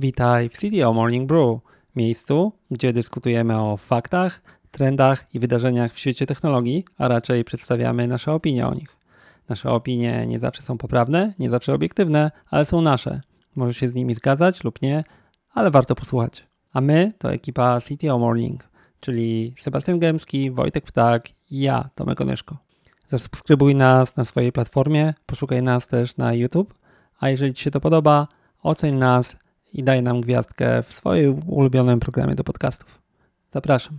Witaj 0.00 0.48
w 0.48 0.52
CDO 0.52 0.92
Morning 0.92 1.28
Brew, 1.28 1.60
miejscu, 1.96 2.52
gdzie 2.70 2.92
dyskutujemy 2.92 3.60
o 3.60 3.76
faktach, 3.76 4.42
trendach 4.70 5.34
i 5.34 5.38
wydarzeniach 5.38 5.92
w 5.92 5.98
świecie 5.98 6.26
technologii, 6.26 6.84
a 6.98 7.08
raczej 7.08 7.44
przedstawiamy 7.44 8.08
nasze 8.08 8.32
opinie 8.32 8.66
o 8.66 8.74
nich. 8.74 8.96
Nasze 9.48 9.70
opinie 9.70 10.26
nie 10.26 10.38
zawsze 10.38 10.62
są 10.62 10.78
poprawne, 10.78 11.34
nie 11.38 11.50
zawsze 11.50 11.74
obiektywne, 11.74 12.30
ale 12.50 12.64
są 12.64 12.80
nasze. 12.80 13.20
Możesz 13.56 13.76
się 13.76 13.88
z 13.88 13.94
nimi 13.94 14.14
zgadzać 14.14 14.64
lub 14.64 14.82
nie, 14.82 15.04
ale 15.54 15.70
warto 15.70 15.94
posłuchać. 15.94 16.46
A 16.72 16.80
my 16.80 17.12
to 17.18 17.32
ekipa 17.32 17.80
CTO 17.80 18.18
Morning, 18.18 18.68
czyli 19.00 19.54
Sebastian 19.58 19.98
Gębski, 19.98 20.50
Wojtek 20.50 20.84
Ptak 20.84 21.28
i 21.50 21.60
ja, 21.60 21.90
Tomek 21.94 22.20
Onyszko. 22.20 22.56
Zasubskrybuj 23.06 23.74
nas 23.74 24.16
na 24.16 24.24
swojej 24.24 24.52
platformie, 24.52 25.14
poszukaj 25.26 25.62
nas 25.62 25.88
też 25.88 26.16
na 26.16 26.34
YouTube, 26.34 26.74
a 27.18 27.30
jeżeli 27.30 27.54
Ci 27.54 27.64
się 27.64 27.70
to 27.70 27.80
podoba, 27.80 28.28
oceń 28.62 28.94
nas 28.94 29.36
i 29.72 29.84
daj 29.84 30.02
nam 30.02 30.20
gwiazdkę 30.20 30.82
w 30.82 30.92
swoim 30.92 31.42
ulubionym 31.46 32.00
programie 32.00 32.34
do 32.34 32.44
podcastów. 32.44 33.02
Zapraszam. 33.50 33.98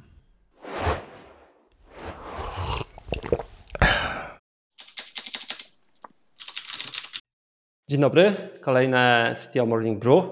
Dzień 7.89 8.01
dobry, 8.01 8.49
kolejne 8.61 9.33
CTO 9.35 9.65
Morning 9.65 9.99
Brew 9.99 10.23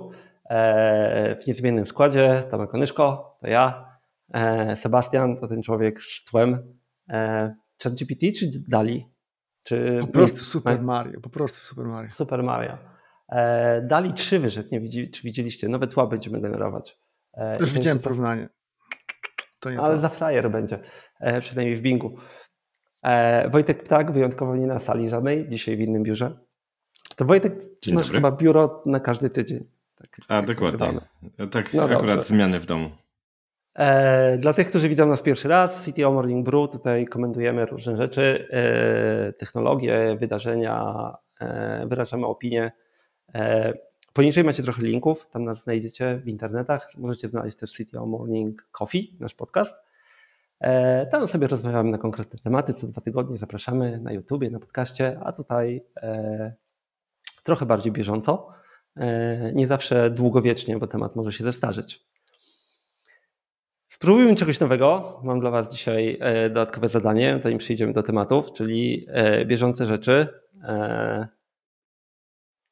e, 0.49 1.35
w 1.35 1.47
niezmiennym 1.47 1.85
składzie. 1.85 2.43
Tomek 2.51 2.69
Konyszko, 2.69 3.37
to 3.41 3.47
ja. 3.47 3.85
E, 4.33 4.75
Sebastian 4.75 5.37
to 5.37 5.47
ten 5.47 5.63
człowiek 5.63 5.99
z 5.99 6.23
tłem. 6.23 6.73
E, 7.09 7.55
ChatGPT 7.83 8.25
czy 8.39 8.51
Dali? 8.67 9.09
Czy 9.63 9.97
po 10.01 10.07
prostu 10.07 10.37
Super 10.37 10.81
Mario, 10.81 11.21
po 11.21 11.29
prostu 11.29 11.57
Super 11.57 11.85
Mario. 11.85 12.11
Super 12.11 12.43
Mario. 12.43 12.98
Dali 13.83 14.13
3 14.13 14.39
wyszedł, 14.39 14.69
nie 14.71 14.79
widzi, 14.79 15.11
czy 15.11 15.23
widzieliście? 15.23 15.69
Nowe 15.69 15.87
tła 15.87 16.07
będziemy 16.07 16.41
generować. 16.41 16.99
Już 17.59 17.73
widziałem 17.73 17.99
porównanie. 17.99 18.49
ale 19.65 19.95
to. 19.95 19.99
za 19.99 20.09
frajer 20.09 20.51
będzie, 20.51 20.79
przynajmniej 21.39 21.75
w 21.75 21.81
Bingu. 21.81 22.15
Wojtek 23.51 23.83
Ptak 23.83 24.11
wyjątkowo 24.11 24.55
nie 24.55 24.67
na 24.67 24.79
sali 24.79 25.09
żadnej, 25.09 25.49
dzisiaj 25.49 25.77
w 25.77 25.79
innym 25.79 26.03
biurze. 26.03 26.39
To 27.15 27.25
Wojtek, 27.25 27.53
Dzień 27.81 27.95
masz 27.95 28.07
dobry. 28.07 28.17
chyba 28.17 28.31
biuro 28.31 28.83
na 28.85 28.99
każdy 28.99 29.29
tydzień. 29.29 29.67
Tak, 29.95 30.17
A, 30.27 30.41
dokładnie. 30.41 30.91
Tak, 31.51 31.73
no 31.73 31.83
akurat 31.83 32.01
dobrze. 32.05 32.21
zmiany 32.21 32.59
w 32.59 32.65
domu. 32.65 32.89
E, 33.75 34.37
dla 34.37 34.53
tych, 34.53 34.67
którzy 34.67 34.89
widzą 34.89 35.07
nas 35.07 35.21
pierwszy 35.21 35.47
raz, 35.47 35.85
CTO 35.85 36.11
Morning 36.11 36.45
Brew, 36.45 36.69
tutaj 36.71 37.05
komentujemy 37.05 37.65
różne 37.65 37.97
rzeczy, 37.97 38.47
e, 38.51 39.33
technologie, 39.33 40.17
wydarzenia, 40.19 40.93
e, 41.41 41.87
wyrażamy 41.87 42.25
opinie. 42.25 42.71
E, 43.35 43.73
poniżej 44.13 44.43
macie 44.43 44.63
trochę 44.63 44.81
linków, 44.81 45.27
tam 45.31 45.43
nas 45.43 45.63
znajdziecie 45.63 46.21
w 46.23 46.27
internetach. 46.27 46.89
Możecie 46.97 47.29
znaleźć 47.29 47.57
też 47.57 47.73
CTO 47.73 48.05
Morning 48.05 48.67
Coffee, 48.71 49.17
nasz 49.19 49.33
podcast. 49.33 49.83
E, 50.59 51.05
tam 51.05 51.27
sobie 51.27 51.47
rozmawiamy 51.47 51.91
na 51.91 51.97
konkretne 51.97 52.39
tematy, 52.39 52.73
co 52.73 52.87
dwa 52.87 53.01
tygodnie 53.01 53.37
zapraszamy 53.37 53.99
na 53.99 54.11
YouTubie, 54.11 54.49
na 54.49 54.59
podcaście, 54.59 55.19
a 55.23 55.31
tutaj 55.31 55.81
e, 56.01 56.53
trochę 57.43 57.65
bardziej 57.65 57.91
bieżąco. 57.91 58.59
Nie 59.53 59.67
zawsze 59.67 60.09
długowiecznie, 60.09 60.77
bo 60.77 60.87
temat 60.87 61.15
może 61.15 61.31
się 61.31 61.43
zestarzeć. 61.43 62.07
Spróbujmy 63.87 64.35
czegoś 64.35 64.59
nowego. 64.59 65.19
Mam 65.23 65.39
dla 65.39 65.51
Was 65.51 65.71
dzisiaj 65.71 66.19
dodatkowe 66.43 66.89
zadanie, 66.89 67.39
zanim 67.41 67.57
przejdziemy 67.57 67.93
do 67.93 68.03
tematów, 68.03 68.53
czyli 68.53 69.07
bieżące 69.45 69.85
rzeczy. 69.85 70.27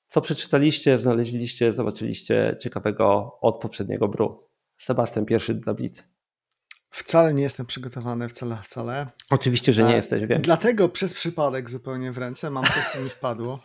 Co 0.09 0.21
przeczytaliście, 0.21 0.99
znaleźliście, 0.99 1.73
zobaczyliście 1.73 2.55
ciekawego 2.59 3.37
od 3.41 3.59
poprzedniego 3.61 4.07
bru? 4.07 4.49
Sebastian, 4.77 5.25
pierwszy 5.25 5.53
do 5.53 5.65
tablicy. 5.65 6.03
Wcale 6.89 7.33
nie 7.33 7.43
jestem 7.43 7.65
przygotowany, 7.65 8.29
wcale, 8.29 8.57
wcale. 8.63 9.07
Oczywiście, 9.29 9.73
że 9.73 9.83
nie 9.83 9.95
jesteś, 9.95 10.25
wiem. 10.25 10.41
Dlatego 10.41 10.89
przez 10.89 11.13
przypadek 11.13 11.69
zupełnie 11.69 12.11
w 12.11 12.17
ręce 12.17 12.49
mam 12.49 12.63
coś, 12.63 12.93
co 12.93 12.99
mi 12.99 13.09
wpadło 13.09 13.59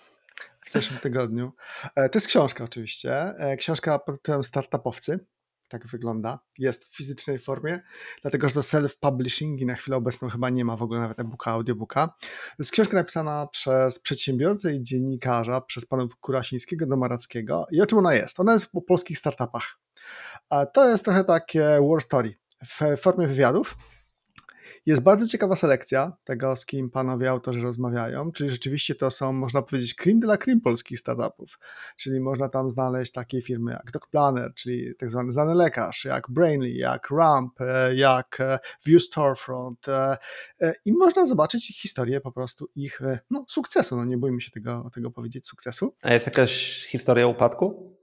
w 0.66 0.70
zeszłym 0.70 0.98
tygodniu. 0.98 1.52
E, 1.97 2.08
to 2.08 2.16
jest 2.16 2.26
książka 2.26 2.64
oczywiście. 2.64 3.14
E, 3.14 3.56
książka 3.56 3.98
pod 3.98 4.16
tytułem 4.16 4.44
Startupowcy. 4.44 5.26
Tak 5.72 5.86
wygląda. 5.86 6.38
Jest 6.58 6.84
w 6.84 6.96
fizycznej 6.96 7.38
formie, 7.38 7.80
dlatego 8.22 8.48
że 8.48 8.54
to 8.54 8.60
self-publishing 8.60 9.58
i 9.58 9.66
na 9.66 9.74
chwilę 9.74 9.96
obecną 9.96 10.28
chyba 10.28 10.50
nie 10.50 10.64
ma 10.64 10.76
w 10.76 10.82
ogóle 10.82 11.00
nawet 11.00 11.20
e-booka, 11.20 11.50
audiobooka. 11.50 12.08
To 12.08 12.56
jest 12.58 12.70
książka 12.70 12.96
napisana 12.96 13.46
przez 13.52 13.98
przedsiębiorcę 13.98 14.74
i 14.74 14.82
dziennikarza, 14.82 15.60
przez 15.60 15.86
panów 15.86 16.16
Kurasińskiego 16.16 16.86
do 16.86 16.96
Marackiego. 16.96 17.66
I 17.70 17.82
o 17.82 17.86
czym 17.86 17.98
ona 17.98 18.14
jest? 18.14 18.40
Ona 18.40 18.52
jest 18.52 18.68
o 18.74 18.80
polskich 18.80 19.18
startupach. 19.18 19.78
To 20.72 20.88
jest 20.88 21.04
trochę 21.04 21.24
takie 21.24 21.78
war 21.90 22.00
story 22.00 22.34
w 22.66 23.00
formie 23.00 23.26
wywiadów 23.26 23.76
jest 24.87 25.03
bardzo 25.03 25.26
ciekawa 25.26 25.56
selekcja 25.56 26.12
tego, 26.25 26.56
z 26.56 26.66
kim 26.66 26.91
panowie 26.91 27.31
autorzy 27.31 27.60
rozmawiają, 27.60 28.32
czyli 28.32 28.50
rzeczywiście 28.50 28.94
to 28.94 29.10
są, 29.10 29.32
można 29.32 29.62
powiedzieć, 29.62 29.94
cream 29.94 30.20
de 30.20 30.26
la 30.26 30.37
cream 30.37 30.60
polskich 30.60 30.98
startupów, 30.98 31.59
czyli 31.97 32.20
można 32.20 32.48
tam 32.48 32.70
znaleźć 32.70 33.12
takie 33.12 33.43
firmy 33.43 33.72
jak 33.72 33.91
DocPlanner, 33.91 34.54
czyli 34.54 34.94
tak 34.97 35.10
zwany 35.10 35.32
znany 35.32 35.54
lekarz, 35.54 36.04
jak 36.04 36.31
Brainly, 36.31 36.70
jak 36.70 37.10
Ramp, 37.10 37.60
e, 37.60 37.94
jak 37.94 38.41
e, 38.41 38.59
View 38.87 39.03
Storefront 39.03 39.88
e, 39.88 40.16
i 40.84 40.93
można 40.93 41.26
zobaczyć 41.26 41.81
historię 41.82 42.20
po 42.20 42.32
prostu 42.32 42.69
ich 42.75 43.00
no, 43.31 43.44
sukcesu, 43.49 43.97
no 43.97 44.04
nie 44.04 44.19
bójmy 44.19 44.41
się 44.41 44.50
tego, 44.50 44.91
tego 44.94 45.10
powiedzieć, 45.10 45.47
sukcesu. 45.47 45.94
A 46.03 46.14
jest 46.14 46.26
jakaś 46.26 46.84
historia 46.87 47.26
upadku? 47.26 47.97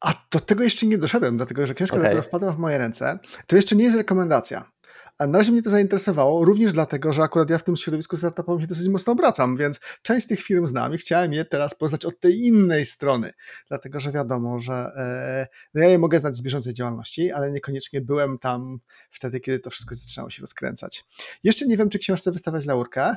A 0.00 0.12
do 0.30 0.40
tego 0.40 0.64
jeszcze 0.64 0.86
nie 0.86 0.98
doszedłem, 0.98 1.36
dlatego 1.36 1.66
że 1.66 1.74
książka 1.74 1.96
okay. 1.96 2.08
dopiero 2.08 2.22
wpadła 2.22 2.52
w 2.52 2.58
moje 2.58 2.78
ręce. 2.78 3.18
To 3.46 3.56
jeszcze 3.56 3.76
nie 3.76 3.84
jest 3.84 3.96
rekomendacja. 3.96 4.71
A 5.18 5.26
na 5.26 5.38
razie 5.38 5.52
mnie 5.52 5.62
to 5.62 5.70
zainteresowało, 5.70 6.44
również 6.44 6.72
dlatego, 6.72 7.12
że 7.12 7.22
akurat 7.22 7.50
ja 7.50 7.58
w 7.58 7.64
tym 7.64 7.76
środowisku 7.76 8.16
startupowym 8.16 8.60
się 8.60 8.66
dosyć 8.66 8.88
mocno 8.88 9.12
obracam, 9.12 9.56
więc 9.56 9.80
część 10.02 10.24
z 10.24 10.28
tych 10.28 10.40
firm 10.40 10.66
znam 10.66 10.94
i 10.94 10.98
chciałem 10.98 11.32
je 11.32 11.44
teraz 11.44 11.74
poznać 11.74 12.04
od 12.04 12.20
tej 12.20 12.40
innej 12.40 12.84
strony, 12.84 13.32
dlatego 13.68 14.00
że 14.00 14.12
wiadomo, 14.12 14.60
że 14.60 14.74
e, 14.74 15.46
no 15.74 15.82
ja 15.82 15.88
je 15.88 15.98
mogę 15.98 16.20
znać 16.20 16.36
z 16.36 16.42
bieżącej 16.42 16.74
działalności, 16.74 17.32
ale 17.32 17.52
niekoniecznie 17.52 18.00
byłem 18.00 18.38
tam 18.38 18.78
wtedy, 19.10 19.40
kiedy 19.40 19.58
to 19.58 19.70
wszystko 19.70 19.94
zaczynało 19.94 20.30
się 20.30 20.40
rozkręcać. 20.40 21.04
Jeszcze 21.44 21.66
nie 21.66 21.76
wiem, 21.76 21.88
czy 21.88 21.98
książce 21.98 22.32
wystawiać 22.32 22.66
laurkę, 22.66 23.16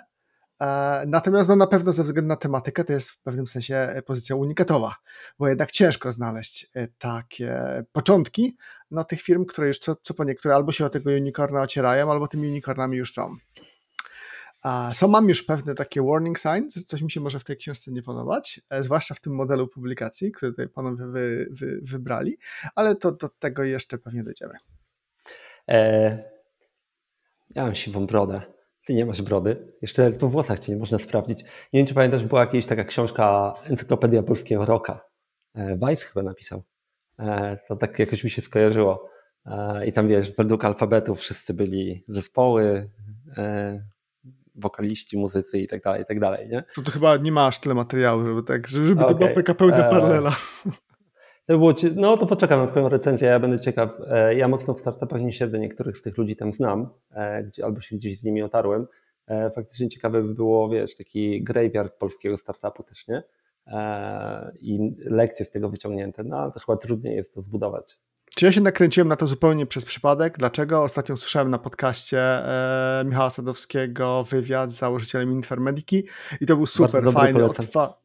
natomiast 1.07 1.49
no, 1.49 1.55
na 1.55 1.67
pewno 1.67 1.91
ze 1.91 2.03
względu 2.03 2.27
na 2.27 2.35
tematykę 2.35 2.83
to 2.83 2.93
jest 2.93 3.09
w 3.09 3.19
pewnym 3.19 3.47
sensie 3.47 3.75
e, 3.75 4.01
pozycja 4.01 4.35
unikatowa, 4.35 4.95
bo 5.39 5.47
jednak 5.47 5.71
ciężko 5.71 6.11
znaleźć 6.11 6.67
e, 6.75 6.87
takie 6.87 7.83
początki 7.91 8.57
no, 8.91 9.03
tych 9.03 9.21
firm, 9.21 9.45
które 9.45 9.67
już 9.67 9.79
co, 9.79 9.95
co 9.95 10.13
po 10.13 10.23
niektóre 10.23 10.55
albo 10.55 10.71
się 10.71 10.85
o 10.85 10.89
tego 10.89 11.09
unicorna 11.09 11.61
ocierają, 11.61 12.11
albo 12.11 12.27
tymi 12.27 12.47
unicornami 12.47 12.97
już 12.97 13.13
są. 13.13 13.35
Są 14.93 15.07
mam 15.07 15.29
już 15.29 15.43
pewne 15.43 15.75
takie 15.75 16.01
warning 16.01 16.39
signs, 16.39 16.85
coś 16.85 17.01
mi 17.01 17.11
się 17.11 17.21
może 17.21 17.39
w 17.39 17.43
tej 17.43 17.57
książce 17.57 17.91
nie 17.91 18.03
podobać, 18.03 18.61
zwłaszcza 18.79 19.15
w 19.15 19.19
tym 19.19 19.35
modelu 19.35 19.67
publikacji, 19.67 20.31
który 20.31 20.51
tutaj 20.51 20.69
panowie 20.69 21.05
wy, 21.05 21.47
wy, 21.51 21.79
wybrali, 21.83 22.37
ale 22.75 22.95
to 22.95 23.11
do 23.11 23.29
tego 23.29 23.63
jeszcze 23.63 23.97
pewnie 23.97 24.23
dojdziemy. 24.23 24.53
E, 25.67 26.17
ja 27.55 27.63
mam 27.63 27.75
siwą 27.75 28.05
brodę. 28.05 28.54
Ty 28.85 28.93
nie 28.93 29.05
masz 29.05 29.21
brody. 29.21 29.73
Jeszcze 29.81 30.03
nawet 30.03 30.19
po 30.19 30.29
włosach 30.29 30.59
cię 30.59 30.71
nie 30.71 30.77
można 30.77 30.97
sprawdzić. 30.97 31.43
Nie 31.43 31.79
wiem, 31.79 31.87
czy 31.87 31.93
pamiętasz, 31.93 32.23
była 32.23 32.41
jakaś 32.41 32.65
taka 32.65 32.83
książka 32.83 33.53
Encyklopedia 33.63 34.23
Polskiego 34.23 34.65
Roka. 34.65 35.01
E, 35.53 35.77
Weiss 35.77 36.03
chyba 36.03 36.23
napisał. 36.23 36.63
E, 37.19 37.57
to 37.67 37.75
tak 37.75 37.99
jakoś 37.99 38.23
mi 38.23 38.29
się 38.29 38.41
skojarzyło. 38.41 39.09
E, 39.45 39.87
I 39.87 39.93
tam 39.93 40.07
wiesz, 40.07 40.35
według 40.35 40.65
alfabetu 40.65 41.15
wszyscy 41.15 41.53
byli 41.53 42.03
zespoły, 42.07 42.89
wokaliści, 44.55 45.17
muzycy 45.17 45.59
i 45.59 45.67
tak 45.67 45.81
dalej, 45.83 46.01
i 46.01 46.05
tak 46.05 46.19
dalej, 46.19 46.49
nie? 46.49 46.63
To, 46.75 46.81
to 46.81 46.91
chyba 46.91 47.17
nie 47.17 47.31
masz 47.31 47.59
tyle 47.59 47.75
materiału, 47.75 48.25
żeby 48.25 48.43
tak, 48.43 48.67
żeby 48.67 48.91
okay. 48.93 49.07
to 49.07 49.15
była 49.15 49.33
taka 49.33 49.53
pełna 49.53 49.83
paralela. 49.83 50.35
To 51.45 51.57
było, 51.57 51.73
no 51.95 52.17
to 52.17 52.25
poczekam 52.25 52.59
na 52.59 52.67
Twoją 52.67 52.89
recenzję, 52.89 53.27
ja 53.27 53.39
będę 53.39 53.59
ciekaw. 53.59 53.89
E, 54.07 54.35
ja 54.35 54.47
mocno 54.47 54.73
w 54.73 54.79
startupach 54.79 55.21
nie 55.21 55.33
siedzę, 55.33 55.59
niektórych 55.59 55.97
z 55.97 56.01
tych 56.01 56.17
ludzi 56.17 56.35
tam 56.35 56.53
znam, 56.53 56.89
e, 57.11 57.49
albo 57.63 57.81
się 57.81 57.95
gdzieś 57.95 58.19
z 58.19 58.23
nimi 58.23 58.43
otarłem. 58.43 58.87
E, 59.27 59.51
faktycznie 59.51 59.89
ciekawe 59.89 60.21
by 60.21 60.33
było, 60.33 60.69
wiesz, 60.69 60.95
taki 60.95 61.43
graveyard 61.43 61.97
polskiego 61.97 62.37
startupu 62.37 62.83
też, 62.83 63.07
nie? 63.07 63.23
I 64.59 64.95
lekcje 65.05 65.45
z 65.45 65.51
tego 65.51 65.69
wyciągnięte, 65.69 66.23
no 66.23 66.51
to 66.51 66.59
chyba 66.59 66.77
trudniej 66.77 67.15
jest 67.15 67.33
to 67.33 67.41
zbudować. 67.41 67.97
Czy 68.35 68.45
ja 68.45 68.51
się 68.51 68.61
nakręciłem 68.61 69.07
na 69.07 69.15
to 69.15 69.27
zupełnie 69.27 69.65
przez 69.65 69.85
przypadek? 69.85 70.37
Dlaczego? 70.37 70.83
Ostatnio 70.83 71.17
słyszałem 71.17 71.49
na 71.49 71.57
podcaście 71.57 72.19
e, 72.19 73.03
Michała 73.05 73.29
Sadowskiego 73.29 74.23
wywiad 74.23 74.71
z 74.71 74.77
założycielem 74.79 75.31
Infermediki 75.31 76.03
i 76.41 76.45
to 76.45 76.55
był 76.55 76.65
super 76.65 77.11
fajny, 77.11 77.45
odwa 77.45 78.04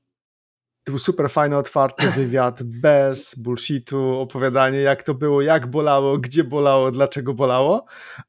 to 0.85 0.93
był 0.93 0.99
super 0.99 1.31
fajny, 1.31 1.57
otwarty 1.57 2.11
wywiad, 2.11 2.63
bez 2.83 3.35
bullshitu, 3.35 4.21
opowiadanie 4.21 4.79
jak 4.79 5.03
to 5.03 5.15
było, 5.15 5.43
jak 5.43 5.67
bolało, 5.67 6.19
gdzie 6.19 6.45
bolało, 6.45 6.91
dlaczego 6.91 7.35
bolało. 7.35 7.85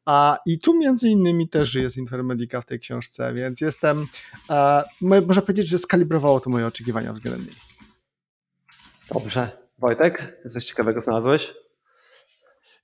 A 0.06 0.38
i 0.46 0.60
tu 0.60 0.78
między 0.78 1.10
innymi 1.10 1.50
też 1.50 1.70
żyje 1.70 1.90
z 1.90 1.98
Infermedica 1.98 2.62
w 2.62 2.66
tej 2.66 2.80
książce, 2.80 3.34
więc 3.34 3.62
jestem, 3.62 4.06
e, 4.50 4.84
można 5.02 5.42
powiedzieć, 5.42 5.68
że 5.68 5.78
skalibrowało 5.78 6.40
to 6.40 6.50
moje 6.50 6.68
oczekiwania 6.68 7.14
względem 7.14 7.46
niej. 7.46 7.56
Dobrze, 9.14 9.50
Wojtek, 9.78 10.38
coś 10.50 10.66
ciekawego 10.66 11.02
znalazłeś? 11.02 11.54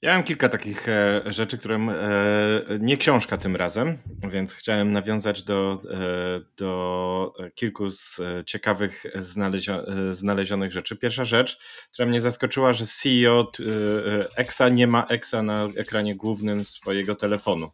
Ja 0.02 0.14
mam 0.14 0.24
kilka 0.24 0.50
takich 0.50 0.90
e, 0.90 1.22
rzeczy, 1.26 1.58
które 1.58 1.76
e, 1.76 2.80
nie 2.80 2.98
książka 2.98 3.38
tym 3.38 3.56
razem, 3.56 3.98
więc 4.32 4.54
chciałem 4.54 4.92
nawiązać 4.92 5.44
do, 5.44 5.80
e, 5.92 6.40
do 6.58 7.34
kilku 7.56 7.90
z 7.90 8.22
ciekawych 8.46 9.04
znalezio, 9.16 9.86
znalezionych 10.12 10.72
rzeczy. 10.72 10.96
Pierwsza 10.96 11.26
rzecz, 11.26 11.60
która 11.94 12.08
mnie 12.08 12.22
zaskoczyła, 12.22 12.74
że 12.74 12.86
CEO 12.86 13.52
EXA 14.36 14.70
nie 14.70 14.88
ma 14.88 15.06
EXA 15.06 15.44
na 15.44 15.70
ekranie 15.76 16.16
głównym 16.16 16.66
swojego 16.66 17.16
telefonu. 17.16 17.72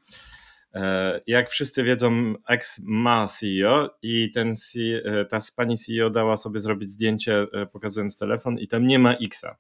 Jak 1.28 1.50
wszyscy 1.50 1.84
wiedzą, 1.84 2.34
X 2.50 2.82
ma 2.84 3.28
CEO 3.28 3.98
i 4.02 4.32
ten, 4.32 4.56
ta 5.30 5.38
pani 5.56 5.78
CEO 5.78 6.10
dała 6.10 6.38
sobie 6.38 6.60
zrobić 6.60 6.90
zdjęcie 6.90 7.48
pokazując 7.72 8.18
telefon 8.18 8.60
i 8.60 8.68
tam 8.68 8.88
nie 8.88 9.00
ma 9.00 9.14
Xa. 9.14 9.58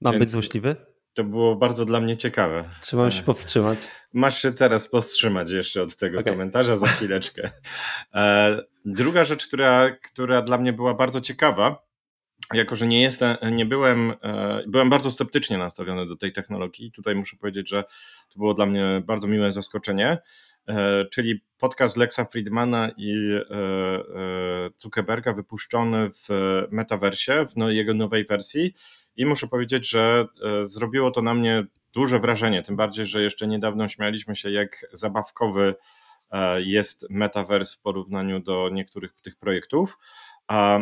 Mam 0.00 0.12
Więc... 0.12 0.22
być 0.24 0.30
złośliwy? 0.30 0.93
To 1.14 1.24
było 1.24 1.56
bardzo 1.56 1.84
dla 1.84 2.00
mnie 2.00 2.16
ciekawe. 2.16 2.64
Trzymam 2.80 3.10
się 3.10 3.20
e, 3.20 3.22
powstrzymać. 3.22 3.88
Masz 4.12 4.42
się 4.42 4.52
teraz 4.52 4.88
powstrzymać 4.88 5.50
jeszcze 5.50 5.82
od 5.82 5.96
tego 5.96 6.20
okay. 6.20 6.32
komentarza 6.32 6.76
za 6.76 6.86
chwileczkę. 6.86 7.50
E, 8.14 8.58
druga 8.84 9.24
rzecz, 9.24 9.46
która, 9.48 9.90
która 9.90 10.42
dla 10.42 10.58
mnie 10.58 10.72
była 10.72 10.94
bardzo 10.94 11.20
ciekawa, 11.20 11.86
jako 12.52 12.76
że 12.76 12.86
nie 12.86 13.02
jestem, 13.02 13.36
nie 13.52 13.66
byłem, 13.66 14.12
e, 14.22 14.62
byłem 14.66 14.90
bardzo 14.90 15.10
sceptycznie 15.10 15.58
nastawiony 15.58 16.06
do 16.06 16.16
tej 16.16 16.32
technologii. 16.32 16.92
Tutaj 16.92 17.14
muszę 17.14 17.36
powiedzieć, 17.36 17.68
że 17.68 17.84
to 18.28 18.38
było 18.38 18.54
dla 18.54 18.66
mnie 18.66 19.02
bardzo 19.06 19.26
miłe 19.28 19.52
zaskoczenie, 19.52 20.18
czyli 21.12 21.44
podcast 21.58 21.96
Lexa 21.96 22.20
Friedmana 22.32 22.90
i 22.96 23.14
Zuckerberga 24.78 25.32
wypuszczony 25.32 26.10
w 26.10 26.28
metaversie, 26.70 27.46
w 27.46 27.56
no, 27.56 27.70
jego 27.70 27.94
nowej 27.94 28.24
wersji 28.24 28.74
i 29.16 29.26
muszę 29.26 29.46
powiedzieć, 29.46 29.90
że 29.90 30.26
e, 30.60 30.64
zrobiło 30.64 31.10
to 31.10 31.22
na 31.22 31.34
mnie 31.34 31.66
duże 31.92 32.18
wrażenie, 32.18 32.62
tym 32.62 32.76
bardziej, 32.76 33.06
że 33.06 33.22
jeszcze 33.22 33.46
niedawno 33.46 33.88
śmialiśmy 33.88 34.36
się, 34.36 34.50
jak 34.50 34.86
zabawkowy 34.92 35.74
e, 36.30 36.62
jest 36.62 37.06
metaverse 37.10 37.76
w 37.78 37.82
porównaniu 37.82 38.40
do 38.40 38.68
niektórych 38.72 39.12
tych 39.22 39.36
projektów. 39.36 39.98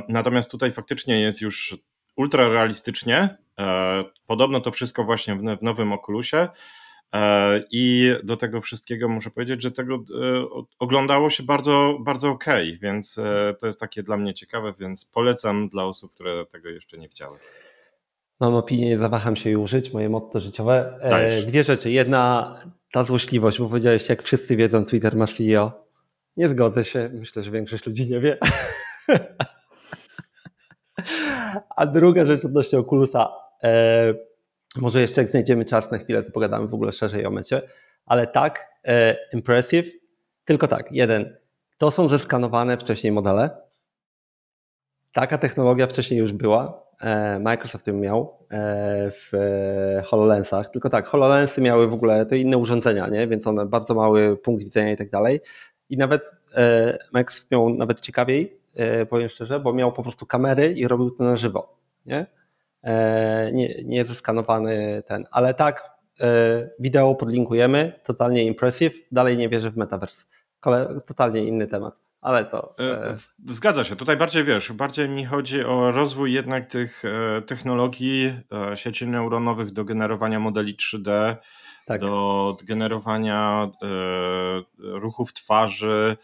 Natomiast 0.08 0.50
tutaj 0.50 0.72
faktycznie 0.72 1.20
jest 1.20 1.40
już 1.40 1.76
ultra 2.16 2.48
realistycznie. 2.48 3.36
E, 3.58 4.04
podobno 4.26 4.60
to 4.60 4.70
wszystko 4.70 5.04
właśnie 5.04 5.36
w 5.36 5.62
nowym 5.62 5.92
Oculusie. 5.92 6.48
I 7.70 8.14
do 8.24 8.36
tego 8.36 8.60
wszystkiego 8.60 9.08
muszę 9.08 9.30
powiedzieć, 9.30 9.62
że 9.62 9.70
tego 9.70 10.04
oglądało 10.78 11.30
się 11.30 11.42
bardzo, 11.42 11.98
bardzo 12.00 12.30
ok, 12.30 12.44
więc 12.80 13.20
to 13.58 13.66
jest 13.66 13.80
takie 13.80 14.02
dla 14.02 14.16
mnie 14.16 14.34
ciekawe, 14.34 14.74
więc 14.78 15.04
polecam 15.04 15.68
dla 15.68 15.84
osób, 15.84 16.14
które 16.14 16.46
tego 16.46 16.68
jeszcze 16.68 16.98
nie 16.98 17.08
widziały. 17.08 17.38
Mam 18.42 18.54
opinię, 18.54 18.88
nie 18.88 18.98
zawaham 18.98 19.36
się 19.36 19.50
jej 19.50 19.56
użyć, 19.56 19.92
moje 19.92 20.08
motto 20.08 20.40
życiowe. 20.40 20.98
E, 21.00 21.42
dwie 21.42 21.64
rzeczy. 21.64 21.90
Jedna, 21.90 22.54
ta 22.92 23.04
złośliwość, 23.04 23.58
bo 23.58 23.68
powiedziałeś, 23.68 24.08
jak 24.08 24.22
wszyscy 24.22 24.56
wiedzą, 24.56 24.84
Twitter 24.84 25.16
ma 25.16 25.26
CEO. 25.26 25.86
Nie 26.36 26.48
zgodzę 26.48 26.84
się, 26.84 27.10
myślę, 27.12 27.42
że 27.42 27.50
większość 27.50 27.86
ludzi 27.86 28.10
nie 28.10 28.20
wie. 28.20 28.38
A 31.76 31.86
druga 31.86 32.24
rzecz 32.24 32.44
odnośnie 32.44 32.78
Oculusa. 32.78 33.28
E, 33.62 34.14
może 34.76 35.00
jeszcze 35.00 35.20
jak 35.20 35.30
znajdziemy 35.30 35.64
czas 35.64 35.90
na 35.90 35.98
chwilę, 35.98 36.22
to 36.22 36.30
pogadamy 36.30 36.68
w 36.68 36.74
ogóle 36.74 36.92
szerzej 36.92 37.26
o 37.26 37.30
mecie. 37.30 37.62
Ale 38.06 38.26
tak, 38.26 38.68
e, 38.84 39.16
impressive, 39.32 39.90
tylko 40.44 40.68
tak, 40.68 40.92
jeden. 40.92 41.36
To 41.78 41.90
są 41.90 42.08
zeskanowane 42.08 42.78
wcześniej 42.78 43.12
modele. 43.12 43.50
Taka 45.12 45.38
technologia 45.38 45.86
wcześniej 45.86 46.20
już 46.20 46.32
była. 46.32 46.82
E, 47.02 47.38
Microsoft 47.38 47.86
ją 47.86 47.94
miał 47.94 48.38
e, 48.50 49.10
w 49.10 49.32
HoloLensach. 50.04 50.70
Tylko 50.70 50.90
tak, 50.90 51.06
HoloLensy 51.06 51.60
miały 51.60 51.88
w 51.88 51.94
ogóle 51.94 52.26
te 52.26 52.38
inne 52.38 52.58
urządzenia, 52.58 53.08
nie? 53.08 53.28
więc 53.28 53.46
one 53.46 53.66
bardzo 53.66 53.94
mały 53.94 54.36
punkt 54.36 54.62
widzenia 54.62 54.92
i 54.92 54.96
tak 54.96 55.10
dalej. 55.10 55.40
I 55.88 55.96
nawet 55.96 56.32
e, 56.54 56.98
Microsoft 57.12 57.50
miał 57.50 57.70
nawet 57.70 58.00
ciekawiej, 58.00 58.62
powiem 59.10 59.28
szczerze, 59.28 59.60
bo 59.60 59.72
miał 59.72 59.92
po 59.92 60.02
prostu 60.02 60.26
kamery 60.26 60.72
i 60.72 60.88
robił 60.88 61.10
to 61.10 61.24
na 61.24 61.36
żywo. 61.36 61.76
Nie, 62.06 62.26
nie, 63.52 63.84
nie 63.84 64.04
zeskanowany 64.04 65.02
ten, 65.06 65.26
ale 65.30 65.54
tak, 65.54 65.90
wideo 66.78 67.14
podlinkujemy, 67.14 67.92
totalnie 68.04 68.44
impressive, 68.44 68.94
dalej 69.12 69.36
nie 69.36 69.48
wierzę 69.48 69.70
w 69.70 69.76
metaverse. 69.76 70.24
Totalnie 71.06 71.44
inny 71.44 71.66
temat 71.66 72.01
ale 72.22 72.44
to. 72.44 72.74
E, 72.78 73.06
e, 73.06 73.14
zgadza 73.44 73.84
się. 73.84 73.96
Tutaj 73.96 74.16
bardziej 74.16 74.44
wiesz, 74.44 74.72
bardziej 74.72 75.08
mi 75.08 75.24
chodzi 75.24 75.64
o 75.64 75.90
rozwój 75.90 76.32
jednak 76.32 76.66
tych 76.66 77.02
e, 77.04 77.42
technologii 77.42 78.32
sieci 78.74 79.06
neuronowych 79.06 79.70
do 79.70 79.84
generowania 79.84 80.40
modeli 80.40 80.76
3D, 80.76 81.36
tak. 81.86 82.00
do 82.00 82.56
generowania 82.62 83.70
ruchów 84.78 85.32
twarzy 85.32 86.16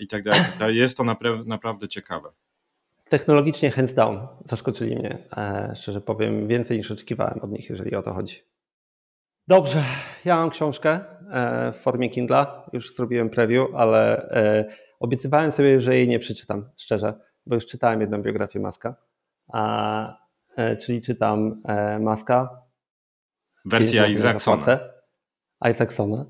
i 0.00 0.06
tak 0.06 0.22
dalej. 0.22 0.76
Jest 0.76 0.96
to 0.96 1.04
naprawdę 1.46 1.88
ciekawe. 1.88 2.28
Technologicznie 3.08 3.70
hands 3.70 3.94
down 3.94 4.26
zaskoczyli 4.44 4.96
mnie. 4.96 5.18
Szczerze 5.74 6.00
powiem, 6.00 6.48
więcej 6.48 6.76
niż 6.76 6.90
oczekiwałem 6.90 7.40
od 7.42 7.50
nich, 7.50 7.70
jeżeli 7.70 7.96
o 7.96 8.02
to 8.02 8.12
chodzi. 8.12 8.42
Dobrze, 9.48 9.82
ja 10.24 10.36
mam 10.36 10.50
książkę 10.50 11.00
w 11.72 11.76
formie 11.76 12.08
Kindla. 12.08 12.70
Już 12.72 12.94
zrobiłem 12.94 13.30
preview, 13.30 13.68
ale 13.74 14.28
Obiecywałem 15.00 15.52
sobie, 15.52 15.80
że 15.80 15.96
jej 15.96 16.08
nie 16.08 16.18
przeczytam, 16.18 16.70
szczerze, 16.76 17.14
bo 17.46 17.54
już 17.54 17.66
czytałem 17.66 18.00
jedną 18.00 18.22
biografię 18.22 18.60
Maska, 18.60 18.96
a, 19.52 20.16
e, 20.56 20.76
czyli 20.76 21.02
czytam 21.02 21.62
e, 21.64 21.98
Maska. 21.98 22.62
Wersja 23.64 24.06
Isaacsona. 24.06 24.78
Isaacsona 25.70 26.24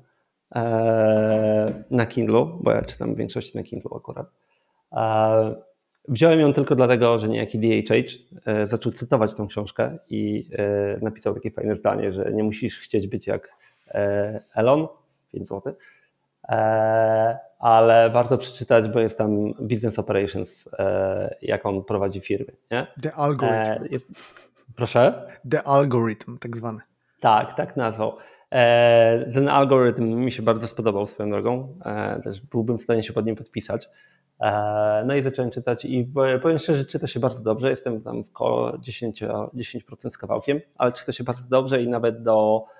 e, 0.55 1.83
na 1.91 2.05
Kindlu, 2.05 2.59
bo 2.63 2.71
ja 2.71 2.81
czytam 2.81 3.15
w 3.15 3.17
większości 3.17 3.57
na 3.57 3.63
Kindlu 3.63 3.95
akurat. 3.95 4.27
Wziąłem 6.07 6.39
ją 6.39 6.53
tylko 6.53 6.75
dlatego, 6.75 7.19
że 7.19 7.29
niejaki 7.29 7.59
DHH 7.59 8.17
zaczął 8.63 8.91
cytować 8.91 9.35
tą 9.35 9.47
książkę 9.47 9.97
i 10.09 10.49
napisał 11.01 11.33
takie 11.33 11.51
fajne 11.51 11.75
zdanie, 11.75 12.11
że 12.11 12.31
nie 12.33 12.43
musisz 12.43 12.79
chcieć 12.79 13.07
być 13.07 13.27
jak 13.27 13.57
Elon, 14.53 14.87
5 15.31 15.47
zł, 15.47 15.73
ale 17.59 18.09
warto 18.09 18.37
przeczytać, 18.37 18.89
bo 18.89 18.99
jest 18.99 19.17
tam 19.17 19.53
Business 19.53 19.99
Operations, 19.99 20.69
e, 20.79 21.35
jak 21.41 21.65
on 21.65 21.83
prowadzi 21.83 22.19
firmy. 22.19 22.51
Nie? 22.71 22.87
The 23.01 23.13
Algorithm. 23.13 23.83
E, 23.83 23.87
jest... 23.91 24.09
Proszę? 24.75 25.27
The 25.51 25.63
Algorithm, 25.63 26.37
tak 26.37 26.57
zwany. 26.57 26.79
Tak, 27.19 27.53
tak 27.53 27.77
nazwał. 27.77 28.17
E, 28.51 29.31
ten 29.33 29.49
algorytm 29.49 30.03
mi 30.03 30.31
się 30.31 30.43
bardzo 30.43 30.67
spodobał 30.67 31.07
swoją 31.07 31.29
drogą. 31.29 31.79
Też 32.23 32.41
byłbym 32.41 32.77
w 32.77 32.81
stanie 32.81 33.03
się 33.03 33.13
pod 33.13 33.25
nim 33.25 33.35
podpisać. 33.35 33.89
No 35.05 35.15
i 35.15 35.21
zacząłem 35.21 35.51
czytać 35.51 35.85
i 35.85 36.13
powiem 36.41 36.59
szczerze, 36.59 36.85
czyta 36.85 37.07
się 37.07 37.19
bardzo 37.19 37.43
dobrze. 37.43 37.69
Jestem 37.69 38.01
tam 38.01 38.23
w 38.23 38.31
koło 38.31 38.71
10%, 38.71 39.49
10% 39.55 40.09
z 40.09 40.17
kawałkiem, 40.17 40.61
ale 40.77 40.93
czyta 40.93 41.11
się 41.11 41.23
bardzo 41.23 41.49
dobrze 41.49 41.81
i 41.81 41.87
nawet 41.87 42.23
do 42.23 42.65
E, 42.65 42.78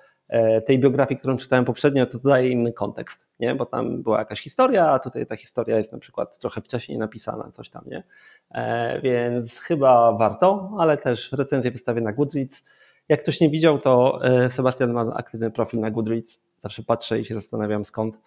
tej 0.66 0.78
biografii, 0.78 1.18
którą 1.18 1.36
czytałem 1.36 1.64
poprzednio, 1.64 2.06
to 2.06 2.18
daje 2.18 2.48
inny 2.48 2.72
kontekst, 2.72 3.28
nie? 3.40 3.54
bo 3.54 3.66
tam 3.66 4.02
była 4.02 4.18
jakaś 4.18 4.40
historia, 4.40 4.90
a 4.90 4.98
tutaj 4.98 5.26
ta 5.26 5.36
historia 5.36 5.78
jest 5.78 5.92
na 5.92 5.98
przykład 5.98 6.38
trochę 6.38 6.60
wcześniej 6.60 6.98
napisana, 6.98 7.50
coś 7.50 7.70
tam, 7.70 7.84
nie? 7.86 8.02
E, 8.50 9.00
więc 9.00 9.60
chyba 9.60 10.12
warto, 10.12 10.70
ale 10.78 10.96
też 10.96 11.32
recenzję 11.32 11.70
wystawię 11.70 12.00
na 12.00 12.12
Goodreads. 12.12 12.64
Jak 13.08 13.20
ktoś 13.20 13.40
nie 13.40 13.50
widział, 13.50 13.78
to 13.78 14.20
e, 14.24 14.50
Sebastian 14.50 14.92
ma 14.92 15.14
aktywny 15.14 15.50
profil 15.50 15.80
na 15.80 15.90
Goodreads. 15.90 16.40
Zawsze 16.58 16.82
patrzę 16.82 17.20
i 17.20 17.24
się 17.24 17.34
zastanawiam, 17.34 17.84
skąd 17.84 18.18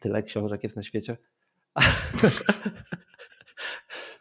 tyle 0.00 0.22
książek 0.22 0.62
jest 0.62 0.76
na 0.76 0.82
świecie. 0.82 1.16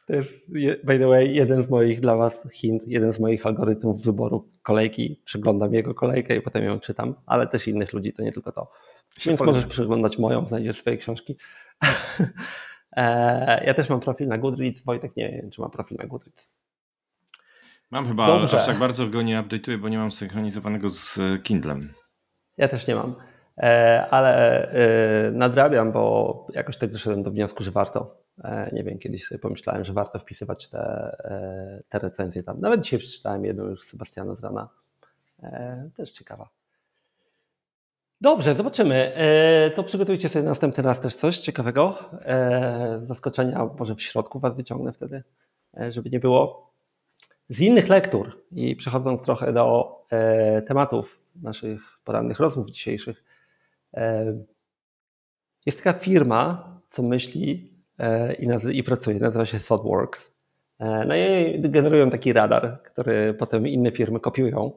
To 0.05 0.13
jest, 0.13 0.53
by 0.83 1.00
the 1.00 1.07
way, 1.07 1.35
jeden 1.35 1.63
z 1.63 1.69
moich 1.69 2.00
dla 2.00 2.15
Was 2.15 2.47
hint, 2.51 2.88
jeden 2.88 3.13
z 3.13 3.19
moich 3.19 3.45
algorytmów 3.45 4.03
wyboru 4.03 4.50
kolejki. 4.63 5.21
Przeglądam 5.24 5.74
jego 5.74 5.93
kolejkę 5.93 6.35
i 6.35 6.41
potem 6.41 6.63
ją 6.63 6.79
czytam, 6.79 7.15
ale 7.25 7.47
też 7.47 7.67
innych 7.67 7.93
ludzi, 7.93 8.13
to 8.13 8.24
nie 8.24 8.31
tylko 8.31 8.51
to. 8.51 8.71
Się 9.17 9.29
Więc 9.29 9.41
możesz 9.41 9.65
przeglądać 9.65 10.17
moją, 10.19 10.45
znajdziesz 10.45 10.77
swoje 10.77 10.97
książki. 10.97 11.38
E, 12.97 13.65
ja 13.65 13.74
też 13.74 13.89
mam 13.89 14.00
profil 14.00 14.27
na 14.27 14.38
Goodreads. 14.38 14.81
Wojtek 14.81 15.15
nie 15.15 15.29
wiem, 15.29 15.51
czy 15.51 15.62
ma 15.62 15.69
profil 15.69 15.97
na 15.97 16.07
Goodreads. 16.07 16.51
Mam 17.91 18.07
chyba, 18.07 18.27
Dobrze. 18.27 18.50
ale 18.50 18.62
aż 18.62 18.67
tak 18.67 18.79
bardzo 18.79 19.07
go 19.07 19.21
nie 19.21 19.39
update'uję, 19.39 19.77
bo 19.77 19.89
nie 19.89 19.97
mam 19.97 20.12
synchronizowanego 20.12 20.89
z 20.89 21.19
Kindlem. 21.43 21.93
Ja 22.57 22.67
też 22.67 22.88
nie 22.88 22.95
mam, 22.95 23.15
e, 23.57 24.07
ale 24.12 24.62
e, 24.71 25.31
nadrabiam, 25.31 25.91
bo 25.91 26.47
jakoś 26.53 26.77
tak 26.77 26.91
doszedłem 26.91 27.24
do 27.24 27.31
wniosku, 27.31 27.63
że 27.63 27.71
warto. 27.71 28.25
E, 28.44 28.70
nie 28.74 28.84
wiem, 28.84 29.00
kiedyś 29.00 29.25
sobie 29.25 29.39
pomyślałem, 29.39 29.84
że 29.84 29.94
warto 29.94 30.20
wpisywać 30.20 30.68
te, 30.68 30.80
e, 30.80 31.84
te 31.89 32.00
recenzje 32.00 32.44
tam. 32.44 32.60
Nawet 32.60 32.82
dzisiaj 32.82 33.00
przeczytałem 33.00 33.46
jedną 33.46 33.63
już 33.63 33.84
Sebastiana 33.84 34.36
z 34.36 34.39
rana. 34.39 34.70
E, 35.44 35.89
też 35.96 36.12
ciekawa. 36.12 36.50
Dobrze, 38.22 38.56
zobaczymy. 38.56 39.13
To 39.75 39.84
przygotujcie 39.84 40.30
sobie 40.30 40.46
następny 40.46 40.84
raz 40.84 41.00
też 41.00 41.15
coś 41.15 41.39
ciekawego. 41.39 42.10
Z 43.00 43.04
zaskoczenia, 43.04 43.70
może 43.80 43.96
w 43.96 44.01
środku 44.01 44.39
Was 44.39 44.56
wyciągnę 44.56 44.94
wtedy, 44.94 45.24
żeby 45.89 46.10
nie 46.10 46.20
było. 46.20 46.72
z 47.50 47.60
innych 47.60 47.89
lektur 47.89 48.46
i 48.51 48.75
przechodząc 48.75 49.24
trochę 49.24 49.54
do 49.54 49.96
tematów 50.68 51.20
naszych 51.36 52.00
porannych 52.04 52.39
rozmów 52.39 52.70
dzisiejszych, 52.70 53.24
jest 55.65 55.84
taka 55.84 56.00
firma, 56.00 56.74
co 56.89 57.04
myśli 57.04 57.75
i, 58.39 58.47
nazy- 58.47 58.73
i 58.73 58.83
pracuje, 58.83 59.19
nazywa 59.19 59.45
się 59.45 59.59
ThoughtWorks. 59.59 60.35
E, 60.79 61.05
no 61.05 61.15
i 61.15 61.59
generują 61.61 62.09
taki 62.09 62.33
radar, 62.33 62.81
który 62.83 63.33
potem 63.33 63.67
inne 63.67 63.91
firmy 63.91 64.19
kopiują. 64.19 64.71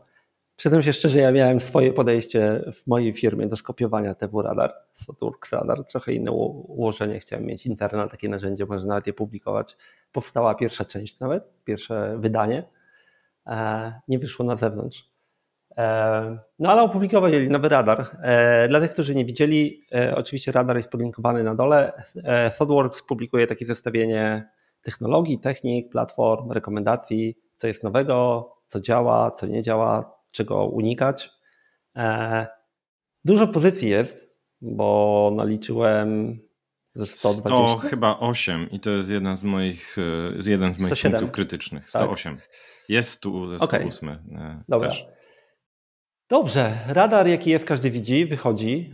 Przyznam 0.56 0.82
się 0.82 0.92
szczerze, 0.92 1.18
ja 1.18 1.32
miałem 1.32 1.60
swoje 1.60 1.92
podejście 1.92 2.64
w 2.72 2.86
mojej 2.86 3.12
firmie 3.12 3.46
do 3.46 3.56
skopiowania 3.56 4.14
TW 4.14 4.42
Radar, 4.42 4.74
ThoughtWorks 5.06 5.52
Radar, 5.52 5.84
trochę 5.84 6.12
inne 6.12 6.32
ułożenie, 6.32 7.20
chciałem 7.20 7.46
mieć 7.46 7.66
interne 7.66 8.08
takie 8.08 8.28
narzędzie, 8.28 8.66
można 8.66 8.88
nawet 8.88 9.06
je 9.06 9.12
publikować. 9.12 9.76
Powstała 10.12 10.54
pierwsza 10.54 10.84
część 10.84 11.20
nawet, 11.20 11.44
pierwsze 11.64 12.16
wydanie, 12.18 12.68
e, 13.46 14.00
nie 14.08 14.18
wyszło 14.18 14.46
na 14.46 14.56
zewnątrz. 14.56 15.10
E, 15.78 16.38
no 16.58 16.70
ale 16.70 16.82
opublikowali 16.82 17.48
nowy 17.48 17.68
radar. 17.68 18.06
E, 18.22 18.68
dla 18.68 18.80
tych, 18.80 18.90
którzy 18.90 19.14
nie 19.14 19.24
widzieli, 19.24 19.82
oczywiście 20.14 20.52
radar 20.52 20.76
jest 20.76 20.90
podlinkowany 20.90 21.44
na 21.44 21.54
dole. 21.54 21.92
ThoughtWorks 22.58 23.02
publikuje 23.02 23.46
takie 23.46 23.66
zestawienie 23.66 24.48
technologii, 24.82 25.38
technik, 25.38 25.90
platform, 25.90 26.52
rekomendacji, 26.52 27.38
co 27.56 27.66
jest 27.66 27.84
nowego, 27.84 28.48
co 28.66 28.80
działa, 28.80 29.30
co 29.30 29.46
nie 29.46 29.62
działa, 29.62 30.18
czego 30.32 30.66
unikać. 30.66 31.30
E, 31.96 32.46
dużo 33.24 33.48
pozycji 33.48 33.88
jest, 33.88 34.34
bo 34.60 35.32
naliczyłem 35.36 36.38
ze 36.94 37.06
120. 37.06 37.78
100 37.78 37.88
chyba 37.88 38.18
8 38.18 38.70
i 38.70 38.80
to 38.80 38.90
jest 38.90 39.10
jeden 39.10 39.36
z 39.36 39.44
moich, 39.44 39.96
e, 39.98 40.50
jeden 40.50 40.74
z 40.74 40.78
moich 40.78 40.92
107. 40.92 41.12
punktów 41.12 41.30
krytycznych. 41.30 41.88
108. 41.88 42.36
Tak. 42.36 42.48
Jest 42.88 43.20
tu 43.20 43.58
108 43.58 44.08
okay. 44.08 44.64
Dobra. 44.68 44.90
Dobrze, 46.28 46.78
radar 46.88 47.26
jaki 47.28 47.50
jest, 47.50 47.64
każdy 47.64 47.90
widzi, 47.90 48.26
wychodzi. 48.26 48.92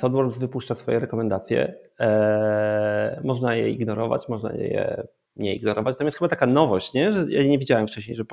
ThoughtWorks 0.00 0.38
wypuszcza 0.38 0.74
swoje 0.74 0.98
rekomendacje. 0.98 1.74
E, 2.00 3.20
można 3.24 3.54
je 3.54 3.70
ignorować, 3.70 4.28
można 4.28 4.52
je 4.52 5.06
nie 5.36 5.54
ignorować. 5.54 5.96
Tam 5.98 6.06
jest 6.06 6.18
chyba 6.18 6.28
taka 6.28 6.46
nowość, 6.46 6.94
nie? 6.94 7.12
że 7.12 7.26
ja 7.28 7.42
nie 7.42 7.58
widziałem 7.58 7.86
wcześniej, 7.86 8.16
że 8.16 8.24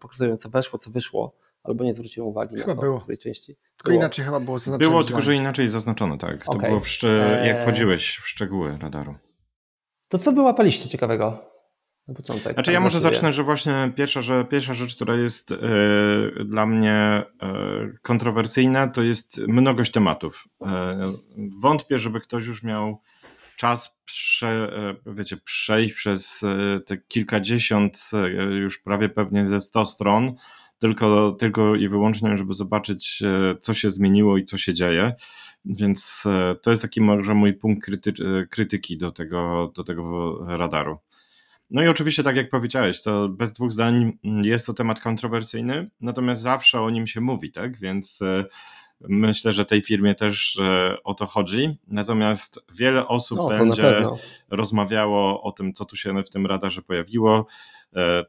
pokazują 0.00 0.36
co 0.36 0.48
weszło, 0.48 0.78
co 0.78 0.90
wyszło 0.90 1.36
albo 1.62 1.84
nie 1.84 1.94
zwróciłem 1.94 2.28
uwagi 2.28 2.56
chyba 2.56 2.66
na 2.66 2.74
to 2.74 2.80
było. 2.80 3.00
w 3.00 3.06
tej 3.06 3.18
części. 3.18 3.56
Tylko 3.56 3.90
było. 3.90 3.96
inaczej 3.96 4.24
chyba 4.24 4.40
było 4.40 4.58
zaznaczone. 4.58 4.90
Było, 4.90 5.04
tylko 5.04 5.20
że 5.20 5.34
inaczej 5.34 5.68
zaznaczone, 5.68 6.18
tak. 6.18 6.44
To 6.44 6.52
okay. 6.52 6.68
było, 6.68 6.80
szcz- 6.80 7.46
jak 7.46 7.56
eee. 7.56 7.62
wchodziłeś 7.62 8.16
w 8.16 8.28
szczegóły 8.28 8.78
radaru. 8.80 9.14
To 10.08 10.18
co 10.18 10.32
wyłapaliście 10.32 10.88
ciekawego? 10.88 11.49
Na 12.10 12.16
początek. 12.16 12.52
Znaczy 12.52 12.72
ja 12.72 12.80
może 12.80 13.00
zacznę, 13.00 13.32
że 13.32 13.42
właśnie 13.42 13.92
pierwsza, 13.96 14.20
że 14.20 14.44
pierwsza 14.44 14.74
rzecz, 14.74 14.94
która 14.94 15.14
jest 15.16 15.50
yy, 15.50 16.44
dla 16.44 16.66
mnie 16.66 17.22
yy, 17.42 17.98
kontrowersyjna, 18.02 18.88
to 18.88 19.02
jest 19.02 19.38
mnogość 19.48 19.92
tematów. 19.92 20.48
Yy, 20.60 20.68
wątpię, 21.60 21.98
żeby 21.98 22.20
ktoś 22.20 22.46
już 22.46 22.62
miał 22.62 23.00
czas 23.56 23.98
prze, 24.04 24.72
wiecie, 25.06 25.36
przejść 25.36 25.94
przez 25.94 26.44
te 26.86 26.98
kilkadziesiąt, 26.98 28.10
już 28.60 28.78
prawie 28.78 29.08
pewnie 29.08 29.46
ze 29.46 29.60
100 29.60 29.86
stron, 29.86 30.34
tylko, 30.80 31.32
tylko 31.32 31.74
i 31.74 31.88
wyłącznie, 31.88 32.36
żeby 32.36 32.54
zobaczyć, 32.54 33.22
e, 33.22 33.54
co 33.60 33.74
się 33.74 33.90
zmieniło 33.90 34.38
i 34.38 34.44
co 34.44 34.58
się 34.58 34.74
dzieje. 34.74 35.12
Więc 35.64 36.22
e, 36.26 36.54
to 36.62 36.70
jest 36.70 36.82
taki 36.82 37.00
może 37.00 37.34
mój 37.34 37.54
punkt 37.54 37.84
kryty 37.84 38.10
e, 38.10 38.46
krytyki 38.46 38.98
do 38.98 39.12
tego, 39.12 39.72
do 39.76 39.84
tego 39.84 40.38
radaru. 40.46 40.98
No 41.70 41.82
i 41.82 41.88
oczywiście, 41.88 42.22
tak 42.22 42.36
jak 42.36 42.48
powiedziałeś, 42.48 43.02
to 43.02 43.28
bez 43.28 43.52
dwóch 43.52 43.72
zdań 43.72 44.18
jest 44.22 44.66
to 44.66 44.74
temat 44.74 45.00
kontrowersyjny, 45.00 45.90
natomiast 46.00 46.42
zawsze 46.42 46.80
o 46.80 46.90
nim 46.90 47.06
się 47.06 47.20
mówi, 47.20 47.52
tak? 47.52 47.78
Więc 47.78 48.18
myślę, 49.00 49.52
że 49.52 49.64
tej 49.64 49.82
firmie 49.82 50.14
też 50.14 50.60
o 51.04 51.14
to 51.14 51.26
chodzi. 51.26 51.78
Natomiast 51.86 52.64
wiele 52.74 53.08
osób 53.08 53.38
no, 53.38 53.48
będzie 53.48 54.06
rozmawiało 54.50 55.42
o 55.42 55.52
tym, 55.52 55.72
co 55.72 55.84
tu 55.84 55.96
się 55.96 56.22
w 56.22 56.30
tym 56.30 56.46
radarze 56.46 56.82
pojawiło. 56.82 57.46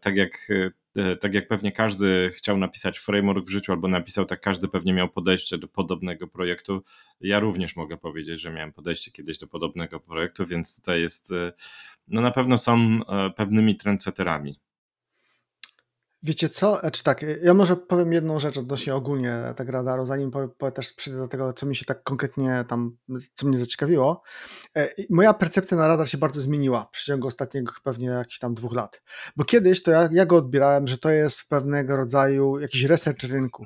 Tak 0.01 0.15
jak 0.15 0.47
E, 0.49 0.71
tak 1.19 1.33
jak 1.33 1.47
pewnie 1.47 1.71
każdy 1.71 2.31
chciał 2.33 2.57
napisać 2.57 2.99
framework 2.99 3.45
w 3.45 3.49
życiu, 3.49 3.71
albo 3.71 3.87
napisał, 3.87 4.25
tak 4.25 4.41
każdy 4.41 4.67
pewnie 4.67 4.93
miał 4.93 5.09
podejście 5.09 5.57
do 5.57 5.67
podobnego 5.67 6.27
projektu. 6.27 6.83
Ja 7.21 7.39
również 7.39 7.75
mogę 7.75 7.97
powiedzieć, 7.97 8.41
że 8.41 8.51
miałem 8.51 8.73
podejście 8.73 9.11
kiedyś 9.11 9.37
do 9.37 9.47
podobnego 9.47 9.99
projektu, 9.99 10.45
więc 10.45 10.75
tutaj 10.75 11.01
jest, 11.01 11.31
e, 11.31 11.53
no 12.07 12.21
na 12.21 12.31
pewno 12.31 12.57
są 12.57 12.99
e, 13.07 13.29
pewnymi 13.29 13.75
trendsetterami. 13.75 14.59
Wiecie 16.23 16.49
co? 16.49 16.91
Czy 16.91 17.03
tak, 17.03 17.25
ja 17.43 17.53
może 17.53 17.75
powiem 17.75 18.13
jedną 18.13 18.39
rzecz 18.39 18.57
odnośnie 18.57 18.95
ogólnie 18.95 19.53
tego 19.55 19.71
radaru, 19.71 20.05
zanim 20.05 20.31
powiem 20.31 20.49
też 20.73 20.93
przyjdę 20.93 21.19
do 21.19 21.27
tego, 21.27 21.53
co 21.53 21.65
mi 21.65 21.75
się 21.75 21.85
tak 21.85 22.03
konkretnie 22.03 22.65
tam, 22.67 22.97
co 23.33 23.47
mnie 23.47 23.57
zaciekawiło. 23.57 24.21
E, 24.77 24.89
moja 25.09 25.33
percepcja 25.33 25.77
na 25.77 25.87
radar 25.87 26.09
się 26.09 26.17
bardzo 26.17 26.41
zmieniła 26.41 26.85
w 26.85 26.91
przeciągu 26.91 27.27
ostatniego 27.27 27.73
pewnie 27.83 28.07
jakichś 28.07 28.39
tam 28.39 28.53
dwóch 28.53 28.73
lat. 28.73 29.01
Bo 29.35 29.43
kiedyś 29.43 29.83
to 29.83 29.91
ja, 29.91 30.09
ja 30.11 30.25
go 30.25 30.35
odbierałem, 30.35 30.87
że 30.87 30.97
to 30.97 31.09
jest 31.09 31.49
pewnego 31.49 31.95
rodzaju 31.95 32.59
jakiś 32.59 32.83
research 32.83 33.23
rynku. 33.23 33.65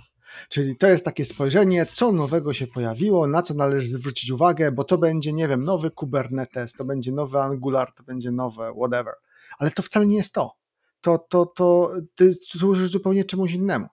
Czyli 0.49 0.77
to 0.77 0.87
jest 0.87 1.05
takie 1.05 1.25
spojrzenie, 1.25 1.85
co 1.91 2.11
nowego 2.11 2.53
się 2.53 2.67
pojawiło, 2.67 3.27
na 3.27 3.41
co 3.41 3.53
należy 3.53 3.87
zwrócić 3.87 4.31
uwagę, 4.31 4.71
bo 4.71 4.83
to 4.83 4.97
będzie, 4.97 5.33
nie 5.33 5.47
wiem, 5.47 5.63
nowy 5.63 5.91
Kubernetes, 5.91 6.73
to 6.73 6.85
będzie 6.85 7.11
nowy 7.11 7.39
Angular, 7.39 7.93
to 7.93 8.03
będzie 8.03 8.31
nowe 8.31 8.73
whatever. 8.77 9.13
Ale 9.59 9.71
to 9.71 9.83
wcale 9.83 10.05
nie 10.05 10.17
jest 10.17 10.33
to 10.33 10.64
to, 11.05 11.17
to, 11.17 11.45
to 11.45 11.91
ty 12.15 12.33
służysz 12.33 12.89
zupełnie 12.89 13.23
czemuś 13.23 13.53
innemu. 13.53 13.87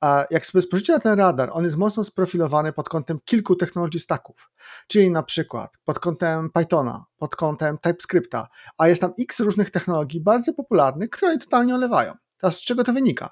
A 0.00 0.24
jak 0.30 0.46
sobie 0.46 0.62
spojrzycie 0.62 0.92
na 0.92 0.98
ten 0.98 1.18
radar, 1.18 1.50
on 1.52 1.64
jest 1.64 1.76
mocno 1.76 2.04
sprofilowany 2.04 2.72
pod 2.72 2.88
kątem 2.88 3.18
kilku 3.24 3.56
technologii 3.56 4.00
stacków, 4.00 4.50
czyli 4.86 5.10
na 5.10 5.22
przykład 5.22 5.76
pod 5.84 5.98
kątem 5.98 6.50
Pythona, 6.50 7.04
pod 7.16 7.36
kątem 7.36 7.78
TypeScripta, 7.78 8.48
a 8.78 8.88
jest 8.88 9.00
tam 9.00 9.12
x 9.20 9.40
różnych 9.40 9.70
technologii 9.70 10.20
bardzo 10.20 10.52
popularnych, 10.52 11.10
które 11.10 11.38
totalnie 11.38 11.74
olewają. 11.74 12.12
Teraz 12.40 12.56
z 12.56 12.62
czego 12.62 12.84
to 12.84 12.92
wynika? 12.92 13.30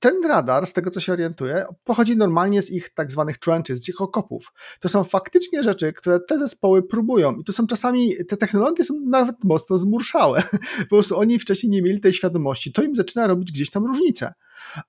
Ten 0.00 0.24
radar, 0.28 0.66
z 0.66 0.72
tego 0.72 0.90
co 0.90 1.00
się 1.00 1.12
orientuję, 1.12 1.64
pochodzi 1.84 2.16
normalnie 2.16 2.62
z 2.62 2.70
ich 2.70 2.90
tak 2.94 3.10
zwanych 3.10 3.38
trenches, 3.38 3.84
z 3.84 3.88
ich 3.88 4.00
okopów. 4.00 4.52
To 4.80 4.88
są 4.88 5.04
faktycznie 5.04 5.62
rzeczy, 5.62 5.92
które 5.92 6.20
te 6.20 6.38
zespoły 6.38 6.82
próbują 6.82 7.36
i 7.36 7.44
to 7.44 7.52
są 7.52 7.66
czasami, 7.66 8.12
te 8.28 8.36
technologie 8.36 8.84
są 8.84 8.94
nawet 9.06 9.44
mocno 9.44 9.78
zmurszałe. 9.78 10.42
Po 10.90 10.96
prostu 10.96 11.18
oni 11.18 11.38
wcześniej 11.38 11.70
nie 11.70 11.82
mieli 11.82 12.00
tej 12.00 12.12
świadomości. 12.12 12.72
To 12.72 12.82
im 12.82 12.94
zaczyna 12.94 13.26
robić 13.26 13.52
gdzieś 13.52 13.70
tam 13.70 13.86
różnicę. 13.86 14.32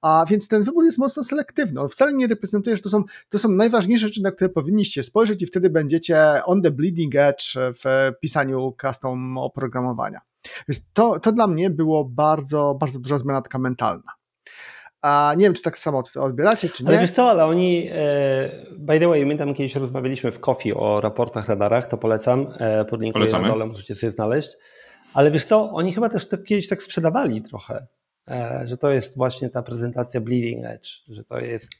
A 0.02 0.26
więc 0.30 0.48
ten 0.48 0.64
wybór 0.64 0.86
jest 0.86 0.98
mocno 0.98 1.24
selektywny. 1.24 1.82
On 1.82 1.90
wcale 1.90 2.14
nie 2.14 2.28
reprezentuje, 2.28 2.76
że 2.76 2.82
to 2.82 2.90
są, 2.90 3.04
to 3.30 3.38
są 3.38 3.50
najważniejsze 3.50 4.08
rzeczy, 4.08 4.22
na 4.22 4.32
które 4.32 4.50
powinniście 4.50 5.04
spojrzeć 5.04 5.42
i 5.42 5.46
wtedy 5.46 5.70
będziecie 5.70 6.46
on 6.46 6.62
the 6.62 6.72
bleeding 6.72 7.16
edge 7.16 7.54
w 7.56 8.12
pisaniu 8.22 8.76
custom 8.82 9.38
oprogramowania. 9.38 10.20
Więc 10.68 10.92
to, 10.94 11.20
to 11.20 11.32
dla 11.32 11.48
mnie 11.48 11.70
było 11.70 12.06
bardzo, 12.06 12.78
bardzo 12.80 13.00
duża 13.00 13.18
zmiana 13.18 13.42
taka 13.42 13.60
mentalna. 13.60 14.21
A 15.02 15.34
nie 15.38 15.46
wiem, 15.46 15.54
czy 15.54 15.62
tak 15.62 15.78
samo 15.78 16.04
odbieracie, 16.20 16.70
czy 16.70 16.84
nie. 16.84 16.90
Ale 16.90 17.00
wiesz 17.00 17.12
co, 17.12 17.30
ale 17.30 17.46
oni, 17.46 17.90
e, 17.92 18.50
by 18.78 19.00
the 19.00 19.08
way, 19.08 19.26
my 19.26 19.38
tam 19.38 19.54
kiedyś 19.54 19.76
rozmawialiśmy 19.76 20.32
w 20.32 20.40
Coffee 20.40 20.74
o 20.74 21.02
raportach, 21.02 21.48
radarach, 21.48 21.88
to 21.88 21.98
polecam, 21.98 22.54
e, 22.58 22.86
podlinkuję 22.86 23.32
na 23.32 23.48
dole, 23.48 23.66
możecie 23.66 23.96
sobie 23.96 24.12
znaleźć. 24.12 24.50
Ale 25.14 25.32
wiesz 25.32 25.46
co, 25.46 25.70
oni 25.72 25.94
chyba 25.94 26.10
też 26.10 26.28
to 26.28 26.38
kiedyś 26.38 26.68
tak 26.68 26.82
sprzedawali 26.82 27.42
trochę, 27.42 27.88
e, 28.28 28.62
że 28.66 28.78
to 28.78 28.90
jest 28.90 29.18
właśnie 29.18 29.50
ta 29.50 29.62
prezentacja 29.64 30.22
Bleeding 30.22 30.66
Edge, 30.66 30.90
że 31.08 31.24
to 31.24 31.40
jest 31.40 31.72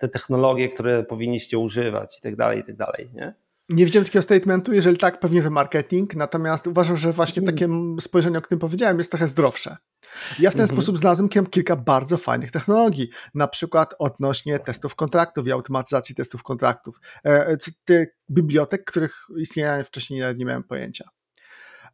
te 0.00 0.08
technologie, 0.08 0.68
które 0.68 1.02
powinniście 1.02 1.58
używać 1.58 2.18
i 2.18 2.20
tak 2.20 2.36
dalej, 2.36 2.58
i 2.58 2.64
tak 2.64 2.76
dalej, 2.76 3.10
nie? 3.14 3.34
Nie 3.70 3.84
widziałem 3.84 4.04
takiego 4.04 4.22
statementu, 4.22 4.72
jeżeli 4.72 4.96
tak, 4.96 5.20
pewnie 5.20 5.42
to 5.42 5.50
marketing, 5.50 6.14
natomiast 6.14 6.66
uważam, 6.66 6.96
że 6.96 7.12
właśnie 7.12 7.42
takie 7.42 7.68
spojrzenie, 8.00 8.38
o 8.38 8.40
którym 8.40 8.60
powiedziałem, 8.60 8.98
jest 8.98 9.10
trochę 9.10 9.28
zdrowsze. 9.28 9.76
Ja 10.38 10.50
w 10.50 10.54
ten 10.54 10.62
mhm. 10.62 10.68
sposób 10.68 10.98
znalazłem 10.98 11.28
kilka 11.50 11.76
bardzo 11.76 12.16
fajnych 12.16 12.50
technologii, 12.50 13.08
na 13.34 13.48
przykład 13.48 13.94
odnośnie 13.98 14.58
testów 14.58 14.94
kontraktów 14.94 15.46
i 15.46 15.52
automatyzacji 15.52 16.14
testów 16.14 16.42
kontraktów. 16.42 17.00
E, 17.24 17.56
tych 17.84 18.08
bibliotek, 18.30 18.84
których 18.84 19.14
istnienia 19.36 19.82
wcześniej 19.82 20.22
nie 20.36 20.44
miałem 20.44 20.62
pojęcia. 20.62 21.04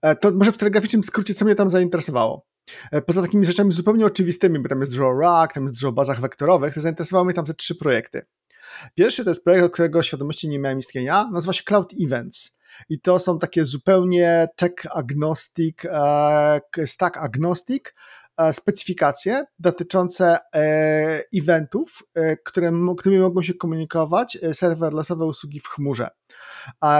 E, 0.02 0.16
to 0.16 0.30
może 0.30 0.52
w 0.52 0.58
telegraficznym 0.58 1.02
skrócie, 1.02 1.34
co 1.34 1.44
mnie 1.44 1.54
tam 1.54 1.70
zainteresowało. 1.70 2.46
E, 2.92 3.02
poza 3.02 3.22
takimi 3.22 3.46
rzeczami 3.46 3.72
zupełnie 3.72 4.06
oczywistymi, 4.06 4.58
bo 4.58 4.68
tam 4.68 4.80
jest 4.80 4.92
dużo 4.92 5.12
RAG, 5.20 5.52
tam 5.52 5.62
jest 5.62 5.74
dużo 5.74 5.92
bazach 5.92 6.20
wektorowych, 6.20 6.74
to 6.74 6.80
zainteresowały 6.80 7.24
mnie 7.24 7.34
tam 7.34 7.46
ze 7.46 7.54
trzy 7.54 7.74
projekty. 7.74 8.26
Pierwszy 8.94 9.24
to 9.24 9.30
jest 9.30 9.44
projekt, 9.44 9.64
od 9.64 9.72
którego 9.72 10.02
świadomości 10.02 10.48
nie 10.48 10.58
miałem 10.58 10.78
istnienia, 10.78 11.28
nazywa 11.32 11.52
się 11.52 11.62
Cloud 11.62 11.92
Events. 12.02 12.58
I 12.88 13.00
to 13.00 13.18
są 13.18 13.38
takie 13.38 13.64
zupełnie 13.64 14.48
tech 14.56 14.72
agnostic, 14.90 15.84
e, 15.84 16.60
stack 16.86 17.16
agnostic 17.16 17.84
specyfikacje 18.52 19.44
dotyczące 19.58 20.38
eventów, 21.34 22.02
które, 22.44 22.72
którymi 22.98 23.20
mogą 23.20 23.42
się 23.42 23.54
komunikować 23.54 24.38
serverlessowe 24.52 25.24
usługi 25.24 25.60
w 25.60 25.68
chmurze. 25.68 26.08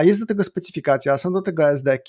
Jest 0.03 0.21
do 0.21 0.27
tego 0.27 0.45
specyfikacja, 0.45 1.19
są 1.19 1.33
do 1.33 1.43
tego 1.43 1.71
SDK, 1.71 2.09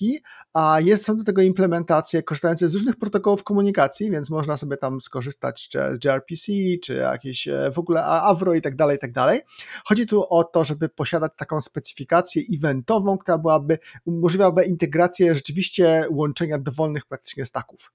a 0.54 0.80
jest, 0.80 1.06
są 1.06 1.18
do 1.18 1.24
tego 1.24 1.42
implementacje 1.42 2.24
korzystające 2.24 2.70
z 2.70 2.74
różnych 2.74 2.96
protokołów 2.96 3.44
komunikacji, 3.44 4.12
więc 4.12 4.30
można 4.30 4.58
sobie 4.58 4.78
tam 4.78 5.02
skorzystać 5.02 5.70
czy 5.70 5.80
z 5.94 6.00
gRPC, 6.00 6.52
czy 6.84 6.96
jakieś 6.96 7.48
w 7.74 7.80
ogóle 7.80 8.06
Avro 8.06 8.54
i 8.54 8.62
tak 8.62 8.76
dalej, 8.76 8.98
i 8.98 9.00
tak 9.00 9.12
dalej. 9.12 9.42
Chodzi 9.86 10.08
tu 10.08 10.26
o 10.30 10.44
to, 10.44 10.64
żeby 10.64 10.90
posiadać 10.90 11.32
taką 11.38 11.62
specyfikację 11.62 12.44
eventową, 12.58 13.18
która 13.18 13.38
byłaby, 13.38 13.80
umożliwiałaby 14.06 14.64
integrację 14.64 15.36
rzeczywiście 15.36 16.08
łączenia 16.12 16.58
dowolnych 16.58 17.06
praktycznie 17.06 17.46
staków. 17.46 17.92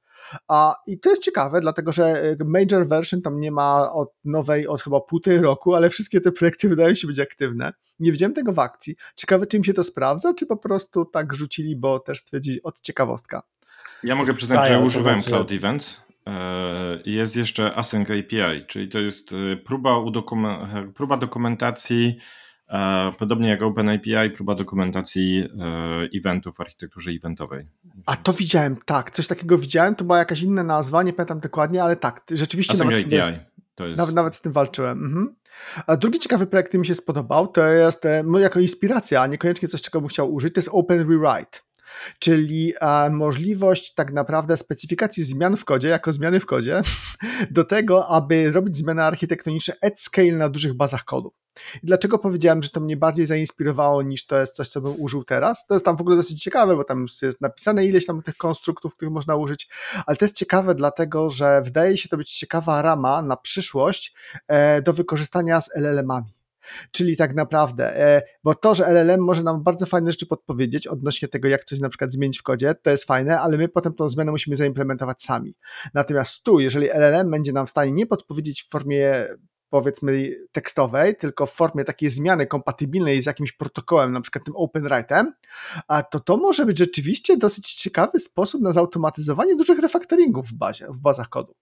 A, 0.48 0.74
I 0.86 1.00
to 1.00 1.10
jest 1.10 1.22
ciekawe, 1.22 1.60
dlatego 1.60 1.92
że 1.92 2.22
e, 2.22 2.36
major 2.44 2.88
version 2.88 3.22
tam 3.22 3.40
nie 3.40 3.50
ma 3.50 3.92
od 3.92 4.08
nowej 4.24 4.66
od 4.66 4.82
chyba 4.82 5.00
półtorej 5.00 5.40
roku, 5.40 5.74
ale 5.74 5.90
wszystkie 5.90 6.20
te 6.20 6.32
projekty 6.32 6.68
wydają 6.68 6.94
się 6.94 7.06
być 7.06 7.20
aktywne. 7.20 7.72
Nie 7.98 8.12
widziałem 8.12 8.34
tego 8.34 8.52
w 8.52 8.58
akcji. 8.58 8.96
Ciekawe, 9.16 9.46
czy 9.46 9.56
im 9.56 9.64
się 9.64 9.74
to 9.74 9.82
sprawdza, 9.82 10.34
czy 10.34 10.46
po 10.46 10.56
prostu 10.56 11.04
tak 11.04 11.34
rzucili, 11.34 11.76
bo 11.76 12.00
też 12.00 12.18
stwierdzili 12.18 12.62
od 12.62 12.80
ciekawostka. 12.80 13.42
Ja 14.02 14.16
mogę 14.16 14.34
przyznać, 14.34 14.68
że 14.68 14.80
używałem 14.80 15.20
znaczy... 15.20 15.30
Cloud 15.30 15.52
Events. 15.52 16.00
E, 16.26 17.02
jest 17.04 17.36
jeszcze 17.36 17.76
Async 17.76 18.08
API, 18.10 18.66
czyli 18.66 18.88
to 18.88 18.98
jest 18.98 19.32
e, 19.32 19.56
próba, 19.56 19.96
próba 20.94 21.16
dokumentacji 21.16 22.16
Podobnie 23.18 23.48
jak 23.48 23.62
OpenAPI, 23.62 24.30
próba 24.34 24.54
dokumentacji 24.54 25.48
e, 25.60 26.18
eventów 26.18 26.56
w 26.56 26.60
architekturze 26.60 27.10
eventowej. 27.10 27.66
A 28.06 28.16
to 28.16 28.32
widziałem, 28.32 28.76
tak, 28.84 29.10
coś 29.10 29.26
takiego 29.26 29.58
widziałem, 29.58 29.94
to 29.94 30.04
była 30.04 30.18
jakaś 30.18 30.42
inna 30.42 30.62
nazwa, 30.62 31.02
nie 31.02 31.12
pamiętam 31.12 31.40
dokładnie, 31.40 31.82
ale 31.82 31.96
tak, 31.96 32.22
rzeczywiście 32.30 32.72
Async 32.72 32.90
nawet, 32.90 33.06
API. 33.06 33.38
To 33.74 33.86
jest... 33.86 33.98
nawet, 33.98 34.14
nawet 34.14 34.34
z 34.34 34.40
tym 34.40 34.52
walczyłem. 34.52 35.04
Mhm. 35.04 35.34
A 35.86 35.96
drugi 35.96 36.18
ciekawy 36.18 36.46
projekt, 36.46 36.68
który 36.68 36.80
mi 36.80 36.86
się 36.86 36.94
spodobał, 36.94 37.48
to 37.48 37.66
jest 37.66 38.04
no, 38.24 38.38
jako 38.38 38.60
inspiracja, 38.60 39.22
a 39.22 39.26
niekoniecznie 39.26 39.68
coś, 39.68 39.82
czego 39.82 40.00
bym 40.00 40.08
chciał 40.08 40.34
użyć, 40.34 40.54
to 40.54 40.58
jest 40.58 40.70
Open 40.72 40.98
Rewrite 40.98 41.58
czyli 42.18 42.74
możliwość 43.10 43.94
tak 43.94 44.12
naprawdę 44.12 44.56
specyfikacji 44.56 45.24
zmian 45.24 45.56
w 45.56 45.64
kodzie, 45.64 45.88
jako 45.88 46.12
zmiany 46.12 46.40
w 46.40 46.46
kodzie, 46.46 46.82
do 47.50 47.64
tego, 47.64 48.08
aby 48.08 48.50
robić 48.50 48.76
zmiany 48.76 49.04
architektoniczne 49.04 49.74
at 49.82 50.00
scale 50.00 50.32
na 50.32 50.48
dużych 50.48 50.74
bazach 50.74 51.04
kodu. 51.04 51.32
I 51.82 51.86
dlaczego 51.86 52.18
powiedziałem, 52.18 52.62
że 52.62 52.70
to 52.70 52.80
mnie 52.80 52.96
bardziej 52.96 53.26
zainspirowało 53.26 54.02
niż 54.02 54.26
to 54.26 54.40
jest 54.40 54.54
coś, 54.54 54.68
co 54.68 54.80
bym 54.80 54.94
użył 54.98 55.24
teraz? 55.24 55.66
To 55.66 55.74
jest 55.74 55.84
tam 55.84 55.96
w 55.96 56.00
ogóle 56.00 56.16
dosyć 56.16 56.42
ciekawe, 56.42 56.76
bo 56.76 56.84
tam 56.84 57.06
jest 57.22 57.40
napisane 57.40 57.86
ileś 57.86 58.06
tam 58.06 58.22
tych 58.22 58.36
konstruktów, 58.36 58.94
których 58.94 59.14
można 59.14 59.36
użyć, 59.36 59.68
ale 60.06 60.16
to 60.16 60.24
jest 60.24 60.36
ciekawe 60.36 60.74
dlatego, 60.74 61.30
że 61.30 61.62
wydaje 61.64 61.96
się 61.96 62.08
to 62.08 62.16
być 62.16 62.34
ciekawa 62.34 62.82
rama 62.82 63.22
na 63.22 63.36
przyszłość 63.36 64.14
e, 64.48 64.82
do 64.82 64.92
wykorzystania 64.92 65.60
z 65.60 65.76
LLM-ami. 65.76 66.41
Czyli 66.90 67.16
tak 67.16 67.34
naprawdę, 67.34 67.96
e, 67.96 68.22
bo 68.44 68.54
to, 68.54 68.74
że 68.74 68.86
LLM 68.86 69.20
może 69.20 69.42
nam 69.42 69.62
bardzo 69.62 69.86
fajne 69.86 70.10
rzeczy 70.10 70.26
podpowiedzieć 70.26 70.86
odnośnie 70.86 71.28
tego, 71.28 71.48
jak 71.48 71.64
coś 71.64 71.80
na 71.80 71.88
przykład 71.88 72.12
zmienić 72.12 72.38
w 72.38 72.42
kodzie, 72.42 72.74
to 72.74 72.90
jest 72.90 73.04
fajne, 73.04 73.40
ale 73.40 73.56
my 73.56 73.68
potem 73.68 73.94
tą 73.94 74.08
zmianę 74.08 74.30
musimy 74.30 74.56
zaimplementować 74.56 75.22
sami. 75.22 75.54
Natomiast 75.94 76.42
tu, 76.42 76.60
jeżeli 76.60 76.88
LLM 76.90 77.30
będzie 77.30 77.52
nam 77.52 77.66
w 77.66 77.70
stanie 77.70 77.92
nie 77.92 78.06
podpowiedzieć 78.06 78.62
w 78.62 78.68
formie 78.68 79.26
powiedzmy 79.72 80.30
tekstowej, 80.52 81.16
tylko 81.16 81.46
w 81.46 81.50
formie 81.50 81.84
takiej 81.84 82.10
zmiany 82.10 82.46
kompatybilnej 82.46 83.22
z 83.22 83.26
jakimś 83.26 83.52
protokołem, 83.52 84.12
na 84.12 84.20
przykład 84.20 84.44
tym 84.44 84.54
OpenWrite'em, 84.54 85.24
a 85.88 86.02
to 86.02 86.20
to 86.20 86.36
może 86.36 86.66
być 86.66 86.78
rzeczywiście 86.78 87.36
dosyć 87.36 87.74
ciekawy 87.74 88.18
sposób 88.18 88.62
na 88.62 88.72
zautomatyzowanie 88.72 89.56
dużych 89.56 89.78
refaktoringów 89.78 90.46
w 90.46 90.54
bazie, 90.54 90.86
w 90.88 91.00
bazach 91.00 91.28
kodu. 91.28 91.54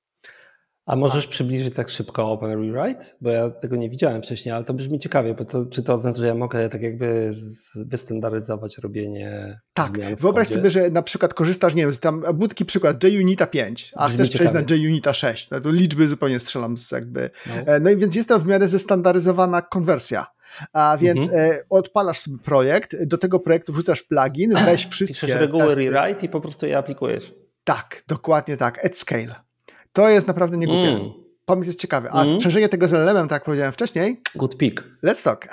A 0.86 0.96
możesz 0.96 1.26
przybliżyć 1.26 1.74
tak 1.74 1.90
szybko 1.90 2.32
Open 2.32 2.50
Rewrite? 2.50 3.04
Bo 3.20 3.30
ja 3.30 3.50
tego 3.50 3.76
nie 3.76 3.90
widziałem 3.90 4.22
wcześniej, 4.22 4.54
ale 4.54 4.64
to 4.64 4.74
brzmi 4.74 4.98
ciekawie, 4.98 5.34
bo 5.34 5.44
to, 5.44 5.66
czy 5.66 5.82
to 5.82 5.94
oznacza, 5.94 6.18
że 6.18 6.26
ja 6.26 6.34
mogę 6.34 6.68
tak 6.68 6.82
jakby 6.82 7.34
wystandaryzować 7.76 8.78
robienie 8.78 9.60
Tak, 9.74 9.92
wyobraź 10.16 10.48
kodzie? 10.48 10.58
sobie, 10.58 10.70
że 10.70 10.90
na 10.90 11.02
przykład 11.02 11.34
korzystasz, 11.34 11.74
nie 11.74 11.82
wiem, 11.82 11.92
tam 12.00 12.24
budki 12.34 12.64
przykład 12.64 13.04
JUnita 13.04 13.46
5, 13.46 13.92
a 13.96 14.04
brzmi 14.04 14.14
chcesz 14.14 14.30
przejść 14.30 14.54
na 14.54 14.76
JUnita 14.76 15.14
6, 15.14 15.50
no 15.50 15.60
to 15.60 15.70
liczby 15.70 16.08
zupełnie 16.08 16.40
strzelam 16.40 16.76
z 16.76 16.90
jakby, 16.90 17.30
no. 17.46 17.54
E, 17.54 17.80
no 17.80 17.90
i 17.90 17.96
więc 17.96 18.14
jest 18.14 18.28
to 18.28 18.38
w 18.38 18.46
miarę 18.46 18.68
zestandaryzowana 18.68 19.62
konwersja. 19.62 20.26
A 20.72 20.96
więc 21.00 21.24
mhm. 21.24 21.52
E, 21.52 21.58
odpalasz 21.70 22.18
sobie 22.18 22.38
projekt, 22.38 23.04
do 23.04 23.18
tego 23.18 23.40
projektu 23.40 23.72
wrzucasz 23.72 24.02
plugin, 24.02 24.54
weź 24.66 24.86
wszystkie... 24.86 25.20
Piszesz 25.20 25.40
reguły 25.40 25.64
testy. 25.64 25.90
rewrite 25.90 26.26
i 26.26 26.28
po 26.28 26.40
prostu 26.40 26.66
je 26.66 26.78
aplikujesz. 26.78 27.34
Tak, 27.64 28.04
dokładnie 28.08 28.56
tak, 28.56 28.84
at 28.84 28.98
scale. 28.98 29.49
To 29.92 30.08
jest 30.08 30.26
naprawdę 30.26 30.56
niegłupie. 30.56 30.88
Mm. 30.88 31.20
Pomysł 31.44 31.68
jest 31.68 31.80
ciekawy. 31.80 32.10
A 32.10 32.22
mm. 32.22 32.34
sprzężenie 32.34 32.68
tego 32.68 32.88
z 32.88 32.92
LLM-em, 32.92 33.28
tak 33.28 33.36
jak 33.36 33.44
powiedziałem 33.44 33.72
wcześniej. 33.72 34.20
Good 34.34 34.56
pick. 34.56 34.84
Let's 35.04 35.24
talk. 35.24 35.48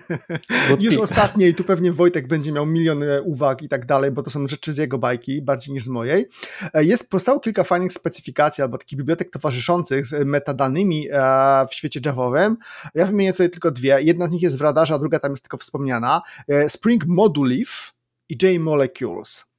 Good 0.68 0.82
Już 0.82 0.98
ostatnie 0.98 1.48
i 1.48 1.54
tu 1.54 1.64
pewnie 1.64 1.92
Wojtek 1.92 2.28
będzie 2.28 2.52
miał 2.52 2.66
milion 2.66 3.02
e, 3.02 3.22
uwag 3.22 3.62
i 3.62 3.68
tak 3.68 3.86
dalej, 3.86 4.10
bo 4.10 4.22
to 4.22 4.30
są 4.30 4.48
rzeczy 4.48 4.72
z 4.72 4.76
jego 4.76 4.98
bajki, 4.98 5.42
bardziej 5.42 5.74
niż 5.74 5.84
z 5.84 5.88
mojej. 5.88 6.26
E, 6.74 6.84
jest, 6.84 7.10
powstało 7.10 7.40
kilka 7.40 7.64
fajnych 7.64 7.92
specyfikacji 7.92 8.62
albo 8.62 8.78
takich 8.78 8.98
bibliotek 8.98 9.30
towarzyszących 9.30 10.06
z 10.06 10.26
metadanymi 10.26 11.08
e, 11.12 11.66
w 11.70 11.74
świecie 11.74 12.00
Javowym. 12.06 12.56
Ja 12.94 13.06
wymienię 13.06 13.32
tutaj 13.32 13.50
tylko 13.50 13.70
dwie. 13.70 14.02
Jedna 14.02 14.26
z 14.26 14.30
nich 14.30 14.42
jest 14.42 14.58
w 14.58 14.60
radarze, 14.60 14.94
a 14.94 14.98
druga 14.98 15.18
tam 15.18 15.30
jest 15.30 15.42
tylko 15.42 15.56
wspomniana. 15.56 16.22
Spring 16.68 17.06
Moduleaf 17.06 17.92
i 18.28 18.36
JMolecules. 18.42 19.53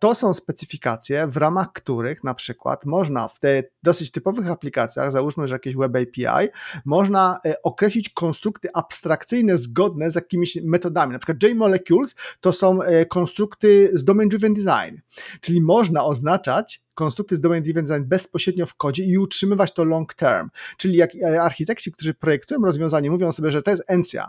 To 0.00 0.14
są 0.14 0.34
specyfikacje, 0.34 1.26
w 1.26 1.36
ramach 1.36 1.72
których 1.72 2.24
na 2.24 2.34
przykład 2.34 2.86
można 2.86 3.28
w 3.28 3.38
tych 3.38 3.64
dosyć 3.82 4.10
typowych 4.10 4.50
aplikacjach, 4.50 5.12
załóżmy, 5.12 5.48
że 5.48 5.54
jakieś 5.54 5.76
Web 5.76 5.96
API, 5.96 6.48
można 6.84 7.38
e, 7.44 7.62
określić 7.62 8.08
konstrukty 8.08 8.68
abstrakcyjne 8.74 9.56
zgodne 9.56 10.10
z 10.10 10.14
jakimiś 10.14 10.58
metodami. 10.62 11.12
Na 11.12 11.18
przykład 11.18 11.42
JMolecules 11.42 12.14
to 12.40 12.52
są 12.52 12.82
e, 12.82 13.04
konstrukty 13.04 13.90
z 13.92 14.04
Domain 14.04 14.28
Driven 14.28 14.54
Design, 14.54 14.96
czyli 15.40 15.60
można 15.60 16.04
oznaczać 16.04 16.82
konstrukty 16.94 17.36
z 17.36 17.40
domain 17.40 17.62
driven 17.62 17.84
design 17.84 18.04
bezpośrednio 18.04 18.66
w 18.66 18.74
kodzie 18.74 19.04
i 19.04 19.18
utrzymywać 19.18 19.72
to 19.72 19.84
long 19.84 20.14
term. 20.14 20.50
Czyli 20.76 20.96
jak 20.96 21.10
e, 21.14 21.42
architekci, 21.42 21.92
którzy 21.92 22.14
projektują 22.14 22.60
rozwiązanie, 22.60 23.10
mówią 23.10 23.32
sobie, 23.32 23.50
że 23.50 23.62
to 23.62 23.70
jest 23.70 23.84
encja, 23.88 24.26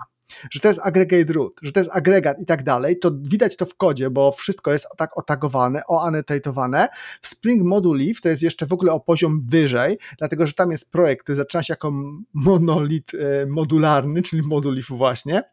że 0.52 0.60
to 0.60 0.68
jest 0.68 0.80
aggregate 0.84 1.34
root, 1.34 1.60
że 1.62 1.72
to 1.72 1.80
jest 1.80 1.90
agregat 1.94 2.40
i 2.40 2.46
tak 2.46 2.64
dalej, 2.64 3.00
to 3.00 3.12
widać 3.22 3.56
to 3.56 3.66
w 3.66 3.76
kodzie, 3.76 4.10
bo 4.10 4.32
wszystko 4.32 4.72
jest 4.72 4.88
tak 4.98 5.18
otagowane, 5.18 5.82
oannotowane. 5.88 6.88
W 7.22 7.28
Spring 7.28 7.64
Module 7.64 8.04
to 8.24 8.30
jest 8.30 8.44
jeszcze 8.44 8.66
w 8.66 8.74
ogóle 8.74 8.92
o 8.92 9.00
poziom 9.00 9.42
wyżej, 9.42 9.98
dlatego 10.18 10.48
że 10.48 10.54
tam 10.54 10.72
jest 10.72 10.92
projekt, 10.92 11.24
który 11.24 11.36
zaczyna 11.36 11.64
się 11.64 11.72
jako 11.72 11.92
monolit 12.34 13.12
e, 13.14 13.46
modularny, 13.46 14.22
czyli 14.22 14.42
Module 14.42 14.82
właśnie, 14.90 15.44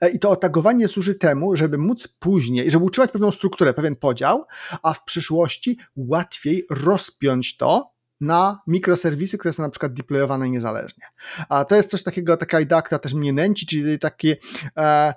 e, 0.00 0.10
i 0.10 0.18
to 0.18 0.30
otagowanie 0.30 0.88
służy 0.88 1.14
temu, 1.14 1.56
żeby 1.56 1.78
móc 1.78 2.08
później, 2.08 2.70
żeby 2.70 2.84
utrzymać 2.84 3.10
pewną 3.10 3.32
strukturę, 3.32 3.74
pewien 3.74 3.96
podział, 3.96 4.44
a 4.82 4.94
w 4.94 5.04
przyszłości 5.04 5.78
łatwiej 5.96 6.66
rozpiąć 6.70 7.56
to 7.56 7.97
na 8.20 8.62
mikroserwisy, 8.66 9.38
które 9.38 9.52
są 9.52 9.62
na 9.62 9.68
przykład 9.68 9.92
deployowane 9.92 10.48
niezależnie. 10.48 11.04
A 11.48 11.64
to 11.64 11.76
jest 11.76 11.90
coś 11.90 12.02
takiego, 12.02 12.36
taka 12.36 12.60
idea, 12.60 12.82
która 12.82 12.98
też 12.98 13.14
mnie 13.14 13.32
nęci, 13.32 13.66
czyli 13.66 13.98
takie 13.98 14.36
e, 14.76 15.14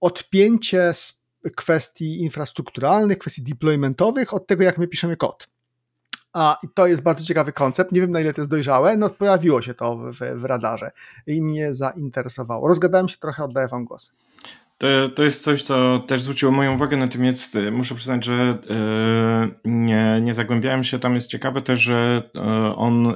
odpięcie 0.00 0.92
z 0.94 1.24
kwestii 1.56 2.20
infrastrukturalnych, 2.20 3.18
kwestii 3.18 3.42
deploymentowych 3.42 4.34
od 4.34 4.46
tego, 4.46 4.64
jak 4.64 4.78
my 4.78 4.88
piszemy 4.88 5.16
kod. 5.16 5.48
A 6.32 6.58
i 6.62 6.68
to 6.74 6.86
jest 6.86 7.02
bardzo 7.02 7.24
ciekawy 7.24 7.52
koncept. 7.52 7.92
Nie 7.92 8.00
wiem, 8.00 8.10
na 8.10 8.20
ile 8.20 8.34
to 8.34 8.40
jest 8.40 8.50
dojrzałe. 8.50 8.96
No, 8.96 9.10
pojawiło 9.10 9.62
się 9.62 9.74
to 9.74 9.96
w, 9.96 10.40
w 10.40 10.44
radarze 10.44 10.90
i 11.26 11.42
mnie 11.42 11.74
zainteresowało. 11.74 12.68
Rozgadałem 12.68 13.08
się 13.08 13.16
trochę, 13.18 13.44
oddaję 13.44 13.68
Wam 13.68 13.84
głos. 13.84 14.12
To, 14.78 15.08
to 15.08 15.24
jest 15.24 15.44
coś, 15.44 15.62
co 15.62 15.98
też 15.98 16.20
zwróciło 16.20 16.52
moją 16.52 16.74
uwagę, 16.74 16.96
natomiast 16.96 17.56
e, 17.56 17.70
muszę 17.70 17.94
przyznać, 17.94 18.24
że 18.24 18.58
e, 18.70 19.48
nie, 19.64 20.20
nie 20.22 20.34
zagłębiałem 20.34 20.84
się. 20.84 20.98
Tam 20.98 21.14
jest 21.14 21.30
ciekawe 21.30 21.62
też, 21.62 21.80
że 21.80 22.22
e, 22.36 22.76
on, 22.76 23.14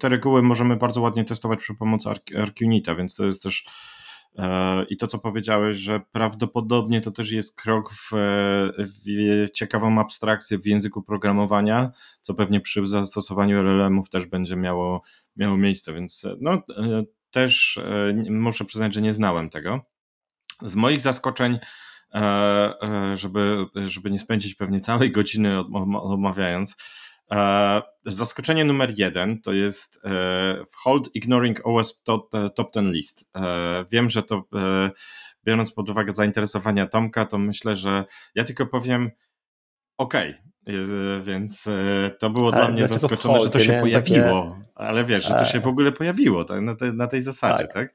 te 0.00 0.08
reguły 0.08 0.42
możemy 0.42 0.76
bardzo 0.76 1.00
ładnie 1.00 1.24
testować 1.24 1.58
przy 1.58 1.74
pomocy 1.74 2.08
ArcUnita, 2.38 2.94
więc 2.94 3.14
to 3.14 3.26
jest 3.26 3.42
też 3.42 3.64
i 4.88 4.96
to, 4.96 5.06
co 5.06 5.18
powiedziałeś, 5.18 5.76
że 5.76 6.00
prawdopodobnie 6.12 7.00
to 7.00 7.10
też 7.10 7.32
jest 7.32 7.56
krok 7.56 7.92
w, 7.92 8.10
w 8.78 9.50
ciekawą 9.54 10.00
abstrakcję 10.00 10.58
w 10.58 10.66
języku 10.66 11.02
programowania, 11.02 11.90
co 12.22 12.34
pewnie 12.34 12.60
przy 12.60 12.86
zastosowaniu 12.86 13.58
LLM-ów 13.58 14.10
też 14.10 14.26
będzie 14.26 14.56
miało, 14.56 15.02
miało 15.36 15.56
miejsce, 15.56 15.92
więc 15.92 16.26
no, 16.40 16.62
też 17.30 17.80
muszę 18.30 18.64
przyznać, 18.64 18.94
że 18.94 19.02
nie 19.02 19.14
znałem 19.14 19.50
tego. 19.50 19.95
Z 20.62 20.74
moich 20.74 21.00
zaskoczeń, 21.00 21.58
e, 22.14 22.18
e, 22.82 23.16
żeby, 23.16 23.66
żeby 23.86 24.10
nie 24.10 24.18
spędzić 24.18 24.54
pewnie 24.54 24.80
całej 24.80 25.12
godziny 25.12 25.58
omawiając, 26.02 26.76
e, 27.32 27.82
zaskoczenie 28.04 28.64
numer 28.64 28.92
jeden 28.96 29.40
to 29.42 29.52
jest 29.52 30.00
Hold 30.76 31.14
Ignoring 31.14 31.60
OS 31.64 32.02
Top, 32.02 32.30
top 32.54 32.74
10 32.74 32.94
List. 32.94 33.30
Wiem, 33.90 34.10
że 34.10 34.22
to 34.22 34.42
biorąc 35.44 35.72
pod 35.72 35.90
uwagę 35.90 36.12
zainteresowania 36.12 36.86
Tomka, 36.86 37.24
to 37.24 37.38
myślę, 37.38 37.76
że 37.76 38.04
ja 38.34 38.44
tylko 38.44 38.66
powiem 38.66 39.10
OK, 39.98 40.14
więc 41.22 41.64
to 42.18 42.30
było 42.30 42.52
dla 42.52 42.68
mnie 42.68 42.88
zaskoczone, 42.88 43.40
że 43.40 43.50
to 43.50 43.60
się 43.60 43.80
pojawiło. 43.80 44.50
Takie... 44.50 44.66
Ale 44.74 45.04
wiesz, 45.04 45.24
że 45.24 45.34
to 45.34 45.44
się 45.44 45.60
w 45.60 45.66
ogóle 45.66 45.92
pojawiło 45.92 46.44
tak, 46.44 46.60
na, 46.60 46.74
te, 46.74 46.92
na 46.92 47.06
tej 47.06 47.22
zasadzie, 47.22 47.64
tak? 47.64 47.72
tak? 47.72 47.94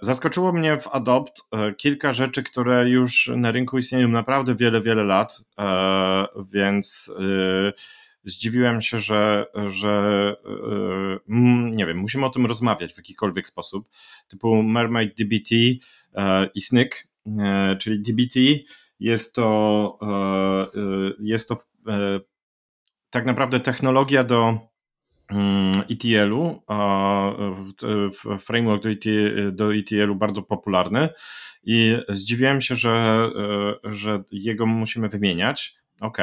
Zaskoczyło 0.00 0.52
mnie 0.52 0.80
w 0.80 0.88
Adopt 0.88 1.42
kilka 1.76 2.12
rzeczy, 2.12 2.42
które 2.42 2.88
już 2.88 3.30
na 3.36 3.50
rynku 3.50 3.78
istnieją 3.78 4.08
naprawdę 4.08 4.54
wiele, 4.54 4.80
wiele 4.80 5.04
lat, 5.04 5.44
więc 6.52 7.12
zdziwiłem 8.24 8.80
się, 8.80 9.00
że, 9.00 9.46
że 9.66 10.36
nie 11.70 11.86
wiem, 11.86 11.98
musimy 11.98 12.26
o 12.26 12.30
tym 12.30 12.46
rozmawiać 12.46 12.94
w 12.94 12.96
jakikolwiek 12.96 13.48
sposób, 13.48 13.88
typu 14.28 14.62
Mermaid 14.62 15.16
DBT 15.16 15.50
i 16.54 16.60
Snyk, 16.60 17.08
czyli 17.78 18.02
DBT 18.02 18.40
jest 19.00 19.34
to, 19.34 19.98
jest 21.20 21.48
to 21.48 21.56
tak 23.10 23.26
naprawdę 23.26 23.60
technologia 23.60 24.24
do 24.24 24.58
ETL-u, 25.90 26.62
framework 28.40 28.82
do, 28.82 28.90
ETL, 28.90 29.52
do 29.52 29.74
ETL-u 29.74 30.14
bardzo 30.14 30.42
popularny 30.42 31.08
i 31.64 31.96
zdziwiłem 32.08 32.60
się, 32.60 32.74
że, 32.74 33.28
że 33.84 34.22
jego 34.32 34.66
musimy 34.66 35.08
wymieniać. 35.08 35.74
OK. 36.00 36.18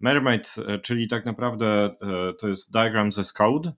Mermaid, 0.00 0.54
czyli 0.82 1.08
tak 1.08 1.24
naprawdę 1.24 1.90
to 2.38 2.48
jest 2.48 2.72
Diagrams 2.72 3.18
as 3.18 3.32
Code, 3.32 3.72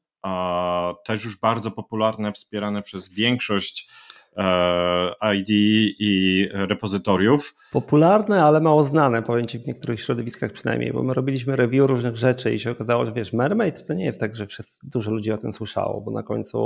też 1.04 1.24
już 1.24 1.40
bardzo 1.40 1.70
popularne, 1.70 2.32
wspierane 2.32 2.82
przez 2.82 3.08
większość 3.08 3.88
E, 3.88 4.05
ID 5.34 5.48
i 5.98 6.48
repozytoriów. 6.52 7.54
Popularne, 7.72 8.42
ale 8.42 8.60
mało 8.60 8.84
znane, 8.84 9.22
Ci 9.48 9.58
w 9.58 9.66
niektórych 9.66 10.00
środowiskach 10.00 10.52
przynajmniej, 10.52 10.92
bo 10.92 11.02
my 11.02 11.14
robiliśmy 11.14 11.56
review 11.56 11.86
różnych 11.86 12.16
rzeczy 12.16 12.54
i 12.54 12.58
się 12.58 12.70
okazało, 12.70 13.06
że 13.06 13.12
wiesz, 13.12 13.32
Mermaid 13.32 13.86
to 13.86 13.94
nie 13.94 14.04
jest 14.04 14.20
tak, 14.20 14.36
że 14.36 14.46
wszyscy, 14.46 14.86
dużo 14.86 15.10
ludzi 15.10 15.32
o 15.32 15.38
tym 15.38 15.52
słyszało, 15.52 16.00
bo 16.00 16.10
na 16.10 16.22
końcu 16.22 16.58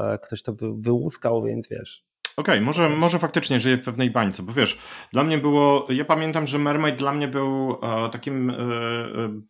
e, 0.00 0.18
ktoś 0.18 0.42
to 0.42 0.52
wy, 0.52 0.66
wyłuskał, 0.78 1.42
więc 1.42 1.68
wiesz, 1.68 2.04
Okej, 2.36 2.54
okay, 2.54 2.64
może, 2.64 2.88
może 2.88 3.18
faktycznie 3.18 3.60
żyję 3.60 3.76
w 3.76 3.84
pewnej 3.84 4.10
bańce, 4.10 4.42
bo 4.42 4.52
wiesz, 4.52 4.78
dla 5.12 5.24
mnie 5.24 5.38
było, 5.38 5.86
ja 5.90 6.04
pamiętam, 6.04 6.46
że 6.46 6.58
Mermaid 6.58 6.96
dla 6.96 7.12
mnie 7.12 7.28
był 7.28 7.70
e, 7.82 8.08
takim 8.10 8.50
e, 8.50 8.54
e, 8.54 8.58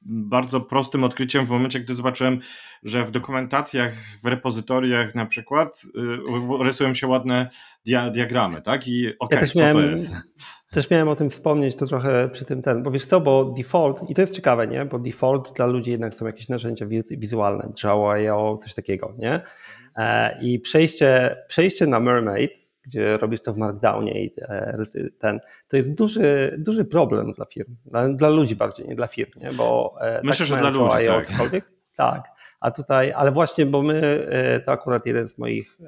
bardzo 0.02 0.60
prostym 0.60 1.04
odkryciem 1.04 1.46
w 1.46 1.50
momencie, 1.50 1.80
gdy 1.80 1.94
zobaczyłem, 1.94 2.40
że 2.82 3.04
w 3.04 3.10
dokumentacjach, 3.10 3.92
w 4.22 4.26
repozytoriach 4.26 5.14
na 5.14 5.26
przykład 5.26 5.82
e, 6.58 6.64
rysują 6.64 6.94
się 6.94 7.06
ładne 7.06 7.50
dia, 7.86 8.10
diagramy, 8.10 8.62
tak? 8.62 8.88
I 8.88 9.06
okej, 9.18 9.18
okay, 9.18 9.40
ja 9.40 9.46
co 9.46 9.60
miałem, 9.60 9.76
to 9.76 9.82
jest? 9.82 10.14
Też 10.70 10.90
miałem 10.90 11.08
o 11.08 11.16
tym 11.16 11.30
wspomnieć, 11.30 11.76
to 11.76 11.86
trochę 11.86 12.28
przy 12.28 12.44
tym 12.44 12.62
ten, 12.62 12.82
bo 12.82 12.90
wiesz 12.90 13.06
co, 13.06 13.20
bo 13.20 13.44
default, 13.44 14.10
i 14.10 14.14
to 14.14 14.20
jest 14.20 14.34
ciekawe, 14.34 14.66
nie? 14.66 14.84
Bo 14.84 14.98
default 14.98 15.52
dla 15.56 15.66
ludzi 15.66 15.90
jednak 15.90 16.14
są 16.14 16.26
jakieś 16.26 16.48
narzędzia 16.48 16.86
wizualne, 17.10 17.72
Draw.io, 17.82 18.56
coś 18.56 18.74
takiego, 18.74 19.14
nie? 19.18 19.40
E, 19.96 20.38
I 20.42 20.60
przejście, 20.60 21.36
przejście 21.48 21.86
na 21.86 22.00
Mermaid 22.00 22.63
gdzie 22.84 23.16
robisz 23.16 23.40
to 23.40 23.52
w 23.52 23.56
Markdownie 23.56 24.24
i 24.24 24.34
e, 24.40 24.84
ten, 25.18 25.40
to 25.68 25.76
jest 25.76 25.94
duży, 25.94 26.56
duży 26.58 26.84
problem 26.84 27.32
dla 27.32 27.44
firm, 27.44 27.76
dla, 27.86 28.08
dla 28.08 28.28
ludzi 28.28 28.56
bardziej, 28.56 28.88
nie 28.88 28.94
dla 28.94 29.06
firm, 29.06 29.30
nie? 29.36 29.50
bo 29.52 29.94
e, 30.00 30.20
Myślę, 30.24 30.46
tak 30.46 30.46
że 30.46 30.56
dla 30.56 30.70
ludzi, 30.70 31.06
tak. 31.06 31.26
Cokolwiek. 31.26 31.64
tak, 31.96 32.24
a 32.60 32.70
tutaj, 32.70 33.12
ale 33.12 33.32
właśnie, 33.32 33.66
bo 33.66 33.82
my, 33.82 34.26
e, 34.30 34.60
to 34.60 34.72
akurat 34.72 35.06
jeden 35.06 35.28
z 35.28 35.38
moich 35.38 35.78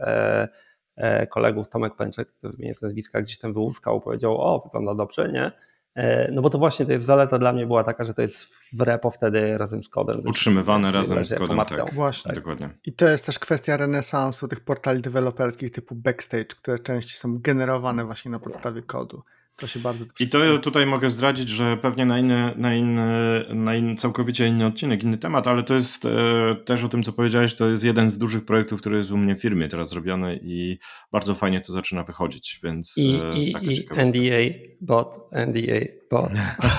kolegów, 1.31 1.69
Tomek 1.69 1.97
Pęczek, 1.97 2.29
który 2.29 2.55
mnie 2.59 2.75
z 2.75 2.83
nazwiska 2.83 3.21
gdzieś 3.21 3.39
tam 3.39 3.53
wyłuskał, 3.53 4.01
powiedział, 4.01 4.41
o, 4.41 4.61
wygląda 4.65 4.95
dobrze, 4.95 5.33
nie? 5.33 5.53
E, 5.97 6.33
no 6.33 6.43
bo 6.43 6.51
to 6.51 6.59
właśnie 6.59 6.87
to 6.87 6.93
jest 6.93 7.07
zaleta 7.07 7.39
dla 7.39 7.53
mnie 7.53 7.67
była 7.67 7.85
taka, 7.85 8.05
że 8.05 8.15
to 8.15 8.23
jest 8.23 8.55
w 8.73 8.81
repo 8.81 9.11
wtedy 9.11 9.59
razem 9.59 9.83
z 9.83 9.89
kodem. 9.89 10.21
Utrzymywane 10.27 10.91
razem 10.93 11.25
z 11.25 11.35
kodem, 11.35 11.59
tak. 11.69 11.95
Właśnie. 11.95 12.29
Tak. 12.29 12.35
Dokładnie. 12.35 12.71
I 12.85 12.93
to 12.93 13.09
jest 13.09 13.27
też 13.27 13.39
kwestia 13.39 13.77
renesansu 13.77 14.49
tych 14.49 14.61
portali 14.61 15.03
deweloperskich 15.03 15.73
typu 15.73 15.95
Backstage, 15.95 16.45
które 16.45 16.79
częściej 16.79 17.17
są 17.17 17.39
generowane 17.39 18.05
właśnie 18.05 18.31
na 18.31 18.39
podstawie 18.39 18.83
kodu. 18.83 19.23
To 19.57 19.67
się 19.67 19.81
bardzo 19.81 20.05
I 20.21 20.29
to 20.29 20.59
tutaj 20.59 20.87
mogę 20.87 21.11
zdradzić, 21.11 21.49
że 21.49 21.77
pewnie 21.77 22.07
na 22.07 22.19
inny, 22.19 22.53
na 22.57 22.75
inny, 22.75 23.45
na 23.49 23.75
inny, 23.75 23.97
całkowicie 23.97 24.47
inny 24.47 24.67
odcinek, 24.67 25.03
inny 25.03 25.19
temat, 25.19 25.47
ale 25.47 25.63
to 25.63 25.75
jest 25.75 26.05
e, 26.05 26.55
też 26.65 26.85
o 26.85 26.89
tym, 26.89 27.03
co 27.03 27.13
powiedziałeś, 27.13 27.55
to 27.55 27.69
jest 27.69 27.85
jeden 27.85 28.11
z 28.11 28.19
dużych 28.19 28.45
projektów, 28.45 28.81
który 28.81 28.97
jest 28.97 29.11
u 29.11 29.17
mnie 29.17 29.37
w 29.37 29.41
firmie 29.41 29.69
teraz 29.69 29.89
zrobiony 29.89 30.41
i 30.43 30.79
bardzo 31.13 31.35
fajnie 31.35 31.61
to 31.61 31.73
zaczyna 31.73 32.03
wychodzić, 32.03 32.61
więc 32.63 32.95
I, 32.99 33.21
e, 33.23 33.39
i, 33.39 33.75
i 33.75 33.87
NDA 34.07 34.59
bot, 34.81 35.29
NDA 35.33 35.81
bot. 36.11 36.31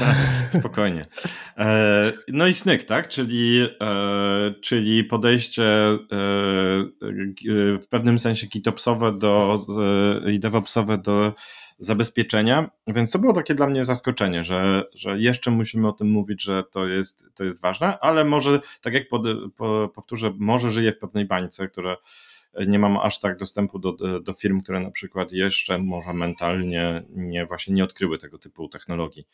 Spokojnie. 0.59 1.01
E, 1.57 2.13
no 2.27 2.47
i 2.47 2.53
Snyk, 2.53 2.83
tak? 2.83 3.07
Czyli, 3.07 3.67
e, 3.81 4.53
czyli 4.61 5.03
podejście 5.03 5.63
e, 5.63 5.97
w 7.81 7.85
pewnym 7.89 8.19
sensie 8.19 8.47
GitOpsowe 8.47 9.17
do, 9.17 9.57
i 10.33 10.39
DevOpsowe 10.39 10.97
do 10.97 11.33
zabezpieczenia, 11.79 12.69
więc 12.87 13.11
to 13.11 13.19
było 13.19 13.33
takie 13.33 13.55
dla 13.55 13.67
mnie 13.67 13.85
zaskoczenie, 13.85 14.43
że, 14.43 14.83
że 14.93 15.19
jeszcze 15.19 15.51
musimy 15.51 15.87
o 15.87 15.91
tym 15.91 16.11
mówić, 16.11 16.43
że 16.43 16.63
to 16.63 16.87
jest, 16.87 17.25
to 17.35 17.43
jest 17.43 17.61
ważne, 17.61 17.99
ale 17.99 18.25
może, 18.25 18.59
tak 18.81 18.93
jak 18.93 19.07
pod, 19.07 19.21
po, 19.55 19.89
powtórzę, 19.95 20.33
może 20.37 20.71
żyję 20.71 20.91
w 20.91 20.99
pewnej 20.99 21.25
bańce, 21.25 21.67
która 21.67 21.97
nie 22.67 22.79
mam 22.79 22.97
aż 22.97 23.19
tak 23.19 23.37
dostępu 23.37 23.79
do, 23.79 23.93
do 24.19 24.33
firm, 24.33 24.61
które 24.61 24.79
na 24.79 24.91
przykład 24.91 25.31
jeszcze 25.31 25.77
może 25.77 26.13
mentalnie 26.13 27.01
nie, 27.09 27.45
właśnie 27.45 27.73
nie 27.73 27.83
odkryły 27.83 28.17
tego 28.17 28.37
typu 28.37 28.67
technologii, 28.67 29.27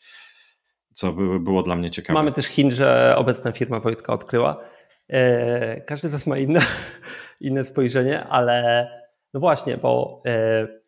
co 0.92 1.12
by, 1.12 1.40
było 1.40 1.62
dla 1.62 1.76
mnie 1.76 1.90
ciekawe. 1.90 2.14
Mamy 2.14 2.32
też 2.32 2.46
Chin, 2.46 2.70
że 2.70 3.14
obecna 3.16 3.52
firma 3.52 3.80
Wojtka 3.80 4.12
odkryła. 4.12 4.60
E, 5.08 5.80
każdy 5.80 6.08
z 6.08 6.12
nas 6.12 6.26
ma 6.26 6.38
inne, 6.38 6.60
inne 7.40 7.64
spojrzenie, 7.64 8.24
ale 8.24 8.88
no 9.34 9.40
właśnie, 9.40 9.76
bo 9.76 10.22
e, 10.26 10.83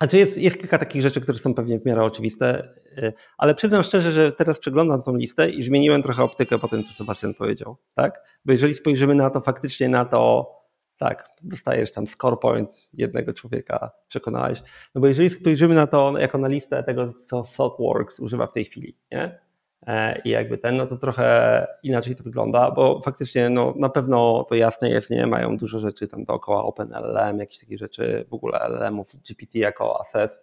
znaczy 0.00 0.18
jest, 0.18 0.38
jest 0.38 0.58
kilka 0.58 0.78
takich 0.78 1.02
rzeczy, 1.02 1.20
które 1.20 1.38
są 1.38 1.54
pewnie 1.54 1.78
w 1.78 1.84
miarę 1.84 2.04
oczywiste, 2.04 2.68
y, 2.98 3.12
ale 3.38 3.54
przyznam 3.54 3.82
szczerze, 3.82 4.10
że 4.10 4.32
teraz 4.32 4.58
przeglądam 4.58 5.02
tą 5.02 5.16
listę 5.16 5.50
i 5.50 5.62
zmieniłem 5.62 6.02
trochę 6.02 6.22
optykę 6.22 6.58
po 6.58 6.68
tym, 6.68 6.84
co 6.84 6.92
Sebastian 6.92 7.34
powiedział. 7.34 7.76
Tak? 7.94 8.20
Bo 8.44 8.52
jeżeli 8.52 8.74
spojrzymy 8.74 9.14
na 9.14 9.30
to 9.30 9.40
faktycznie 9.40 9.88
na 9.88 10.04
to, 10.04 10.52
tak, 10.96 11.28
dostajesz 11.42 11.92
tam 11.92 12.06
score 12.06 12.36
points 12.36 12.90
jednego 12.92 13.32
człowieka, 13.32 13.90
przekonałeś. 14.08 14.62
No 14.94 15.00
bo 15.00 15.06
jeżeli 15.06 15.30
spojrzymy 15.30 15.74
na 15.74 15.86
to 15.86 16.18
jako 16.18 16.38
na 16.38 16.48
listę 16.48 16.82
tego, 16.82 17.12
co 17.12 17.42
ThoughtWorks 17.56 18.20
używa 18.20 18.46
w 18.46 18.52
tej 18.52 18.64
chwili, 18.64 18.96
nie? 19.12 19.47
E, 19.88 20.20
i 20.24 20.30
jakby 20.30 20.58
ten, 20.58 20.76
no 20.76 20.86
to 20.86 20.96
trochę 20.96 21.66
inaczej 21.82 22.16
to 22.16 22.24
wygląda, 22.24 22.70
bo 22.70 23.00
faktycznie 23.00 23.50
no, 23.50 23.74
na 23.76 23.88
pewno 23.88 24.44
to 24.48 24.54
jasne 24.54 24.90
jest, 24.90 25.10
nie 25.10 25.26
mają 25.26 25.56
dużo 25.56 25.78
rzeczy 25.78 26.08
tam 26.08 26.24
dookoła 26.24 26.64
OpenLLM, 26.64 27.38
jakieś 27.38 27.60
takie 27.60 27.78
rzeczy, 27.78 28.24
w 28.28 28.34
ogóle 28.34 28.58
LLM-ów, 28.58 29.16
GPT 29.28 29.58
jako 29.58 30.00
assess 30.00 30.42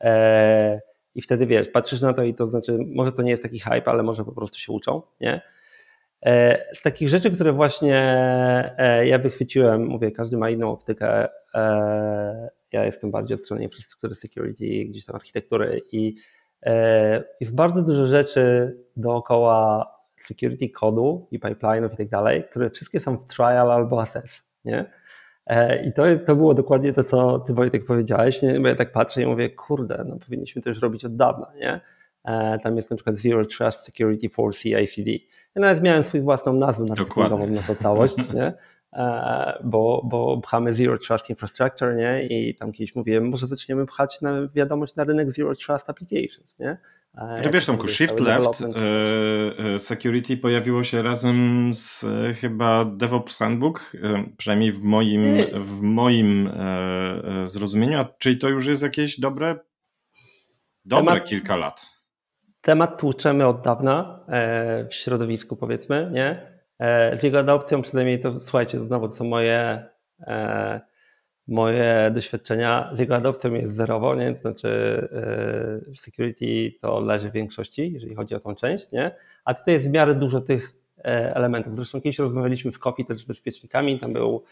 e, 0.00 0.80
i 1.14 1.22
wtedy 1.22 1.46
wiesz, 1.46 1.68
patrzysz 1.68 2.00
na 2.00 2.12
to 2.12 2.22
i 2.22 2.34
to 2.34 2.46
znaczy, 2.46 2.78
może 2.86 3.12
to 3.12 3.22
nie 3.22 3.30
jest 3.30 3.42
taki 3.42 3.58
hype, 3.58 3.84
ale 3.84 4.02
może 4.02 4.24
po 4.24 4.32
prostu 4.32 4.58
się 4.58 4.72
uczą, 4.72 5.02
nie? 5.20 5.40
E, 6.26 6.58
z 6.74 6.82
takich 6.82 7.08
rzeczy, 7.08 7.30
które 7.30 7.52
właśnie 7.52 7.94
ja 9.04 9.18
wychwyciłem, 9.18 9.86
mówię, 9.86 10.10
każdy 10.10 10.36
ma 10.36 10.50
inną 10.50 10.70
optykę, 10.70 11.28
ja 12.72 12.84
jestem 12.84 13.10
bardziej 13.10 13.34
od 13.34 13.40
strony 13.40 13.62
infrastruktury 13.62 14.14
security, 14.14 14.84
gdzieś 14.84 15.04
tam 15.04 15.16
architektury 15.16 15.82
i 15.92 16.14
E, 16.14 16.39
jest 17.40 17.54
bardzo 17.54 17.82
dużo 17.82 18.06
rzeczy 18.06 18.76
dookoła 18.96 19.86
security 20.16 20.68
kodu 20.68 21.26
i 21.30 21.40
pipeline'ów 21.40 21.92
i 21.94 21.96
tak 21.96 22.08
dalej, 22.08 22.44
które 22.50 22.70
wszystkie 22.70 23.00
są 23.00 23.16
w 23.16 23.26
trial 23.26 23.72
albo 23.72 24.00
assess, 24.00 24.48
nie? 24.64 24.90
E, 25.46 25.84
I 25.84 25.92
to, 25.92 26.02
to 26.26 26.36
było 26.36 26.54
dokładnie 26.54 26.92
to, 26.92 27.04
co 27.04 27.38
ty 27.38 27.54
Wojtek 27.54 27.84
powiedziałeś, 27.84 28.42
nie? 28.42 28.60
bo 28.60 28.68
ja 28.68 28.74
tak 28.74 28.92
patrzę 28.92 29.22
i 29.22 29.26
mówię, 29.26 29.50
kurde, 29.50 30.04
no 30.08 30.16
powinniśmy 30.16 30.62
to 30.62 30.68
już 30.68 30.82
robić 30.82 31.04
od 31.04 31.16
dawna, 31.16 31.52
nie? 31.56 31.80
E, 32.24 32.58
tam 32.58 32.76
jest 32.76 32.90
na 32.90 32.96
przykład 32.96 33.16
Zero 33.16 33.46
Trust 33.46 33.78
Security 33.78 34.28
for 34.28 34.54
CICD. 34.54 35.10
Ja 35.54 35.60
nawet 35.62 35.82
miałem 35.82 36.02
swoją 36.02 36.24
własną 36.24 36.52
nazwę 36.52 36.84
na 36.84 36.94
to 37.62 37.74
całość, 37.74 38.32
nie? 38.32 38.52
E, 38.92 39.58
bo, 39.64 40.02
bo 40.04 40.40
pchamy 40.40 40.74
Zero 40.74 40.98
Trust 40.98 41.30
Infrastructure, 41.30 41.96
nie? 41.96 42.26
I 42.26 42.54
tam 42.54 42.72
kiedyś 42.72 42.94
mówiłem, 42.94 43.28
może 43.28 43.46
zaczniemy 43.46 43.86
pchać 43.86 44.20
na 44.20 44.48
wiadomość 44.54 44.94
na 44.94 45.04
rynek 45.04 45.30
Zero 45.30 45.54
Trust 45.54 45.90
Applications, 45.90 46.58
nie? 46.58 46.78
E, 47.14 47.42
to 47.42 47.50
wiesz, 47.50 47.66
Tomku, 47.66 47.88
Shift 47.88 48.20
Left 48.20 48.62
e, 48.62 49.78
Security 49.78 50.36
pojawiło 50.36 50.84
się 50.84 51.02
razem 51.02 51.70
z 51.74 52.06
chyba 52.40 52.84
DevOps 52.84 53.38
Handbook, 53.38 53.92
przynajmniej 54.36 54.72
w 54.72 54.82
moim, 54.82 55.36
w 55.60 55.80
moim 55.80 56.50
zrozumieniu, 57.44 57.98
a 57.98 58.04
czyli 58.18 58.38
to 58.38 58.48
już 58.48 58.66
jest 58.66 58.82
jakieś 58.82 59.20
dobre, 59.20 59.58
dobre 60.84 61.14
temat, 61.14 61.28
kilka 61.28 61.56
lat. 61.56 61.86
Temat 62.60 63.00
tłuczemy 63.00 63.46
od 63.46 63.60
dawna 63.60 64.20
w 64.90 64.94
środowisku, 64.94 65.56
powiedzmy, 65.56 66.10
nie? 66.12 66.49
E, 66.80 67.18
z 67.18 67.22
jego 67.22 67.38
adopcją 67.38 67.82
przynajmniej 67.82 68.20
to, 68.20 68.40
słuchajcie, 68.40 68.78
to 68.78 68.84
znowu 68.84 69.08
to 69.08 69.14
są 69.14 69.24
moje, 69.24 69.84
e, 70.20 70.80
moje 71.48 72.10
doświadczenia 72.14 72.90
z 72.92 72.98
jego 72.98 73.16
adopcją 73.16 73.54
jest 73.54 73.74
zerowo, 73.74 74.14
nie? 74.14 74.32
to 74.32 74.38
znaczy 74.38 74.68
w 75.94 76.00
security 76.00 76.78
to 76.80 77.00
leży 77.00 77.30
w 77.30 77.32
większości, 77.32 77.92
jeżeli 77.92 78.14
chodzi 78.14 78.34
o 78.34 78.40
tą 78.40 78.54
część, 78.54 78.92
nie? 78.92 79.10
a 79.44 79.54
tutaj 79.54 79.74
jest 79.74 79.88
w 79.88 79.92
miarę 79.92 80.14
dużo 80.14 80.40
tych 80.40 80.76
elementów. 81.04 81.76
Zresztą 81.76 82.00
kiedyś 82.00 82.18
rozmawialiśmy 82.18 82.72
w 82.72 82.78
Coffee 82.78 83.04
też 83.04 83.20
z 83.20 83.24
bezpiecznikami, 83.24 83.98
tam 83.98 84.12
był 84.12 84.42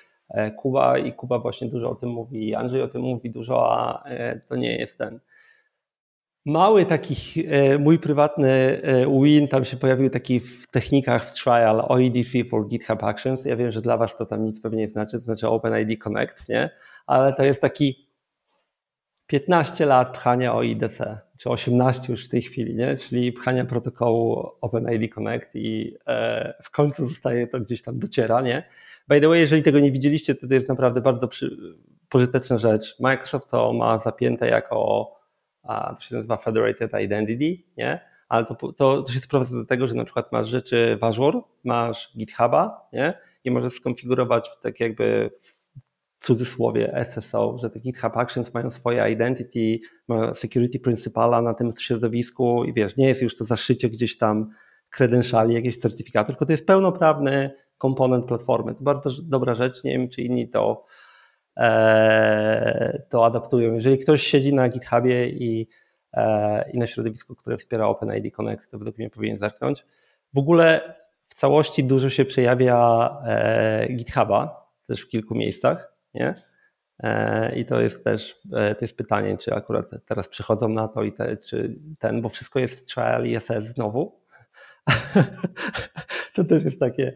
Kuba 0.56 0.98
i 0.98 1.12
Kuba 1.12 1.38
właśnie 1.38 1.68
dużo 1.68 1.90
o 1.90 1.94
tym 1.94 2.08
mówi, 2.08 2.54
Andrzej 2.54 2.82
o 2.82 2.88
tym 2.88 3.02
mówi 3.02 3.30
dużo, 3.30 3.72
a 3.72 4.04
to 4.48 4.56
nie 4.56 4.76
jest 4.76 4.98
ten 4.98 5.20
mały 6.44 6.86
taki 6.86 7.44
e, 7.46 7.78
mój 7.78 7.98
prywatny 7.98 8.50
e, 8.82 9.22
win 9.22 9.48
tam 9.48 9.64
się 9.64 9.76
pojawił 9.76 10.10
taki 10.10 10.40
w 10.40 10.66
technikach 10.66 11.24
w 11.24 11.32
trial 11.42 11.84
OEDC 11.88 12.44
for 12.50 12.66
GitHub 12.66 13.04
Actions. 13.04 13.44
Ja 13.44 13.56
wiem, 13.56 13.70
że 13.70 13.82
dla 13.82 13.96
was 13.96 14.16
to 14.16 14.26
tam 14.26 14.44
nic 14.44 14.60
pewnie 14.60 14.78
nie 14.78 14.88
znaczy, 14.88 15.12
to 15.12 15.20
znaczy 15.20 15.48
OpenID 15.48 16.02
Connect, 16.02 16.48
nie? 16.48 16.70
Ale 17.06 17.32
to 17.32 17.44
jest 17.44 17.60
taki 17.60 18.08
15 19.28 19.86
lat 19.86 20.12
pchania 20.12 20.54
OIDC, 20.54 21.18
czy 21.38 21.50
18 21.50 22.12
już 22.12 22.24
w 22.24 22.28
tej 22.28 22.42
chwili, 22.42 22.76
nie? 22.76 22.96
czyli 22.96 23.32
pchania 23.32 23.64
protokołu 23.64 24.50
OpenID 24.60 25.14
Connect 25.14 25.50
i 25.54 25.96
e, 26.06 26.54
w 26.62 26.70
końcu 26.70 27.06
zostaje 27.06 27.46
to 27.46 27.60
gdzieś 27.60 27.82
tam 27.82 27.98
dociera. 27.98 28.40
Nie? 28.40 28.68
By 29.08 29.20
the 29.20 29.28
way, 29.28 29.40
jeżeli 29.40 29.62
tego 29.62 29.80
nie 29.80 29.92
widzieliście, 29.92 30.34
to 30.34 30.48
to 30.48 30.54
jest 30.54 30.68
naprawdę 30.68 31.00
bardzo 31.00 31.28
przy, 31.28 31.56
pożyteczna 32.08 32.58
rzecz. 32.58 32.96
Microsoft 33.00 33.50
to 33.50 33.72
ma 33.72 33.98
zapięte 33.98 34.48
jako 34.48 35.10
a 35.68 35.94
to 35.94 36.02
się 36.02 36.14
nazywa 36.16 36.36
Federated 36.36 36.92
Identity, 37.04 37.62
nie? 37.76 38.00
Ale 38.28 38.44
to, 38.44 38.54
to, 38.54 39.02
to 39.02 39.12
się 39.12 39.20
sprowadza 39.20 39.56
do 39.56 39.64
tego, 39.64 39.86
że 39.86 39.94
na 39.94 40.04
przykład 40.04 40.32
masz 40.32 40.48
rzeczy 40.48 40.96
w 41.00 41.04
Azure, 41.04 41.40
masz 41.64 42.12
GitHuba, 42.16 42.88
nie? 42.92 43.18
I 43.44 43.50
możesz 43.50 43.72
skonfigurować 43.72 44.50
tak 44.60 44.80
jakby 44.80 45.30
w 45.40 46.26
cudzysłowie 46.26 47.04
SSO, 47.04 47.58
że 47.58 47.70
te 47.70 47.80
GitHub 47.80 48.16
Actions 48.16 48.54
mają 48.54 48.70
swoje 48.70 49.12
identity, 49.12 49.80
ma 50.08 50.34
security 50.34 50.80
principala 50.80 51.42
na 51.42 51.54
tym 51.54 51.72
środowisku 51.72 52.64
i 52.64 52.72
wiesz, 52.72 52.96
nie 52.96 53.08
jest 53.08 53.22
już 53.22 53.36
to 53.36 53.44
zaszycie 53.44 53.88
gdzieś 53.88 54.18
tam 54.18 54.50
credentiali, 54.90 55.54
jakieś 55.54 55.76
certyfikaty, 55.76 56.26
tylko 56.26 56.46
to 56.46 56.52
jest 56.52 56.66
pełnoprawny 56.66 57.50
komponent 57.78 58.26
platformy. 58.26 58.74
To 58.74 58.82
bardzo 58.82 59.10
dobra 59.22 59.54
rzecz, 59.54 59.84
nie 59.84 59.92
wiem 59.92 60.08
czy 60.08 60.22
inni 60.22 60.48
to 60.48 60.84
to 63.08 63.26
adaptują. 63.26 63.74
Jeżeli 63.74 63.98
ktoś 63.98 64.22
siedzi 64.22 64.54
na 64.54 64.68
GitHubie 64.68 65.28
i, 65.28 65.68
e, 66.12 66.70
i 66.70 66.78
na 66.78 66.86
środowisku, 66.86 67.34
które 67.34 67.56
wspiera 67.56 67.86
OpenID 67.86 68.34
Connect, 68.34 68.70
to 68.70 68.78
według 68.78 68.98
mnie 68.98 69.10
powinien 69.10 69.38
zerknąć. 69.38 69.84
W 70.34 70.38
ogóle 70.38 70.94
w 71.26 71.34
całości 71.34 71.84
dużo 71.84 72.10
się 72.10 72.24
przejawia 72.24 73.10
e, 73.26 73.88
GitHuba, 73.88 74.68
też 74.86 75.00
w 75.00 75.08
kilku 75.08 75.34
miejscach, 75.34 75.92
nie? 76.14 76.34
I 77.56 77.64
to 77.64 77.80
jest 77.80 78.04
też 78.04 78.40
to 78.50 78.78
jest 78.80 78.96
pytanie, 78.96 79.38
czy 79.38 79.54
akurat 79.54 79.90
teraz 80.06 80.28
przychodzą 80.28 80.68
na 80.68 80.88
to 80.88 81.02
i 81.02 81.12
te, 81.12 81.36
czy 81.36 81.78
ten, 81.98 82.22
bo 82.22 82.28
wszystko 82.28 82.58
jest 82.58 82.80
w 82.80 82.94
trial 82.94 83.26
ISS 83.26 83.64
znowu. 83.64 84.20
to 86.34 86.44
też 86.44 86.64
jest 86.64 86.80
takie. 86.80 87.14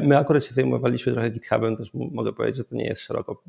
My 0.00 0.18
akurat 0.18 0.44
się 0.44 0.54
zajmowaliśmy 0.54 1.12
trochę 1.12 1.30
GitHubem, 1.30 1.76
też 1.76 1.90
mogę 1.94 2.32
powiedzieć, 2.32 2.56
że 2.56 2.64
to 2.64 2.74
nie 2.74 2.86
jest 2.86 3.02
szeroko 3.02 3.42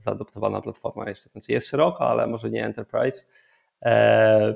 zaadoptowana 0.00 0.60
platforma 0.60 1.08
jeszcze. 1.08 1.30
Znaczy 1.30 1.52
jest 1.52 1.68
szeroka, 1.68 2.04
ale 2.04 2.26
może 2.26 2.50
nie 2.50 2.64
enterprise. 2.64 3.24
E, 3.82 4.54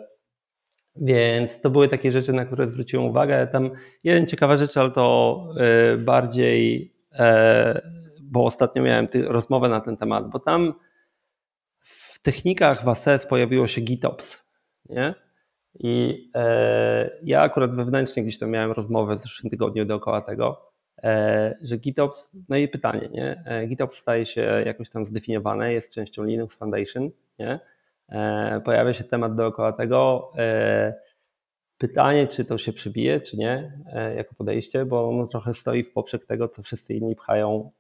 więc 0.97 1.61
to 1.61 1.71
były 1.71 1.89
takie 1.89 2.13
rzeczy, 2.13 2.33
na 2.33 2.45
które 2.45 2.69
zwróciłem 2.69 3.07
uwagę. 3.07 3.47
Tam 3.47 3.71
jeden 4.05 4.27
ciekawa 4.27 4.57
rzecz, 4.57 4.77
ale 4.77 4.91
to 4.91 5.47
e, 5.57 5.97
bardziej, 5.97 6.93
e, 7.13 7.91
bo 8.23 8.45
ostatnio 8.45 8.83
miałem 8.83 9.07
rozmowę 9.27 9.69
na 9.69 9.81
ten 9.81 9.97
temat, 9.97 10.31
bo 10.31 10.39
tam 10.39 10.75
w 11.81 12.19
technikach 12.23 12.85
w 12.85 12.89
ASES 12.89 13.27
pojawiło 13.27 13.69
się 13.69 13.81
GitOps. 13.81 14.53
Nie? 14.89 15.15
I 15.75 16.31
ja 17.23 17.43
akurat 17.43 17.77
wewnętrznie 17.77 18.23
gdzieś 18.23 18.39
tam 18.39 18.51
miałem 18.51 18.73
rozmowę 18.73 19.17
w 19.17 19.19
zeszłym 19.19 19.51
tygodniu 19.51 19.85
dookoła 19.85 20.21
tego. 20.21 20.72
E, 21.03 21.55
że 21.63 21.77
GitOps, 21.77 22.37
no 22.49 22.57
i 22.57 22.69
pytanie, 22.69 23.09
nie? 23.13 23.43
E, 23.47 23.67
GitOps 23.67 23.99
staje 23.99 24.27
się 24.27 24.63
jakoś 24.67 24.91
tam 24.91 25.07
zdefiniowane, 25.07 25.73
jest 25.73 25.93
częścią 25.93 26.25
Linux 26.25 26.57
Foundation, 26.57 27.11
nie? 27.39 27.61
E, 28.09 28.61
pojawia 28.65 28.95
się 28.95 29.05
temat 29.05 29.35
dookoła 29.35 29.73
tego. 29.73 30.33
Pytanie, 31.79 32.27
czy 32.27 32.45
to 32.45 32.59
się 32.59 32.73
przybije, 32.73 33.21
czy 33.21 33.37
nie, 33.37 33.79
jako 34.17 34.35
podejście, 34.35 34.85
bo 34.85 35.09
ono 35.09 35.27
trochę 35.27 35.55
stoi 35.55 35.83
w 35.83 35.93
poprzek 35.93 36.27
tego, 36.27 36.49
co 36.49 36.63
wszyscy 36.63 36.95
inni 36.95 37.17
pchają 37.17 37.71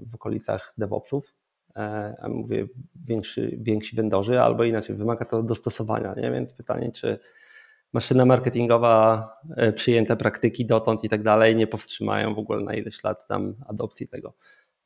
w 0.00 0.14
okolicach 0.14 0.74
DevOpsów. 0.78 1.34
A 2.22 2.28
mówię, 2.28 2.66
większy, 3.06 3.58
więksi 3.60 3.96
vendorzy, 3.96 4.40
albo 4.40 4.64
inaczej, 4.64 4.96
wymaga 4.96 5.24
to 5.24 5.42
dostosowania, 5.42 6.14
nie? 6.16 6.30
Więc 6.30 6.52
pytanie, 6.52 6.92
czy 6.92 7.18
maszyna 7.94 8.24
marketingowa, 8.24 9.28
e, 9.56 9.72
przyjęte 9.72 10.16
praktyki 10.16 10.66
dotąd 10.66 11.04
i 11.04 11.08
tak 11.08 11.22
dalej 11.22 11.56
nie 11.56 11.66
powstrzymają 11.66 12.34
w 12.34 12.38
ogóle 12.38 12.60
na 12.60 12.74
ileś 12.74 13.04
lat 13.04 13.26
tam 13.26 13.54
adopcji 13.68 14.08
tego. 14.08 14.34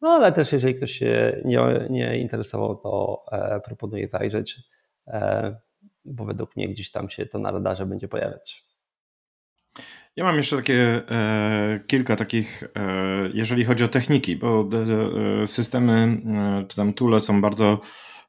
No 0.01 0.09
ale 0.09 0.33
też 0.33 0.53
jeżeli 0.53 0.75
ktoś 0.75 0.93
się 0.93 1.43
nie, 1.45 1.87
nie 1.91 2.19
interesował, 2.19 2.77
to 2.77 3.25
e, 3.33 3.61
proponuję 3.61 4.09
zajrzeć, 4.09 4.61
e, 5.07 5.57
bo 6.05 6.25
według 6.25 6.57
mnie 6.57 6.69
gdzieś 6.69 6.91
tam 6.91 7.09
się 7.09 7.27
to 7.27 7.39
na 7.39 7.51
radarze 7.51 7.87
będzie 7.87 8.09
pojawiać. 8.09 8.69
Ja 10.17 10.25
mam 10.25 10.37
jeszcze 10.37 10.57
takie 10.57 11.03
e, 11.11 11.81
kilka 11.87 12.17
takich, 12.17 12.65
e, 12.77 13.31
jeżeli 13.35 13.65
chodzi 13.65 13.85
o 13.85 13.89
techniki, 13.89 14.37
bo 14.37 14.69
e, 15.43 15.47
systemy 15.47 16.23
czy 16.69 16.77
tam 16.77 16.93
toole 16.93 17.21
są 17.21 17.41
bardzo, 17.41 17.81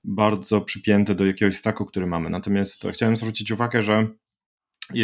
bardzo 0.04 0.62
przypięte 0.62 1.16
do 1.16 1.26
jakiegoś 1.26 1.56
stacku, 1.56 1.86
który 1.86 2.08
mamy. 2.08 2.30
Natomiast 2.30 2.88
chciałem 2.92 3.18
zwrócić 3.18 3.52
uwagę, 3.52 3.82
że 3.82 4.08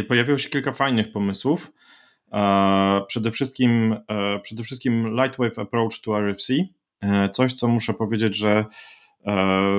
pojawiło 0.08 0.38
się 0.38 0.50
kilka 0.50 0.72
fajnych 0.72 1.12
pomysłów. 1.12 1.72
E, 2.34 3.02
przede 3.08 3.32
wszystkim, 3.32 3.96
e, 4.08 4.40
przede 4.40 4.64
wszystkim 4.64 5.16
Lightwave 5.16 5.60
Approach 5.60 6.02
to 6.04 6.20
RFC. 6.20 6.54
E, 7.02 7.30
coś, 7.30 7.54
co 7.54 7.68
muszę 7.68 7.94
powiedzieć, 7.94 8.36
że 8.36 8.66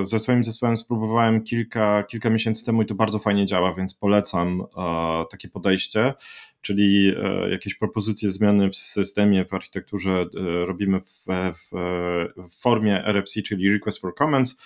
ze 0.01 0.19
swoim 0.19 0.43
zespołem 0.43 0.77
spróbowałem 0.77 1.43
kilka, 1.43 2.03
kilka 2.03 2.29
miesięcy 2.29 2.65
temu 2.65 2.81
i 2.81 2.85
to 2.85 2.95
bardzo 2.95 3.19
fajnie 3.19 3.45
działa, 3.45 3.73
więc 3.73 3.95
polecam 3.95 4.63
takie 5.31 5.47
podejście, 5.47 6.13
czyli 6.61 7.13
jakieś 7.51 7.75
propozycje 7.75 8.31
zmiany 8.31 8.69
w 8.69 8.75
systemie, 8.75 9.45
w 9.45 9.53
architekturze 9.53 10.25
robimy 10.65 10.99
w, 10.99 11.25
w, 11.55 11.69
w 12.49 12.61
formie 12.61 13.05
RFC, 13.05 13.41
czyli 13.41 13.73
Request 13.73 14.01
for 14.01 14.15
Comments 14.15 14.57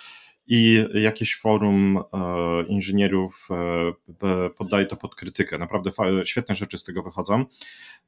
i 0.47 0.85
jakieś 0.93 1.35
forum 1.35 1.97
e, 1.97 2.63
inżynierów 2.67 3.47
e, 3.51 4.49
poddaje 4.49 4.85
to 4.85 4.95
pod 4.95 5.15
krytykę. 5.15 5.57
Naprawdę 5.57 5.91
świetne 6.25 6.55
rzeczy 6.55 6.77
z 6.77 6.83
tego 6.83 7.03
wychodzą. 7.03 7.45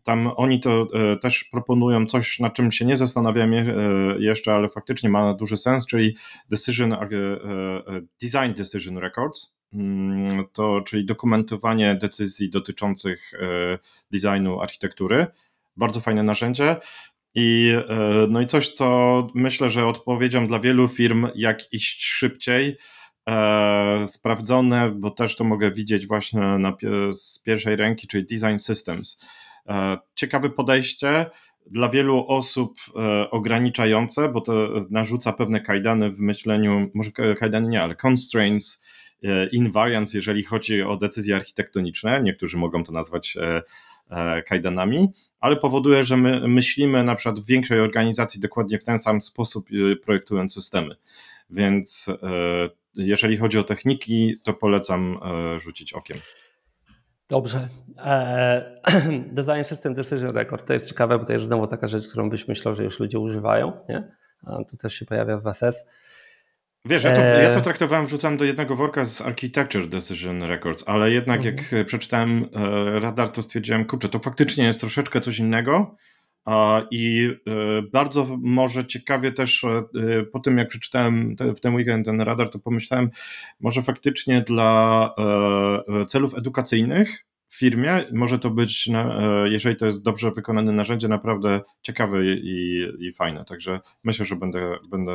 Tam 0.04 0.32
oni 0.36 0.60
to 0.60 0.88
e, 0.94 1.18
też 1.18 1.44
proponują 1.44 2.06
coś, 2.06 2.40
na 2.40 2.50
czym 2.50 2.72
się 2.72 2.86
nie 2.86 2.98
zastanawiam 2.98 3.52
jeszcze, 4.20 4.54
ale 4.54 4.70
faktycznie 4.70 5.10
ma 5.10 5.34
duży 5.34 5.58
sens, 5.58 5.86
czyli 5.86 6.18
decision, 6.50 6.96
design 8.22 8.54
decision 8.58 8.98
records. 8.98 9.58
Mm, 9.74 10.46
to, 10.54 10.82
czyli 10.82 11.06
dokumentowanie 11.06 11.96
decyzji 11.96 12.50
dotyczących 12.50 13.32
designu 14.12 14.62
architektury. 14.62 15.28
Bardzo 15.78 16.02
fajne 16.02 16.24
narzędzie. 16.24 16.76
I, 17.36 17.74
e, 17.90 18.28
no 18.30 18.42
i 18.42 18.48
coś, 18.48 18.70
co 18.70 19.28
myślę, 19.36 19.70
że 19.70 19.88
odpowiedzią 19.88 20.48
dla 20.48 20.60
wielu 20.60 20.88
firm, 20.88 21.28
jak 21.36 21.74
iść 21.74 22.04
szybciej, 22.04 22.78
e, 23.30 24.08
sprawdzone, 24.08 24.92
bo 24.96 25.12
też 25.12 25.36
to 25.36 25.44
mogę 25.44 25.72
widzieć 25.72 26.08
właśnie 26.08 26.40
na, 26.40 26.78
z 27.12 27.40
pierwszej 27.40 27.76
ręki, 27.76 28.08
czyli 28.08 28.26
Design 28.26 28.58
Systems. 28.58 29.18
E, 29.70 29.98
ciekawe 30.16 30.50
podejście, 30.50 31.26
dla 31.72 31.90
wielu 31.90 32.26
osób 32.28 32.80
e, 32.96 33.30
ograniczające, 33.30 34.30
bo 34.30 34.42
to 34.42 34.70
narzuca 34.90 35.34
pewne 35.34 35.62
kajdany 35.62 36.12
w 36.12 36.20
myśleniu, 36.20 36.90
może 36.94 37.12
kajdany 37.12 37.70
nie, 37.70 37.82
ale 37.82 37.96
constraints, 37.96 38.84
e, 39.24 39.48
invariants, 39.48 40.14
jeżeli 40.14 40.44
chodzi 40.44 40.82
o 40.82 40.98
decyzje 40.98 41.36
architektoniczne. 41.36 42.22
Niektórzy 42.24 42.58
mogą 42.58 42.84
to 42.84 42.92
nazwać 42.92 43.38
E, 43.38 43.62
kajdanami, 44.46 45.14
ale 45.40 45.56
powoduje, 45.56 46.04
że 46.04 46.18
my 46.18 46.48
myślimy 46.48 47.04
na 47.04 47.16
przykład 47.16 47.40
w 47.40 47.46
większej 47.46 47.80
organizacji 47.80 48.42
dokładnie 48.42 48.80
w 48.80 48.84
ten 48.84 49.00
sam 49.00 49.22
sposób 49.22 49.68
e, 49.72 49.96
projektując 49.96 50.54
systemy. 50.54 50.96
Więc 51.50 52.10
e, 52.10 52.70
jeżeli 52.96 53.38
chodzi 53.38 53.60
o 53.60 53.64
techniki, 53.64 54.36
to 54.44 54.54
polecam 54.54 55.20
rzucić 55.58 55.94
okiem. 55.94 56.18
Dobrze. 57.30 57.68
Design 59.32 59.64
System 59.64 59.94
Decision 59.94 60.36
Record 60.36 60.68
to 60.68 60.74
jest 60.74 60.88
ciekawe, 60.88 61.20
bo 61.20 61.26
to 61.26 61.34
jest 61.34 61.46
znowu 61.46 61.68
taka 61.68 61.88
rzecz, 61.88 62.08
którą 62.08 62.30
byś 62.30 62.48
myślał, 62.48 62.76
że 62.76 62.84
już 62.84 63.00
ludzie 63.00 63.20
używają. 63.20 63.74
Nie? 63.90 64.12
To 64.44 64.78
też 64.78 64.94
się 64.94 65.06
pojawia 65.06 65.38
w 65.38 65.54
SS. 65.54 65.86
Wiesz, 66.86 67.04
ja 67.04 67.16
to, 67.16 67.22
ja 67.22 67.50
to 67.50 67.60
e, 67.60 67.62
traktowałem, 67.62 68.06
wrzucam 68.06 68.38
do 68.38 68.46
jednego 68.46 68.76
worka 68.76 69.06
z 69.06 69.22
Architecture 69.22 69.88
Decision 69.88 70.44
Records, 70.44 70.84
ale 70.88 71.12
jednak 71.12 71.46
mhm. 71.46 71.56
jak 71.56 71.86
przeczytałem 71.88 72.50
e, 72.56 73.00
radar, 73.00 73.30
to 73.30 73.42
stwierdziłem, 73.42 73.86
kurczę, 73.86 74.10
to 74.10 74.20
faktycznie 74.20 74.66
jest 74.66 74.80
troszeczkę 74.80 75.20
coś 75.20 75.40
innego, 75.40 75.96
I 76.92 77.32
bardzo 77.92 78.38
może 78.42 78.86
ciekawie 78.86 79.32
też 79.32 79.66
po 80.32 80.40
tym, 80.40 80.58
jak 80.58 80.68
przeczytałem 80.68 81.36
w 81.56 81.60
ten 81.60 81.76
weekend 81.76 82.06
ten 82.06 82.22
radar, 82.22 82.50
to 82.50 82.60
pomyślałem, 82.60 83.10
może 83.60 83.82
faktycznie 83.82 84.42
dla 84.42 85.10
celów 86.08 86.36
edukacyjnych 86.36 87.26
firmie. 87.56 88.06
Może 88.12 88.40
to 88.40 88.50
być, 88.50 88.90
e, 88.94 89.50
jeżeli 89.50 89.76
to 89.76 89.86
jest 89.86 90.04
dobrze 90.04 90.32
wykonane 90.32 90.72
narzędzie, 90.72 91.08
naprawdę 91.08 91.62
ciekawe 91.82 92.26
i, 92.26 92.88
i 93.00 93.12
fajne. 93.12 93.46
Także 93.46 93.80
myślę, 94.04 94.26
że 94.26 94.36
będę, 94.36 94.78
będę 94.90 95.12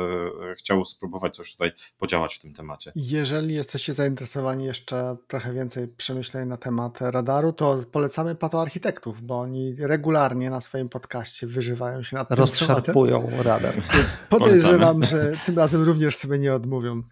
chciał 0.57 0.85
spróbować 0.85 1.35
coś 1.35 1.51
tutaj 1.51 1.71
podziałać 1.97 2.35
w 2.35 2.39
tym 2.39 2.53
temacie. 2.53 2.91
Jeżeli 2.95 3.53
jesteście 3.53 3.93
zainteresowani 3.93 4.65
jeszcze 4.65 5.17
trochę 5.27 5.53
więcej 5.53 5.87
przemyśleń 5.87 6.47
na 6.47 6.57
temat 6.57 7.01
radaru, 7.01 7.53
to 7.53 7.79
polecamy 7.91 8.35
patoarchitektów, 8.35 9.21
bo 9.21 9.39
oni 9.39 9.75
regularnie 9.79 10.49
na 10.49 10.61
swoim 10.61 10.89
podcaście 10.89 11.47
wyżywają 11.47 12.03
się 12.03 12.15
nad 12.15 12.27
tym 12.27 12.37
Rozszarpują 12.37 13.29
radar. 13.43 13.75
Więc 13.75 14.17
podejrzewam, 14.29 15.03
że 15.03 15.33
tym 15.45 15.57
razem 15.57 15.83
również 15.83 16.15
sobie 16.15 16.39
nie 16.39 16.53
odmówią. 16.53 17.03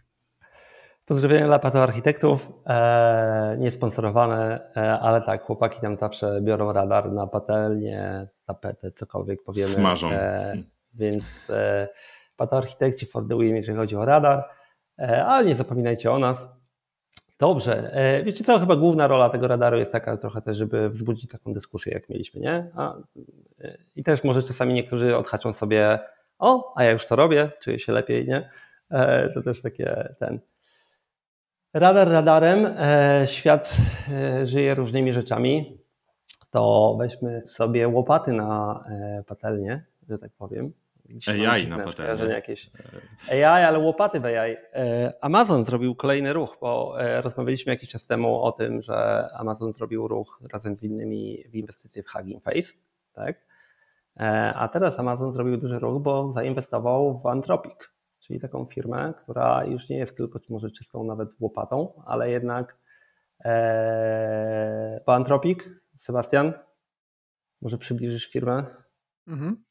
Pozdrowienia 1.08 1.46
dla 1.46 1.60
patoarchitektów, 1.60 2.52
e, 2.66 3.56
nie 3.60 3.72
sponsorowane, 3.72 4.72
e, 4.78 5.00
ale 5.00 5.22
tak, 5.22 5.44
chłopaki 5.44 5.82
tam 5.82 5.98
zawsze 5.98 6.42
biorą 6.42 6.74
radar 6.74 7.12
na 7.12 7.28
patelnię, 7.28 8.28
tapetę, 8.46 8.92
cokolwiek 8.92 9.44
powiemy. 9.44 9.70
Smażą. 9.70 10.12
E, 10.12 10.58
więc 10.94 11.50
e, 11.50 11.88
patoarchitekci 12.38 13.06
for 13.06 13.28
the 13.28 13.38
win, 13.38 13.56
jeżeli 13.56 13.78
chodzi 13.78 13.96
o 13.96 14.06
radar, 14.06 14.50
e, 15.00 15.26
ale 15.26 15.46
nie 15.46 15.56
zapominajcie 15.56 16.12
o 16.12 16.20
nas. 16.20 16.50
Dobrze, 17.40 17.94
e, 17.94 18.24
wiecie 18.24 18.44
co, 18.44 18.60
chyba 18.60 18.76
główna 18.76 19.08
rola 19.08 19.30
tego 19.30 19.48
radaru 19.48 19.78
jest 19.78 19.92
taka 19.92 20.18
trochę 20.18 20.42
też, 20.42 20.58
żeby 20.58 20.90
wzbudzić 20.90 21.32
taką 21.32 21.54
dyskusję, 21.54 21.94
jak 21.94 22.10
mieliśmy, 22.10 22.42
nie? 22.42 22.72
A, 22.76 22.96
e, 23.62 23.78
I 23.96 24.04
też 24.04 24.24
może 24.24 24.44
czasami 24.44 24.74
niektórzy 24.74 25.18
odhaczą 25.18 25.54
sobie, 25.54 26.00
o, 26.40 26.74
a 26.76 26.84
ja 26.84 26.92
już 26.92 27.06
to 27.06 27.16
robię, 27.16 27.52
czuję 27.62 27.80
się 27.80 27.92
lepiej, 27.92 28.28
nie? 28.28 28.50
E, 28.92 29.30
to 29.30 29.42
też 29.42 29.62
takie 29.62 30.16
ten... 30.20 30.40
Radar 31.80 32.08
radarem, 32.08 32.66
e, 32.66 33.28
świat 33.28 33.78
e, 34.10 34.48
żyje 34.48 34.76
różnymi 34.76 35.14
rzeczami. 35.14 35.78
To 36.52 36.96
weźmy 37.00 37.48
sobie 37.48 37.88
łopaty 37.88 38.34
na 38.34 38.84
e, 38.90 39.24
patelnię, 39.28 39.86
że 40.10 40.18
tak 40.18 40.32
powiem. 40.38 40.74
AI 41.28 41.68
na 41.68 41.80
patelnię. 41.80 42.34
Jakieś. 42.34 42.72
AI, 43.32 43.44
ale 43.44 43.80
łopaty 43.80 44.20
w 44.20 44.26
AI. 44.26 44.58
Amazon 45.22 45.66
zrobił 45.66 45.96
kolejny 45.96 46.34
ruch, 46.34 46.58
bo 46.62 46.96
rozmawialiśmy 47.22 47.74
jakiś 47.74 47.90
czas 47.90 48.06
temu 48.06 48.42
o 48.42 48.52
tym, 48.52 48.82
że 48.82 49.28
Amazon 49.34 49.74
zrobił 49.74 50.08
ruch 50.08 50.42
razem 50.54 50.78
z 50.78 50.84
innymi 50.84 51.44
w 51.50 51.56
inwestycje 51.56 52.04
w 52.04 52.10
Hugging 52.10 52.44
Face. 52.44 52.74
Tak? 53.14 53.46
A 54.56 54.70
teraz 54.74 55.00
Amazon 55.00 55.34
zrobił 55.34 55.58
duży 55.58 55.80
ruch, 55.80 56.02
bo 56.02 56.32
zainwestował 56.32 57.20
w 57.20 57.26
Anthropic 57.26 57.97
czyli 58.28 58.40
taką 58.40 58.66
firmę, 58.66 59.14
która 59.20 59.66
już 59.66 59.90
nie 59.90 59.98
jest 59.98 60.18
tylko 60.18 60.40
może 60.50 60.72
czystą 60.72 61.04
nawet 61.04 61.30
łopatą, 61.40 62.04
ale 62.06 62.32
jednak 62.32 62.78
e, 63.46 65.02
Anthropic, 65.06 65.60
Sebastian, 65.96 66.54
może 67.62 67.78
przybliżysz 67.78 68.32
firmę? 68.32 68.66
Mhm. 69.28 69.64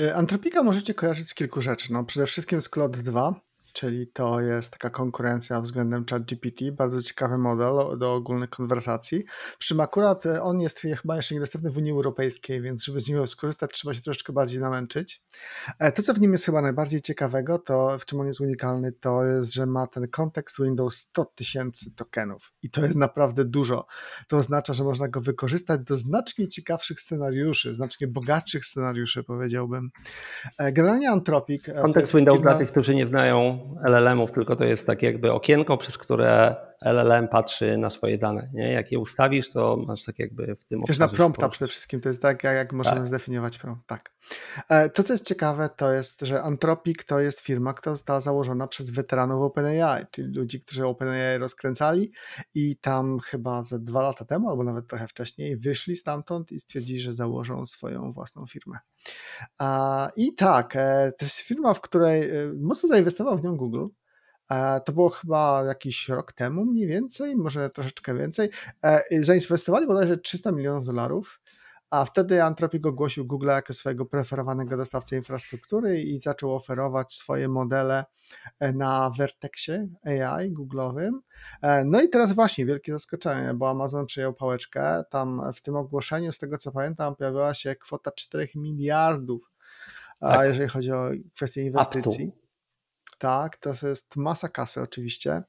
E, 0.00 0.14
Antropika 0.14 0.62
możecie 0.62 0.94
kojarzyć 0.94 1.28
z 1.28 1.34
kilku 1.34 1.62
rzeczy. 1.62 1.92
No, 1.92 2.04
przede 2.04 2.26
wszystkim 2.26 2.62
z 2.62 2.68
Cloud 2.68 2.96
2, 2.96 3.40
czyli 3.76 4.06
to 4.06 4.40
jest 4.40 4.72
taka 4.72 4.90
konkurencja 4.90 5.60
względem 5.60 6.04
ChatGPT, 6.10 6.70
bardzo 6.72 7.02
ciekawy 7.02 7.38
model 7.38 7.98
do 7.98 8.14
ogólnych 8.14 8.50
konwersacji. 8.50 9.24
Przy 9.58 9.68
czym 9.68 9.80
akurat 9.80 10.26
e, 10.26 10.42
on 10.42 10.60
jest 10.60 10.80
chyba 10.80 11.16
jeszcze 11.16 11.34
niedostępny 11.34 11.70
w 11.70 11.76
Unii 11.76 11.92
Europejskiej, 11.92 12.62
więc 12.62 12.84
żeby 12.84 13.00
z 13.00 13.08
niego 13.08 13.26
skorzystać, 13.26 13.70
trzeba 13.72 13.94
się 13.94 14.00
troszeczkę 14.00 14.32
bardziej 14.32 14.60
namęczyć. 14.60 15.22
E, 15.78 15.92
to, 15.92 16.02
co 16.02 16.14
w 16.14 16.20
nim 16.20 16.32
jest 16.32 16.44
chyba 16.44 16.62
najbardziej 16.62 17.00
ciekawego, 17.00 17.58
to 17.58 17.98
w 17.98 18.06
czym 18.06 18.20
on 18.20 18.26
jest 18.26 18.40
unikalny, 18.40 18.92
to 18.92 19.24
jest, 19.24 19.54
że 19.54 19.66
ma 19.66 19.86
ten 19.86 20.08
kontekst 20.08 20.62
Windows 20.62 20.96
100 20.96 21.24
tysięcy 21.24 21.94
tokenów 21.94 22.52
i 22.62 22.70
to 22.70 22.84
jest 22.84 22.96
naprawdę 22.96 23.44
dużo. 23.44 23.86
To 24.28 24.36
oznacza, 24.36 24.72
że 24.72 24.84
można 24.84 25.08
go 25.08 25.20
wykorzystać 25.20 25.80
do 25.80 25.96
znacznie 25.96 26.48
ciekawszych 26.48 27.00
scenariuszy, 27.00 27.74
znacznie 27.74 28.06
bogatszych 28.06 28.64
scenariuszy, 28.64 29.24
powiedziałbym. 29.24 29.90
E, 30.58 30.72
generalnie 30.72 31.10
Anthropic... 31.10 31.62
Kontekst 31.82 32.14
Windows 32.14 32.38
firma... 32.38 32.50
dla 32.50 32.58
tych, 32.58 32.70
którzy 32.70 32.94
nie 32.94 33.06
znają 33.06 33.65
LLM-ów, 33.84 34.32
tylko 34.32 34.56
to 34.56 34.64
jest 34.64 34.86
takie 34.86 35.06
jakby 35.06 35.32
okienko, 35.32 35.76
przez 35.76 35.98
które 35.98 36.56
LLM 36.82 37.28
patrzy 37.28 37.78
na 37.78 37.90
swoje 37.90 38.18
dane. 38.18 38.48
Nie? 38.52 38.72
Jak 38.72 38.92
je 38.92 38.98
ustawisz, 38.98 39.50
to 39.50 39.76
masz 39.86 40.04
tak 40.04 40.18
jakby 40.18 40.56
w 40.56 40.64
tym 40.64 40.80
Też 40.80 40.98
na 40.98 41.08
prompta 41.08 41.48
przede 41.48 41.68
wszystkim, 41.68 42.00
to 42.00 42.08
jest 42.08 42.22
tak, 42.22 42.44
jak 42.44 42.72
możemy 42.72 42.96
tak. 42.96 43.06
zdefiniować 43.06 43.58
prompt. 43.58 43.86
Tak. 43.86 44.12
E, 44.68 44.90
to, 44.90 45.02
co 45.02 45.12
jest 45.12 45.26
ciekawe, 45.26 45.70
to 45.76 45.92
jest, 45.92 46.20
że 46.20 46.42
Anthropic 46.42 47.04
to 47.04 47.20
jest 47.20 47.40
firma, 47.40 47.74
która 47.74 47.94
została 47.94 48.20
założona 48.20 48.66
przez 48.66 48.90
weteranów 48.90 49.42
OpenAI, 49.42 50.04
czyli 50.10 50.34
ludzi, 50.34 50.60
którzy 50.60 50.86
OpenAI 50.86 51.38
rozkręcali 51.38 52.12
i 52.54 52.76
tam 52.76 53.18
chyba 53.18 53.64
ze 53.64 53.78
dwa 53.78 54.02
lata 54.02 54.24
temu, 54.24 54.50
albo 54.50 54.64
nawet 54.64 54.88
trochę 54.88 55.08
wcześniej, 55.08 55.56
wyszli 55.56 55.96
stamtąd 55.96 56.52
i 56.52 56.60
stwierdzili, 56.60 57.00
że 57.00 57.14
założą 57.14 57.66
swoją 57.66 58.12
własną 58.12 58.46
firmę. 58.46 58.78
I 60.16 60.34
tak, 60.34 60.76
e, 60.76 61.12
to 61.18 61.24
jest 61.24 61.38
firma, 61.38 61.74
w 61.74 61.80
której 61.80 62.30
e, 62.30 62.52
mocno 62.60 62.88
zainwestował 62.88 63.38
w 63.38 63.42
nią 63.42 63.56
Google. 63.56 63.86
To 64.84 64.92
było 64.92 65.08
chyba 65.08 65.64
jakiś 65.66 66.08
rok 66.08 66.32
temu 66.32 66.64
mniej 66.64 66.86
więcej, 66.86 67.36
może 67.36 67.70
troszeczkę 67.70 68.14
więcej. 68.14 68.50
Zainwestowali 69.20 69.86
bodajże 69.86 70.18
300 70.18 70.52
milionów 70.52 70.86
dolarów 70.86 71.40
a 71.90 72.04
wtedy 72.04 72.42
Anthropic 72.42 72.86
ogłosił 72.86 73.26
Google 73.26 73.46
jako 73.46 73.72
swojego 73.72 74.06
preferowanego 74.06 74.76
dostawcę 74.76 75.16
infrastruktury 75.16 76.02
i 76.02 76.18
zaczął 76.18 76.54
oferować 76.54 77.12
swoje 77.12 77.48
modele 77.48 78.04
e, 78.60 78.72
na 78.72 79.10
Vertexie 79.18 79.88
AI 80.04 80.52
Google'owym. 80.52 81.10
E, 81.62 81.84
no 81.84 82.02
i 82.02 82.08
teraz 82.08 82.32
właśnie 82.32 82.66
wielkie 82.66 82.92
zaskoczenie, 82.92 83.54
bo 83.54 83.70
Amazon 83.70 84.06
przejął 84.06 84.34
pałeczkę. 84.34 85.04
Tam 85.10 85.42
w 85.54 85.62
tym 85.62 85.76
ogłoszeniu, 85.76 86.32
z 86.32 86.38
tego 86.38 86.56
co 86.56 86.72
pamiętam, 86.72 87.16
pojawiła 87.16 87.54
się 87.54 87.76
kwota 87.76 88.10
4 88.10 88.48
miliardów, 88.54 89.52
tak. 90.20 90.48
jeżeli 90.48 90.68
chodzi 90.68 90.92
o 90.92 91.10
kwestię 91.34 91.62
inwestycji. 91.62 92.32
Tak, 93.18 93.56
to 93.56 93.70
jest 93.82 94.16
masa 94.16 94.48
kasy 94.48 94.82
oczywiście. 94.82 95.42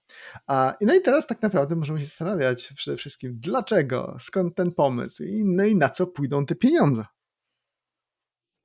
No 0.81 0.95
i 0.95 1.01
teraz 1.01 1.27
tak 1.27 1.41
naprawdę 1.41 1.75
możemy 1.75 1.99
się 1.99 2.05
zastanawiać 2.05 2.73
przede 2.75 2.97
wszystkim, 2.97 3.37
dlaczego, 3.39 4.17
skąd 4.19 4.55
ten 4.55 4.71
pomysł 4.71 5.23
i, 5.23 5.43
no 5.45 5.63
i 5.63 5.75
na 5.75 5.89
co 5.89 6.07
pójdą 6.07 6.45
te 6.45 6.55
pieniądze. 6.55 7.05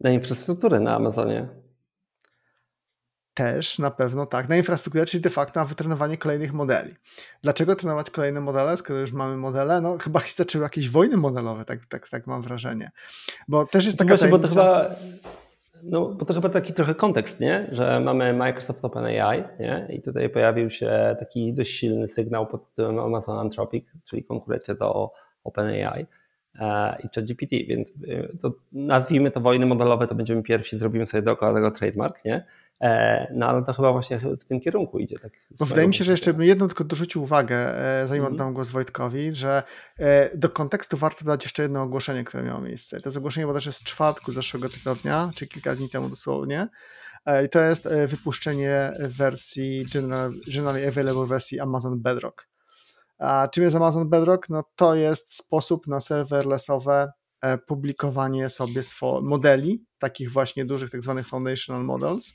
Na 0.01 0.11
infrastrukturę 0.11 0.81
na 0.81 0.95
Amazonie. 0.95 1.49
Też 3.35 3.79
na 3.79 3.91
pewno 3.91 4.27
tak, 4.27 4.49
na 4.49 4.57
infrastrukturę, 4.57 5.07
czyli 5.07 5.21
de 5.21 5.31
facto 5.31 5.61
na 5.61 5.67
wytrenowanie 5.67 6.19
kolejnych 6.19 6.53
modeli. 6.53 6.95
Dlaczego 7.43 7.77
trenować 7.77 8.11
kolejne 8.11 8.41
modele, 8.41 8.77
skoro 8.77 9.01
już 9.01 9.13
mamy 9.13 9.37
modele? 9.37 9.81
No 9.81 9.99
chyba 9.99 10.21
zaczęły 10.35 10.63
jakieś 10.65 10.91
wojny 10.91 11.17
modelowe, 11.17 11.65
tak, 11.65 11.87
tak, 11.87 12.09
tak 12.09 12.27
mam 12.27 12.43
wrażenie. 12.43 12.91
Bo 13.49 13.67
też 13.67 13.87
jest 13.87 13.99
taka 13.99 14.09
Właśnie, 14.09 14.29
bo 14.29 14.39
to 14.39 14.49
chyba 14.49 14.95
no, 15.83 16.09
bo 16.09 16.25
to 16.25 16.35
chyba 16.35 16.49
taki 16.49 16.73
trochę 16.73 16.95
kontekst, 16.95 17.41
nie? 17.41 17.69
że 17.73 18.01
mamy 18.01 18.33
Microsoft 18.33 18.85
OpenAI 18.85 19.45
nie? 19.61 19.89
i 19.91 20.03
tutaj 20.03 20.31
pojawił 20.31 20.71
się 20.71 21.17
taki 21.19 21.55
dość 21.55 21.71
silny 21.71 22.09
sygnał 22.09 22.47
pod 22.47 22.69
tytułem 22.69 22.99
Amazon 22.99 23.39
Anthropic, 23.39 23.93
czyli 24.05 24.25
konkurencja 24.25 24.75
do 24.75 25.11
OpenAI 25.45 26.07
i 27.05 27.09
ChatGPT, 27.15 27.51
więc 27.51 27.93
e, 28.09 28.37
to 28.37 28.53
nazwijmy 28.73 29.31
to 29.31 29.41
wojny 29.41 29.67
modelowe, 29.67 30.07
to 30.07 30.15
będziemy 30.15 30.43
pierwsi, 30.43 30.79
zrobimy 30.79 31.07
sobie 31.07 31.23
dookoła 31.23 31.55
tego 31.55 31.71
trademark, 31.71 32.25
nie? 32.25 32.47
E, 32.83 33.27
no 33.35 33.47
ale 33.49 33.65
to 33.65 33.73
chyba 33.73 33.93
właśnie 33.93 34.19
w 34.19 34.45
tym 34.45 34.61
kierunku 34.61 34.99
idzie. 34.99 35.19
Tak 35.19 35.33
Bo 35.59 35.67
wydaje 35.67 35.89
mi 35.89 35.95
się, 35.95 36.05
że 36.05 36.13
jeszcze 36.13 36.35
bym 36.35 36.47
jedną 36.47 36.69
tylko 36.69 36.85
dorzucił 36.85 37.23
uwagę, 37.23 37.57
e, 38.03 38.09
zanim 38.09 38.23
mm. 38.23 38.33
oddam 38.33 38.55
głos 38.55 38.71
Wojtkowi, 38.71 39.35
że 39.35 39.63
e, 39.99 40.37
do 40.37 40.49
kontekstu 40.49 40.97
warto 40.97 41.25
dać 41.25 41.45
jeszcze 41.45 41.63
jedno 41.63 41.83
ogłoszenie, 41.83 42.25
które 42.25 42.43
miało 42.43 42.61
miejsce. 42.61 43.01
To 43.01 43.09
jest 43.09 43.17
ogłoszenie 43.17 43.47
bodajże 43.47 43.73
z 43.73 43.83
czwartku 43.83 44.33
zeszłego 44.33 44.69
tygodnia, 44.69 45.31
czy 45.35 45.47
kilka 45.47 45.75
dni 45.75 45.91
temu 45.91 46.09
dosłownie. 46.09 46.69
I 47.45 47.49
to 47.49 47.61
jest 47.61 47.89
wypuszczenie 48.07 48.93
wersji 49.01 49.87
general, 49.95 50.33
generally 50.55 50.89
available 50.89 51.27
wersji 51.27 51.61
Amazon 51.61 52.01
Bedrock. 52.01 52.52
A 53.23 53.49
czym 53.49 53.65
jest 53.65 53.77
Amazon 53.77 54.09
Bedrock? 54.09 54.49
No 54.49 54.65
to 54.77 54.95
jest 54.95 55.35
sposób 55.35 55.87
na 55.87 56.01
serverlessowe 56.01 57.13
E, 57.43 57.59
publikowanie 57.59 58.49
sobie 58.49 58.83
modeli, 59.23 59.85
takich 59.99 60.33
właśnie 60.33 60.65
dużych, 60.65 60.91
tak 60.91 61.03
zwanych 61.03 61.29
foundational 61.29 61.85
models, 61.85 62.33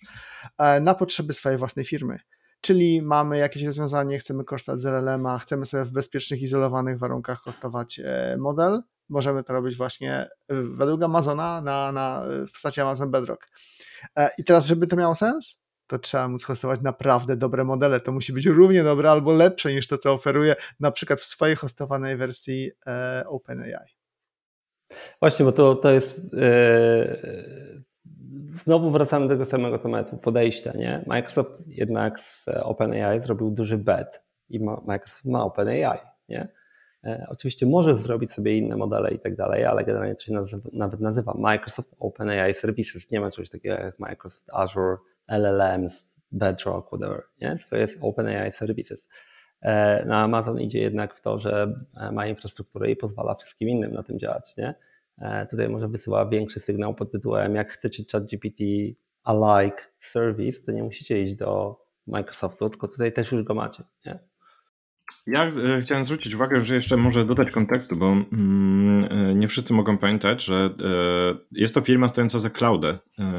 e, 0.58 0.80
na 0.80 0.96
potrzeby 0.96 1.34
swojej 1.34 1.58
własnej 1.58 1.86
firmy. 1.86 2.20
Czyli 2.62 3.02
mamy 3.02 3.38
jakieś 3.38 3.64
rozwiązanie, 3.64 4.20
chcemy 4.20 4.44
korzystać 4.44 4.82
z 4.82 4.86
LLM-a, 4.86 5.40
chcemy 5.40 5.66
sobie 5.66 5.84
w 5.84 5.92
bezpiecznych, 5.92 6.42
izolowanych 6.42 7.00
warunkach 7.00 7.40
hostować 7.40 8.00
e, 8.04 8.38
model, 8.40 8.82
możemy 9.10 9.44
to 9.44 9.54
robić 9.54 9.78
właśnie 9.78 10.30
według 10.50 11.04
Amazona 11.04 11.62
na, 11.62 11.92
na, 11.92 12.24
w 12.48 12.52
postaci 12.52 12.82
Amazon 12.82 13.12
Bedrock. 13.12 13.48
I 14.38 14.44
teraz, 14.44 14.66
żeby 14.66 14.88
to 14.88 14.96
miało 14.96 15.16
sens, 15.16 15.64
to 15.88 16.00
trzeba 16.00 16.28
móc 16.28 16.44
hostować 16.44 16.82
naprawdę 16.82 17.38
dobre 17.38 17.64
modele. 17.64 18.00
To 18.00 18.12
musi 18.12 18.34
być 18.34 18.46
równie 18.46 18.84
dobre 18.84 19.12
albo 19.12 19.32
lepsze 19.32 19.74
niż 19.74 19.88
to, 19.88 19.98
co 19.98 20.14
oferuje 20.14 20.56
na 20.80 20.92
przykład 20.92 21.20
w 21.20 21.24
swojej 21.24 21.56
hostowanej 21.56 22.18
wersji 22.18 22.72
OpenAI. 23.26 23.98
Właśnie, 25.20 25.46
bo 25.46 25.52
to, 25.52 25.76
to 25.76 25.92
jest. 25.92 26.34
Yy, 26.34 27.84
znowu 28.48 28.92
wracamy 28.92 29.26
do 29.26 29.34
tego 29.34 29.46
samego 29.46 29.78
tematu, 29.78 30.18
podejścia. 30.18 30.72
Nie? 30.76 31.04
Microsoft 31.08 31.68
jednak 31.68 32.20
z 32.20 32.48
OpenAI 32.48 33.22
zrobił 33.22 33.52
duży 33.52 33.78
bet 33.78 34.24
i 34.50 34.60
ma, 34.60 34.82
Microsoft 34.86 35.26
ma 35.26 35.44
OpenAI. 35.44 36.00
Nie? 36.30 36.48
E, 37.04 37.26
oczywiście 37.30 37.66
możesz 37.66 37.98
zrobić 37.98 38.32
sobie 38.32 38.58
inne 38.58 38.76
modele 38.76 39.12
i 39.12 39.20
tak 39.20 39.36
dalej, 39.36 39.66
ale 39.66 39.84
generalnie 39.84 40.16
to 40.16 40.22
się 40.22 40.34
nazywa, 40.34 40.70
nawet 40.74 41.00
nazywa 41.00 41.34
Microsoft 41.34 41.96
OpenAI 42.00 42.54
Services. 42.54 43.12
Nie 43.12 43.22
ma 43.22 43.32
czegoś 43.32 43.50
takiego 43.50 43.76
jak 43.76 44.00
Microsoft 44.00 44.50
Azure, 44.54 44.98
LLMs, 45.28 46.22
Bedrock, 46.32 46.88
whatever. 46.88 47.24
Nie? 47.42 47.58
To 47.70 47.76
jest 47.76 47.98
OpenAI 48.02 48.52
Services. 48.52 49.10
E, 49.62 50.06
na 50.06 50.24
Amazon 50.24 50.62
idzie 50.62 50.80
jednak 50.80 51.16
w 51.16 51.22
to, 51.22 51.40
że 51.40 51.74
e, 51.98 52.12
ma 52.12 52.28
infrastrukturę 52.28 52.92
i 52.92 52.96
pozwala 52.96 53.36
wszystkim 53.36 53.70
innym 53.70 53.94
na 53.94 54.04
tym 54.04 54.20
działać. 54.20 54.58
Nie? 54.58 54.76
Tutaj 55.50 55.70
może 55.70 55.88
wysyła 55.88 56.26
większy 56.30 56.60
sygnał 56.60 56.96
pod 56.96 57.12
tytułem 57.12 57.56
jak 57.56 57.70
chcecie 57.70 58.04
ChatGPT 58.12 58.64
alike 59.24 59.84
service, 60.00 60.66
to 60.66 60.72
nie 60.72 60.84
musicie 60.84 61.22
iść 61.22 61.36
do 61.36 61.80
Microsoftu, 62.08 62.70
tylko 62.70 62.88
tutaj 62.88 63.14
też 63.14 63.32
już 63.32 63.44
go 63.44 63.54
macie. 63.54 63.84
Nie? 64.06 64.20
Ja 65.28 65.46
e, 65.46 65.82
chciałem 65.82 66.06
zwrócić 66.06 66.34
uwagę, 66.34 66.66
że 66.66 66.76
jeszcze 66.76 66.98
może 66.98 67.26
dodać 67.26 67.52
kontekstu, 67.52 67.96
bo 67.96 68.12
mm, 68.12 69.08
e, 69.12 69.36
nie 69.36 69.48
wszyscy 69.48 69.74
mogą 69.74 69.98
pamiętać, 69.98 70.44
że 70.46 70.56
e, 70.56 71.38
jest 71.52 71.74
to 71.74 71.82
firma 71.82 72.10
stojąca 72.10 72.40
za 72.40 72.50
cloudę, 72.50 72.98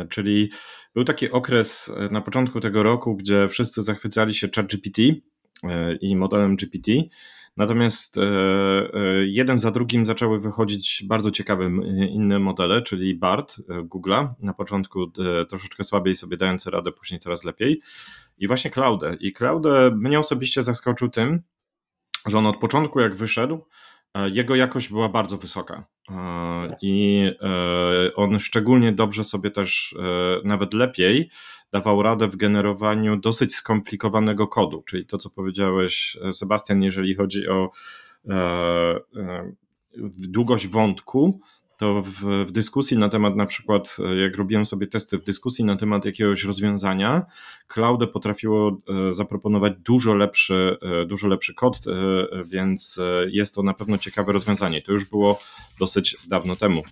czyli 0.09 0.51
był 0.95 1.05
taki 1.05 1.31
okres 1.31 1.93
na 2.11 2.21
początku 2.21 2.61
tego 2.61 2.83
roku, 2.83 3.17
gdzie 3.17 3.49
wszyscy 3.49 3.83
zachwycali 3.83 4.35
się 4.35 4.49
ChatGPT 4.57 4.99
i 6.01 6.17
modelem 6.17 6.57
GPT, 6.57 6.93
natomiast 7.57 8.17
jeden 9.27 9.59
za 9.59 9.71
drugim 9.71 10.07
zaczęły 10.07 10.41
wychodzić 10.41 11.05
bardzo 11.07 11.31
ciekawe 11.31 11.71
inne 12.11 12.39
modele, 12.39 12.83
czyli 12.83 13.15
BART 13.15 13.57
Google'a, 13.69 14.29
na 14.41 14.55
początku 14.55 15.13
troszeczkę 15.49 15.85
słabiej 15.85 16.15
sobie 16.15 16.37
dające 16.37 16.71
radę, 16.71 16.93
później 16.93 17.21
coraz 17.21 17.45
lepiej 17.45 17.81
i 18.39 18.47
właśnie 18.47 18.71
Cloudę. 18.71 19.17
I 19.21 19.33
Cloudę 19.33 19.91
mnie 19.97 20.19
osobiście 20.19 20.63
zaskoczył 20.63 21.09
tym, 21.09 21.43
że 22.27 22.39
on 22.39 22.47
od 22.47 22.57
początku 22.57 23.01
jak 23.01 23.15
wyszedł, 23.15 23.65
e, 24.15 24.31
jego 24.31 24.55
jakość 24.55 24.89
była 24.89 25.09
bardzo 25.09 25.39
wysoka. 25.39 25.87
E, 26.11 26.77
I 26.83 27.25
e, 27.41 28.15
on 28.15 28.39
szczególnie 28.39 28.93
dobrze 28.93 29.25
sobie 29.25 29.51
też, 29.51 29.97
nawet 30.45 30.75
lepiej, 30.75 31.31
dawał 31.73 32.03
radę 32.03 32.29
w 32.29 32.37
generowaniu 32.37 33.17
dosyć 33.17 33.55
skomplikowanego 33.55 34.47
kodu. 34.47 34.83
Czyli 34.83 35.07
to, 35.07 35.19
co 35.19 35.31
powiedziałeś, 35.31 36.17
Sebastian, 36.31 36.83
jeżeli 36.83 37.15
chodzi 37.15 37.49
o 37.49 37.71
długość 40.29 40.67
wątku, 40.67 41.41
to 41.79 42.03
w, 42.03 42.45
w, 42.47 42.51
dyskusji 42.51 42.99
na 42.99 43.09
temat, 43.09 43.37
na 43.37 43.47
przykład, 43.47 43.97
e, 44.05 44.17
jak 44.17 44.37
robiłem 44.37 44.67
sobie 44.67 44.87
testy 44.87 45.19
w 45.19 45.25
dyskusji 45.25 45.65
na 45.65 45.77
temat 45.77 46.05
jakiegoś 46.05 46.45
rozwiązania, 46.45 47.27
Cloud 47.69 48.11
potrafiło 48.13 48.81
e, 49.09 49.13
zaproponować 49.13 49.73
dużo 49.85 50.15
lepszy, 50.15 50.77
e, 50.83 51.07
dużo 51.07 51.29
lepszy 51.29 51.55
kod, 51.55 51.79
więc 52.45 53.01
jest 53.27 53.55
to 53.55 53.63
na 53.63 53.75
pewno 53.75 53.99
ciekawe 53.99 54.33
rozwiązanie. 54.33 54.83
To 54.83 54.93
już 54.93 55.05
było 55.05 55.41
dosyć 55.79 56.17
dawno 56.29 56.57
temu. 56.57 56.83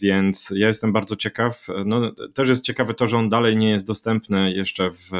Więc 0.00 0.52
ja 0.56 0.68
jestem 0.68 0.92
bardzo 0.92 1.16
ciekaw. 1.16 1.66
No, 1.84 2.12
też 2.34 2.48
jest 2.48 2.64
ciekawe 2.64 2.94
to, 2.94 3.06
że 3.06 3.16
on 3.16 3.28
dalej 3.28 3.56
nie 3.56 3.70
jest 3.70 3.86
dostępny 3.86 4.52
jeszcze 4.52 4.90
w, 4.90 5.10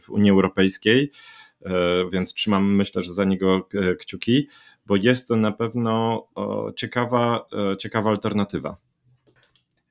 w 0.00 0.10
Unii 0.10 0.30
Europejskiej, 0.30 1.10
więc 2.12 2.34
trzymam 2.34 2.74
myślę, 2.74 3.02
że 3.02 3.12
za 3.12 3.24
niego 3.24 3.68
kciuki 3.98 4.48
bo 4.86 4.96
jest 4.96 5.28
to 5.28 5.36
na 5.36 5.52
pewno 5.52 6.26
ciekawa, 6.76 7.46
e, 7.72 7.76
ciekawa 7.76 8.10
alternatywa. 8.10 8.76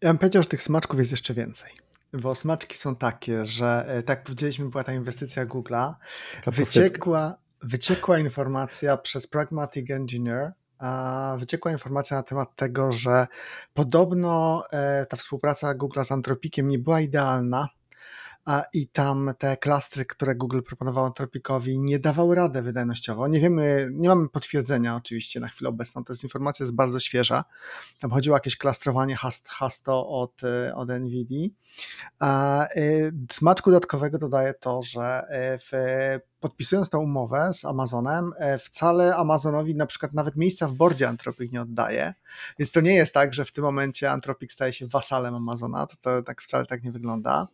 Ja 0.02 0.10
bym 0.10 0.18
powiedział, 0.18 0.44
że 0.44 0.50
tych 0.50 0.64
smaczków 0.64 1.00
jest 1.00 1.12
jeszcze 1.12 1.34
więcej. 1.34 1.72
Bo 2.14 2.36
smaczki 2.36 2.78
są 2.78 2.96
takie, 2.96 3.46
że 3.46 3.86
e, 3.88 4.04
tak 4.04 4.18
jak 4.18 4.26
powiedzieliśmy, 4.26 4.70
była 4.70 4.84
ta 4.84 4.94
inwestycja 4.94 5.46
Google'a, 5.46 5.94
wyciekła, 6.48 7.38
wyciekła 7.62 8.20
informacja 8.20 8.98
przez 8.98 9.28
Pragmatic 9.28 9.92
Engineer, 9.92 10.52
wyciekła 11.38 11.72
informacja 11.72 12.18
na 12.18 12.24
temat 12.24 12.56
tego, 12.56 12.92
że 12.92 13.28
podobno 13.74 14.64
e, 14.72 15.06
ta 15.06 15.18
współpraca 15.18 15.74
Google 15.74 16.04
z 16.04 16.12
Antropikiem 16.12 16.68
nie 16.68 16.80
była 16.80 17.02
idealna, 17.02 17.68
i 18.74 18.88
tam 18.88 19.34
te 19.38 19.58
klastry, 19.58 20.06
które 20.06 20.36
Google 20.36 20.62
proponował 20.62 21.06
Anthropikowi, 21.06 21.80
nie 21.80 22.00
dawały 22.00 22.36
radę 22.36 22.62
wydajnościowo. 22.62 23.28
Nie 23.28 23.40
wiemy, 23.40 23.90
nie 23.94 24.10
mamy 24.10 24.30
potwierdzenia 24.30 24.96
oczywiście 24.96 25.40
na 25.40 25.48
chwilę 25.48 25.70
obecną, 25.70 26.04
to 26.04 26.14
jest 26.14 26.24
informacja 26.24 26.64
jest 26.64 26.76
bardzo 26.76 27.00
świeża. 27.00 27.44
Tam 28.00 28.12
chodziło 28.12 28.34
o 28.34 28.38
jakieś 28.38 28.58
klastrowanie 28.58 29.18
hasto 29.48 30.08
od, 30.08 30.42
od 30.76 30.90
NVIDIA. 30.90 31.50
Y, 32.78 33.14
smaczku 33.32 33.72
dodatkowego 33.72 34.18
dodaje 34.18 34.54
to, 34.54 34.84
że 34.84 35.24
y, 35.56 35.60
w 35.60 35.72
podpisując 36.44 36.90
tę 36.90 36.98
umowę 36.98 37.54
z 37.54 37.66
Amazonem, 37.66 38.32
e, 38.38 38.60
wcale 38.60 39.16
Amazonowi 39.16 39.76
na 39.76 39.86
przykład 39.86 40.14
nawet 40.14 40.36
miejsca 40.36 40.68
w 40.68 40.74
bordzie 40.74 41.08
Anthropic 41.10 41.52
nie 41.52 41.62
oddaje. 41.62 42.14
Więc 42.60 42.72
to 42.72 42.82
nie 42.82 42.96
jest 42.96 43.14
tak, 43.14 43.34
że 43.34 43.46
w 43.46 43.52
tym 43.52 43.64
momencie 43.64 44.12
Anthropic 44.12 44.54
staje 44.54 44.74
się 44.74 44.88
wasalem 44.88 45.36
Amazona. 45.36 45.88
To, 45.88 45.96
to 46.02 46.24
tak 46.24 46.42
wcale 46.42 46.66
tak 46.66 46.84
nie 46.84 46.92
wygląda. 46.92 47.48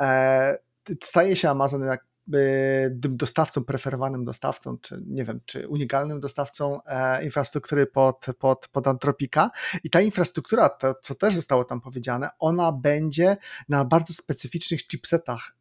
E, 0.00 0.58
staje 1.02 1.36
się 1.36 1.50
Amazon 1.50 1.84
jak 1.84 2.10
dostawcą, 2.94 3.64
preferowanym 3.64 4.24
dostawcą, 4.24 4.78
czy 4.78 5.02
nie 5.06 5.24
wiem, 5.24 5.40
czy 5.46 5.68
unikalnym 5.68 6.20
dostawcą 6.20 6.84
e, 6.84 7.24
infrastruktury 7.24 7.86
pod, 7.86 8.26
pod, 8.38 8.68
pod 8.68 8.86
Antropika. 8.86 9.50
I 9.84 9.90
ta 9.90 10.00
infrastruktura, 10.00 10.68
to 10.68 10.94
co 11.02 11.14
też 11.14 11.34
zostało 11.34 11.64
tam 11.64 11.80
powiedziane, 11.80 12.28
ona 12.38 12.72
będzie 12.72 13.36
na 13.68 13.84
bardzo 13.84 14.14
specyficznych 14.14 14.86
chipsetach, 14.86 15.56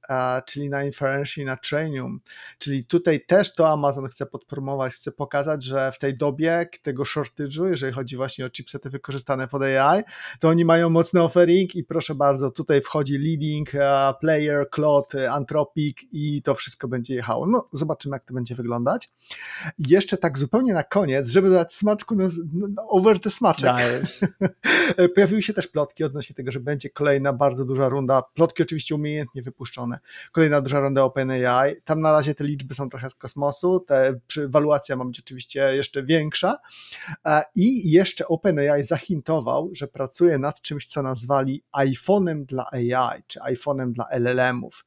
czyli 0.46 0.70
na 0.70 0.84
Inference 0.84 1.42
i 1.42 1.46
na 1.46 1.58
Trainium. 1.58 2.20
Czyli 2.58 2.86
tutaj 2.86 3.26
też 3.26 3.54
to 3.54 3.70
Amazon 3.70 4.08
chce 4.08 4.26
podpromować, 4.26 4.94
chce 4.94 5.12
pokazać, 5.12 5.64
że 5.64 5.92
w 5.92 6.00
tej 6.00 6.18
dobie 6.18 6.70
tego 6.82 7.04
shortage'u, 7.04 7.70
jeżeli 7.70 7.94
chodzi 7.94 8.16
właśnie 8.18 8.46
o 8.46 8.50
chipsety 8.50 8.90
wykorzystane 8.90 9.48
pod 9.48 9.62
AI, 9.62 10.04
to 10.40 10.50
oni 10.50 10.66
mają 10.66 10.90
mocny 10.90 11.22
offering 11.22 11.76
i 11.76 11.84
proszę 11.84 12.16
bardzo, 12.16 12.52
tutaj 12.52 12.82
wchodzi 12.82 13.18
leading 13.18 13.72
player, 14.20 14.70
Cloud, 14.70 15.16
Anthropic 15.30 15.98
i 16.12 16.42
to 16.42 16.56
wszystko 16.56 16.88
będzie 16.88 17.16
jechało. 17.16 17.48
No, 17.48 17.70
zobaczymy, 17.72 18.16
jak 18.16 18.26
to 18.26 18.34
będzie 18.34 18.56
wyglądać. 18.56 19.12
jeszcze 19.80 20.18
tak 20.18 20.38
zupełnie 20.38 20.74
na 20.74 20.84
koniec, 20.84 21.30
żeby 21.30 21.50
dać 21.50 21.74
smaczku 21.74 22.16
no, 22.16 22.28
over 22.88 23.20
the 23.20 23.30
smaczek. 23.30 23.72
Pojawiły 25.16 25.42
się 25.42 25.54
też 25.54 25.68
plotki 25.68 26.04
odnośnie 26.04 26.36
tego, 26.36 26.52
że 26.52 26.60
będzie 26.60 26.90
kolejna 26.90 27.34
bardzo 27.34 27.66
duża 27.66 27.90
runda. 27.90 28.22
Plotki 28.34 28.64
oczywiście 28.64 28.96
umiejętnie 28.96 29.42
wypuszczone. 29.42 29.99
Kolejna 30.32 30.62
duża 30.62 30.80
runda 30.80 31.04
OpenAI. 31.04 31.76
Tam 31.82 32.02
na 32.02 32.12
razie 32.12 32.36
te 32.36 32.44
liczby 32.44 32.74
są 32.74 32.90
trochę 32.90 33.10
z 33.10 33.16
kosmosu. 33.16 33.80
Te 33.80 34.20
waluacja 34.48 34.96
ma 34.96 35.06
być 35.06 35.20
oczywiście 35.20 35.76
jeszcze 35.76 36.04
większa. 36.04 36.58
I 37.56 37.92
jeszcze 37.92 38.28
OpenAI 38.28 38.84
zahintował, 38.84 39.70
że 39.74 39.88
pracuje 39.88 40.38
nad 40.38 40.62
czymś, 40.62 40.86
co 40.86 41.02
nazwali 41.02 41.64
iPhone'em 41.78 42.46
dla 42.46 42.72
AI, 42.72 43.24
czy 43.28 43.40
iPhone'em 43.40 43.92
dla 43.92 44.06
LLM-ów. 44.12 44.86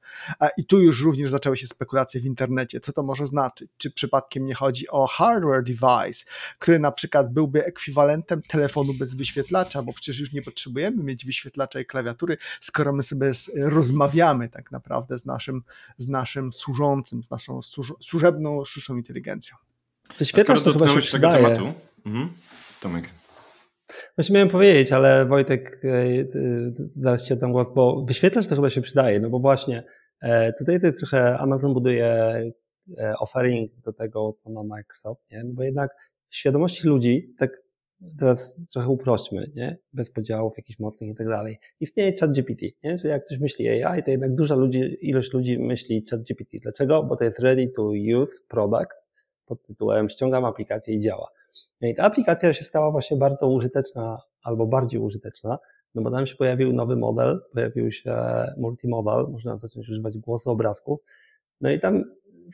I 0.56 0.66
tu 0.66 0.80
już 0.80 1.02
również 1.02 1.30
zaczęły 1.30 1.56
się 1.56 1.66
spekulacje 1.66 2.20
w 2.20 2.24
internecie, 2.24 2.80
co 2.80 2.92
to 2.92 3.02
może 3.02 3.26
znaczyć. 3.26 3.70
Czy 3.76 3.90
przypadkiem 3.90 4.46
nie 4.46 4.54
chodzi 4.54 4.88
o 4.88 5.06
hardware 5.06 5.62
device, 5.62 6.24
który 6.58 6.78
na 6.78 6.92
przykład 6.92 7.32
byłby 7.32 7.64
ekwiwalentem 7.64 8.42
telefonu 8.42 8.94
bez 8.94 9.14
wyświetlacza, 9.14 9.82
bo 9.82 9.92
przecież 9.92 10.18
już 10.18 10.32
nie 10.32 10.42
potrzebujemy 10.42 11.04
mieć 11.04 11.26
wyświetlacza 11.26 11.80
i 11.80 11.86
klawiatury, 11.86 12.36
skoro 12.60 12.92
my 12.92 13.02
sobie 13.02 13.32
rozmawiamy 13.56 14.48
tak 14.48 14.72
naprawdę 14.72 15.01
z 15.10 15.24
naszym, 15.24 15.62
z 15.98 16.08
naszym 16.08 16.52
służącym, 16.52 17.24
z 17.24 17.30
naszą 17.30 17.60
służebną 18.00 18.64
sztuczną 18.64 18.96
inteligencją. 18.96 19.56
Wyświetlacz 20.18 20.62
to 20.62 20.72
chyba 20.72 20.88
się 20.88 21.00
przydaje. 21.00 21.44
Tematu, 21.44 21.72
mhm. 22.06 22.28
Tomek. 22.80 23.10
Właśnie 24.16 24.34
miałem 24.34 24.48
powiedzieć, 24.48 24.92
ale 24.92 25.26
Wojtek, 25.26 25.80
e, 25.84 25.88
e, 25.88 26.24
zaraz 26.74 27.26
ci 27.26 27.32
oddam 27.32 27.52
głos, 27.52 27.74
bo 27.74 28.04
wyświetlacz 28.04 28.46
to 28.46 28.54
chyba 28.54 28.70
się 28.70 28.80
przydaje, 28.80 29.20
no 29.20 29.30
bo 29.30 29.38
właśnie 29.38 29.84
E, 30.22 30.52
tutaj 30.52 30.80
to 30.80 30.86
jest 30.86 30.98
trochę, 30.98 31.38
Amazon 31.38 31.74
buduje 31.74 32.34
offering 33.18 33.72
do 33.84 33.92
tego, 33.92 34.32
co 34.32 34.50
ma 34.50 34.62
Microsoft, 34.62 35.30
nie? 35.30 35.44
No 35.44 35.54
bo 35.54 35.62
jednak 35.62 35.90
świadomości 36.30 36.88
ludzi, 36.88 37.34
tak 37.38 37.50
teraz 38.18 38.60
trochę 38.72 38.88
uprośćmy, 38.88 39.50
nie? 39.54 39.76
Bez 39.92 40.10
podziałów 40.10 40.52
jakichś 40.56 40.78
mocnych 40.78 41.10
i 41.10 41.14
tak 41.14 41.28
dalej. 41.28 41.58
Istnieje 41.80 42.12
ChatGPT, 42.20 42.62
nie? 42.84 42.98
Czyli 42.98 43.08
jak 43.08 43.24
ktoś 43.24 43.38
myśli 43.38 43.68
AI, 43.68 44.02
to 44.02 44.10
jednak 44.10 44.34
duża 44.34 44.54
ludzi, 44.54 44.96
ilość 45.00 45.32
ludzi 45.32 45.58
myśli 45.58 46.04
ChatGPT. 46.10 46.50
Dlaczego? 46.62 47.02
Bo 47.02 47.16
to 47.16 47.24
jest 47.24 47.38
ready 47.38 47.68
to 47.68 47.82
use 48.22 48.32
product 48.48 49.02
pod 49.46 49.62
tytułem 49.62 50.08
ściągam 50.08 50.44
aplikację 50.44 50.94
i 50.94 51.00
działa. 51.00 51.28
No 51.80 51.88
i 51.88 51.94
ta 51.94 52.04
aplikacja 52.04 52.52
się 52.52 52.64
stała 52.64 52.90
właśnie 52.90 53.16
bardzo 53.16 53.48
użyteczna 53.48 54.18
albo 54.42 54.66
bardziej 54.66 55.00
użyteczna, 55.00 55.58
no 55.94 56.02
bo 56.02 56.10
tam 56.10 56.26
się 56.26 56.36
pojawił 56.36 56.72
nowy 56.72 56.96
model, 56.96 57.40
pojawił 57.52 57.92
się 57.92 58.16
multimodal, 58.56 59.28
można 59.30 59.58
zacząć 59.58 59.88
używać 59.88 60.18
głosu, 60.18 60.50
obrazków. 60.50 61.00
No 61.60 61.70
i 61.70 61.80
tam 61.80 62.04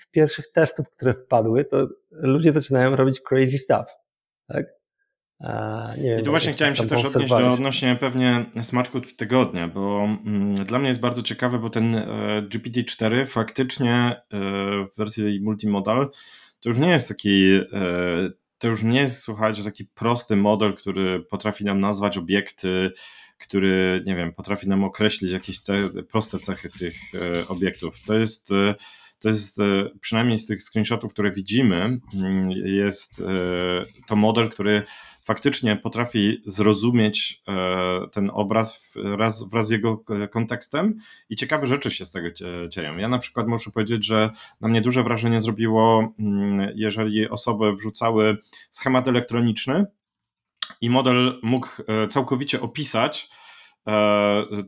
z 0.01 0.07
pierwszych 0.11 0.53
testów, 0.53 0.91
które 0.91 1.15
wpadły, 1.15 1.65
to 1.65 1.89
ludzie 2.11 2.53
zaczynają 2.53 2.97
robić 2.97 3.21
crazy 3.21 3.59
stuff. 3.59 3.97
Tak? 4.47 4.78
Nie 5.99 6.11
wiem, 6.11 6.21
I 6.21 6.23
tu 6.23 6.31
właśnie 6.31 6.53
chciałem 6.53 6.75
się 6.75 6.87
też 6.87 7.05
odnieść 7.05 7.31
do 7.31 7.53
odnośnie 7.53 7.97
pewnie 8.01 8.45
smaczków 8.63 9.17
tygodnia, 9.17 9.69
bo 9.69 10.05
mm, 10.05 10.65
dla 10.65 10.79
mnie 10.79 10.89
jest 10.89 11.01
bardzo 11.01 11.23
ciekawe, 11.23 11.59
bo 11.59 11.71
ten 11.71 11.97
GPT-4 12.49 13.27
faktycznie 13.27 14.23
w 14.95 14.97
wersji 14.97 15.41
multimodal 15.41 16.11
to 16.61 16.69
już 16.69 16.79
nie 16.79 16.89
jest 16.89 17.09
taki 17.09 17.61
to 18.59 18.69
już 18.69 18.83
nie 18.83 19.01
jest, 19.01 19.23
słuchajcie, 19.23 19.65
taki 19.65 19.85
prosty 19.85 20.37
model, 20.37 20.75
który 20.75 21.21
potrafi 21.21 21.65
nam 21.65 21.81
nazwać 21.81 22.19
obiekty, 22.19 22.93
który, 23.39 24.03
nie 24.07 24.17
wiem, 24.17 24.33
potrafi 24.33 24.69
nam 24.69 24.85
określić 24.85 25.31
jakieś 25.31 25.61
cechy, 25.61 26.03
proste 26.03 26.39
cechy 26.39 26.69
tych 26.69 26.95
e, 27.15 27.49
obiektów. 27.49 28.01
To 28.01 28.15
jest, 28.15 28.53
e, 28.53 28.75
to 29.19 29.29
jest 29.29 29.61
e, 29.61 29.65
przynajmniej 30.01 30.39
z 30.39 30.47
tych 30.47 30.63
screenshotów, 30.63 31.13
które 31.13 31.33
widzimy, 31.33 32.01
mm, 32.15 32.51
jest 32.51 33.23
to 34.09 34.17
model, 34.17 34.51
który 34.51 34.83
faktycznie 35.29 35.77
potrafi 35.77 36.43
zrozumieć 36.47 37.43
e, 37.49 38.09
ten 38.13 38.31
obraz 38.35 38.95
wraz, 38.97 39.49
wraz 39.49 39.67
z 39.67 39.71
jego 39.71 40.05
e, 40.11 40.29
kontekstem 40.29 40.99
i 41.31 41.37
ciekawe 41.37 41.67
rzeczy 41.67 41.91
się 41.91 42.05
z 42.05 42.11
tego 42.11 42.29
dzieją. 42.69 42.97
Ja 42.97 43.09
na 43.09 43.19
przykład 43.19 43.47
muszę 43.49 43.71
powiedzieć, 43.71 44.07
że 44.07 44.31
na 44.61 44.69
mnie 44.69 44.81
duże 44.81 45.03
wrażenie 45.03 45.41
zrobiło, 45.41 46.15
mm, 46.19 46.73
jeżeli 46.75 47.29
osoby 47.29 47.73
wrzucały 47.73 48.37
schemat 48.71 49.09
elektroniczny 49.09 49.87
i 50.81 50.91
model 50.91 51.41
mógł 51.43 51.69
e, 51.87 52.09
całkowicie 52.09 52.61
opisać, 52.61 53.29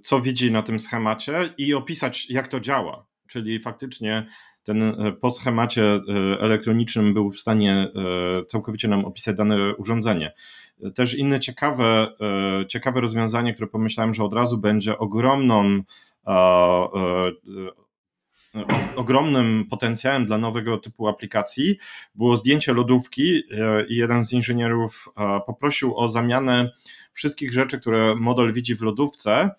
co 0.02 0.20
widzi 0.20 0.52
na 0.52 0.62
tym 0.62 0.80
schemacie 0.80 1.54
i 1.58 1.74
opisać, 1.74 2.30
jak 2.30 2.48
to 2.48 2.60
działa. 2.60 3.06
Czyli 3.28 3.60
faktycznie 3.60 4.26
ten 4.62 4.94
po 5.20 5.30
schemacie 5.30 6.00
elektronicznym 6.40 7.14
był 7.14 7.30
w 7.30 7.38
stanie 7.38 7.88
całkowicie 8.48 8.88
nam 8.88 9.04
opisać 9.04 9.36
dane 9.36 9.76
urządzenie. 9.76 10.32
Też 10.94 11.14
inne 11.14 11.40
ciekawe, 11.40 12.12
e, 12.62 12.66
ciekawe 12.66 13.00
rozwiązanie, 13.00 13.54
które 13.54 13.66
pomyślałem, 13.66 14.14
że 14.14 14.24
od 14.24 14.34
razu 14.34 14.58
będzie 14.58 14.98
ogromną 14.98 15.80
e, 16.26 16.32
e, 16.32 16.90
ogromnym 18.96 19.64
potencjałem 19.70 20.26
dla 20.26 20.38
nowego 20.38 20.78
typu 20.78 21.08
aplikacji 21.08 21.78
było 22.14 22.36
zdjęcie 22.36 22.72
lodówki 22.72 23.42
i 23.88 23.96
jeden 23.96 24.24
z 24.24 24.32
inżynierów 24.32 25.08
poprosił 25.46 25.98
o 25.98 26.08
zamianę 26.08 26.70
wszystkich 27.12 27.52
rzeczy, 27.52 27.80
które 27.80 28.14
model 28.14 28.52
widzi 28.52 28.74
w 28.74 28.82
lodówce 28.82 29.50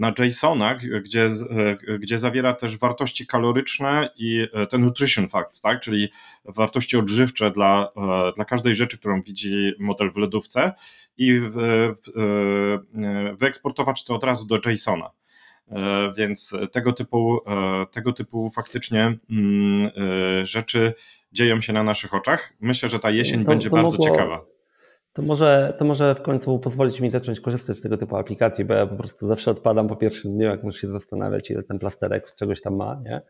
na 0.00 0.12
JSONa, 0.18 0.74
gdzie, 0.74 1.30
gdzie 1.98 2.18
zawiera 2.18 2.54
też 2.54 2.78
wartości 2.78 3.26
kaloryczne 3.26 4.10
i 4.16 4.46
e, 4.52 4.66
te 4.66 4.78
nutrition 4.78 5.28
facts, 5.28 5.60
tak? 5.60 5.80
czyli 5.80 6.08
wartości 6.44 6.96
odżywcze 6.96 7.50
dla, 7.50 7.88
e, 7.96 8.32
dla 8.36 8.44
każdej 8.44 8.74
rzeczy, 8.74 8.98
którą 8.98 9.22
widzi 9.22 9.72
model 9.78 10.12
w 10.12 10.16
lodówce 10.16 10.72
i 11.16 11.40
w, 11.40 11.52
w, 11.54 12.18
e, 12.18 13.36
wyeksportować 13.36 14.04
to 14.04 14.14
od 14.14 14.24
razu 14.24 14.46
do 14.46 14.70
JSONa. 14.70 15.10
Więc 16.16 16.56
tego 16.72 16.92
typu, 16.92 17.38
tego 17.90 18.12
typu 18.12 18.50
faktycznie 18.50 19.18
mm, 19.30 19.90
rzeczy 20.42 20.94
dzieją 21.32 21.60
się 21.60 21.72
na 21.72 21.82
naszych 21.82 22.14
oczach. 22.14 22.52
Myślę, 22.60 22.88
że 22.88 22.98
ta 22.98 23.10
jesień 23.10 23.44
to, 23.44 23.50
będzie 23.50 23.70
to 23.70 23.76
bardzo 23.76 23.90
mogło, 23.90 24.06
ciekawa. 24.06 24.44
To 25.12 25.22
może, 25.22 25.74
to 25.78 25.84
może 25.84 26.14
w 26.14 26.22
końcu 26.22 26.58
pozwolić 26.58 27.00
mi 27.00 27.10
zacząć 27.10 27.40
korzystać 27.40 27.78
z 27.78 27.80
tego 27.80 27.96
typu 27.96 28.16
aplikacji, 28.16 28.64
bo 28.64 28.74
ja 28.74 28.86
po 28.86 28.96
prostu 28.96 29.26
zawsze 29.26 29.50
odpadam 29.50 29.88
po 29.88 29.96
pierwszym 29.96 30.32
dniu, 30.32 30.48
jak 30.48 30.62
muszę 30.62 30.80
się 30.80 30.88
zastanawiać, 30.88 31.50
ile 31.50 31.62
ten 31.62 31.78
plasterek 31.78 32.34
czegoś 32.34 32.60
tam 32.60 32.76
ma, 32.76 33.00
nie? 33.04 33.22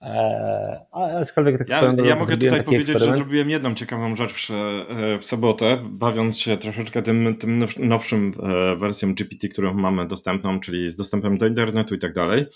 Eee, 0.00 0.78
aczkolwiek 0.92 1.58
tak 1.58 1.68
ja, 1.68 1.76
swoją 1.76 2.04
ja 2.04 2.16
mogę 2.16 2.36
tutaj 2.36 2.64
powiedzieć, 2.64 2.88
eksperyment. 2.88 3.12
że 3.12 3.16
zrobiłem 3.16 3.50
jedną 3.50 3.74
ciekawą 3.74 4.16
rzecz 4.16 4.50
e, 4.50 5.18
w 5.18 5.24
sobotę, 5.24 5.78
bawiąc 5.90 6.38
się 6.38 6.56
troszeczkę 6.56 7.02
tym, 7.02 7.36
tym 7.36 7.64
nowszym 7.78 8.32
e, 8.42 8.76
wersją 8.76 9.14
GPT, 9.14 9.48
którą 9.48 9.74
mamy 9.74 10.06
dostępną, 10.06 10.60
czyli 10.60 10.90
z 10.90 10.96
dostępem 10.96 11.38
do 11.38 11.46
internetu 11.46 11.94
i 11.94 11.98
tak 11.98 12.12
dalej. 12.12 12.46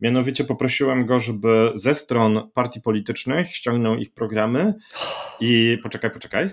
Mianowicie 0.00 0.44
poprosiłem 0.44 1.06
go, 1.06 1.20
żeby 1.20 1.72
ze 1.74 1.94
stron 1.94 2.50
partii 2.54 2.80
politycznych 2.80 3.48
ściągnął 3.48 3.96
ich 3.96 4.14
programy 4.14 4.74
i 5.40 5.78
poczekaj, 5.82 6.10
poczekaj 6.10 6.50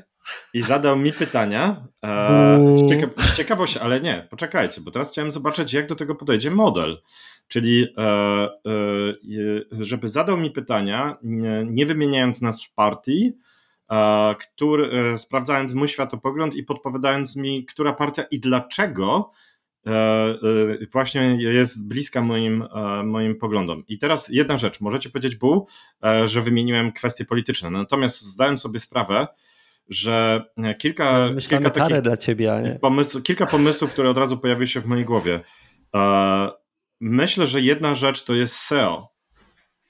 i 0.54 0.62
zadał 0.62 0.98
mi 0.98 1.14
pytania 1.14 1.88
e, 2.06 2.76
z, 2.76 2.90
cieka 2.90 3.24
z 3.24 3.38
ciekawości, 3.38 3.80
ale 3.80 4.02
nie, 4.02 4.28
poczekajcie, 4.30 4.82
bo 4.82 4.92
teraz 4.92 5.12
chciałem 5.12 5.32
zobaczyć, 5.32 5.74
jak 5.74 5.88
do 5.88 5.96
tego 5.96 6.16
podejdzie 6.16 6.52
model. 6.52 7.02
Czyli, 7.48 7.88
e, 7.98 8.02
e, 8.02 8.50
żeby 9.72 10.08
zadał 10.08 10.38
mi 10.38 10.52
pytania, 10.52 11.18
nie, 11.24 11.66
nie 11.66 11.86
wymieniając 11.86 12.42
nas 12.42 12.64
w 12.66 12.74
partii, 12.74 13.34
e, 13.92 14.36
który, 14.40 14.92
e, 14.92 15.18
sprawdzając 15.18 15.74
mój 15.74 15.88
światopogląd 15.88 16.56
i 16.56 16.64
podpowiadając 16.64 17.36
mi, 17.36 17.66
która 17.66 17.94
partia 17.94 18.24
i 18.24 18.40
dlaczego 18.40 19.32
e, 19.88 20.36
właśnie 20.92 21.38
jest 21.40 21.88
bliska 21.88 22.22
moim, 22.22 22.66
moim 23.04 23.36
poglądom. 23.36 23.84
I 23.88 23.98
teraz 23.98 24.30
jedna 24.30 24.58
rzecz, 24.58 24.82
możecie 24.82 25.10
powiedzieć, 25.10 25.36
Bu, 25.36 25.68
że 26.26 26.42
wymieniłem 26.42 26.92
kwestie 26.92 27.26
polityczne, 27.26 27.70
natomiast 27.70 28.22
zdałem 28.22 28.58
sobie 28.58 28.80
sprawę, 28.80 29.28
że 29.90 30.46
kilka, 30.78 31.30
kilka 31.50 31.70
takich 31.70 32.02
dla 32.02 32.18
ciebie, 32.18 32.78
pomysł, 32.82 33.22
kilka 33.22 33.46
pomysłów, 33.46 33.92
które 33.92 34.10
od 34.10 34.18
razu 34.18 34.38
pojawiły 34.38 34.68
się 34.68 34.82
w 34.82 34.86
mojej 34.86 35.06
głowie. 35.06 35.42
E, 35.96 36.50
myślę, 37.02 37.48
że 37.48 37.62
jedna 37.62 37.96
rzecz 37.96 38.24
to 38.24 38.34
jest 38.34 38.56
SEO, 38.56 39.14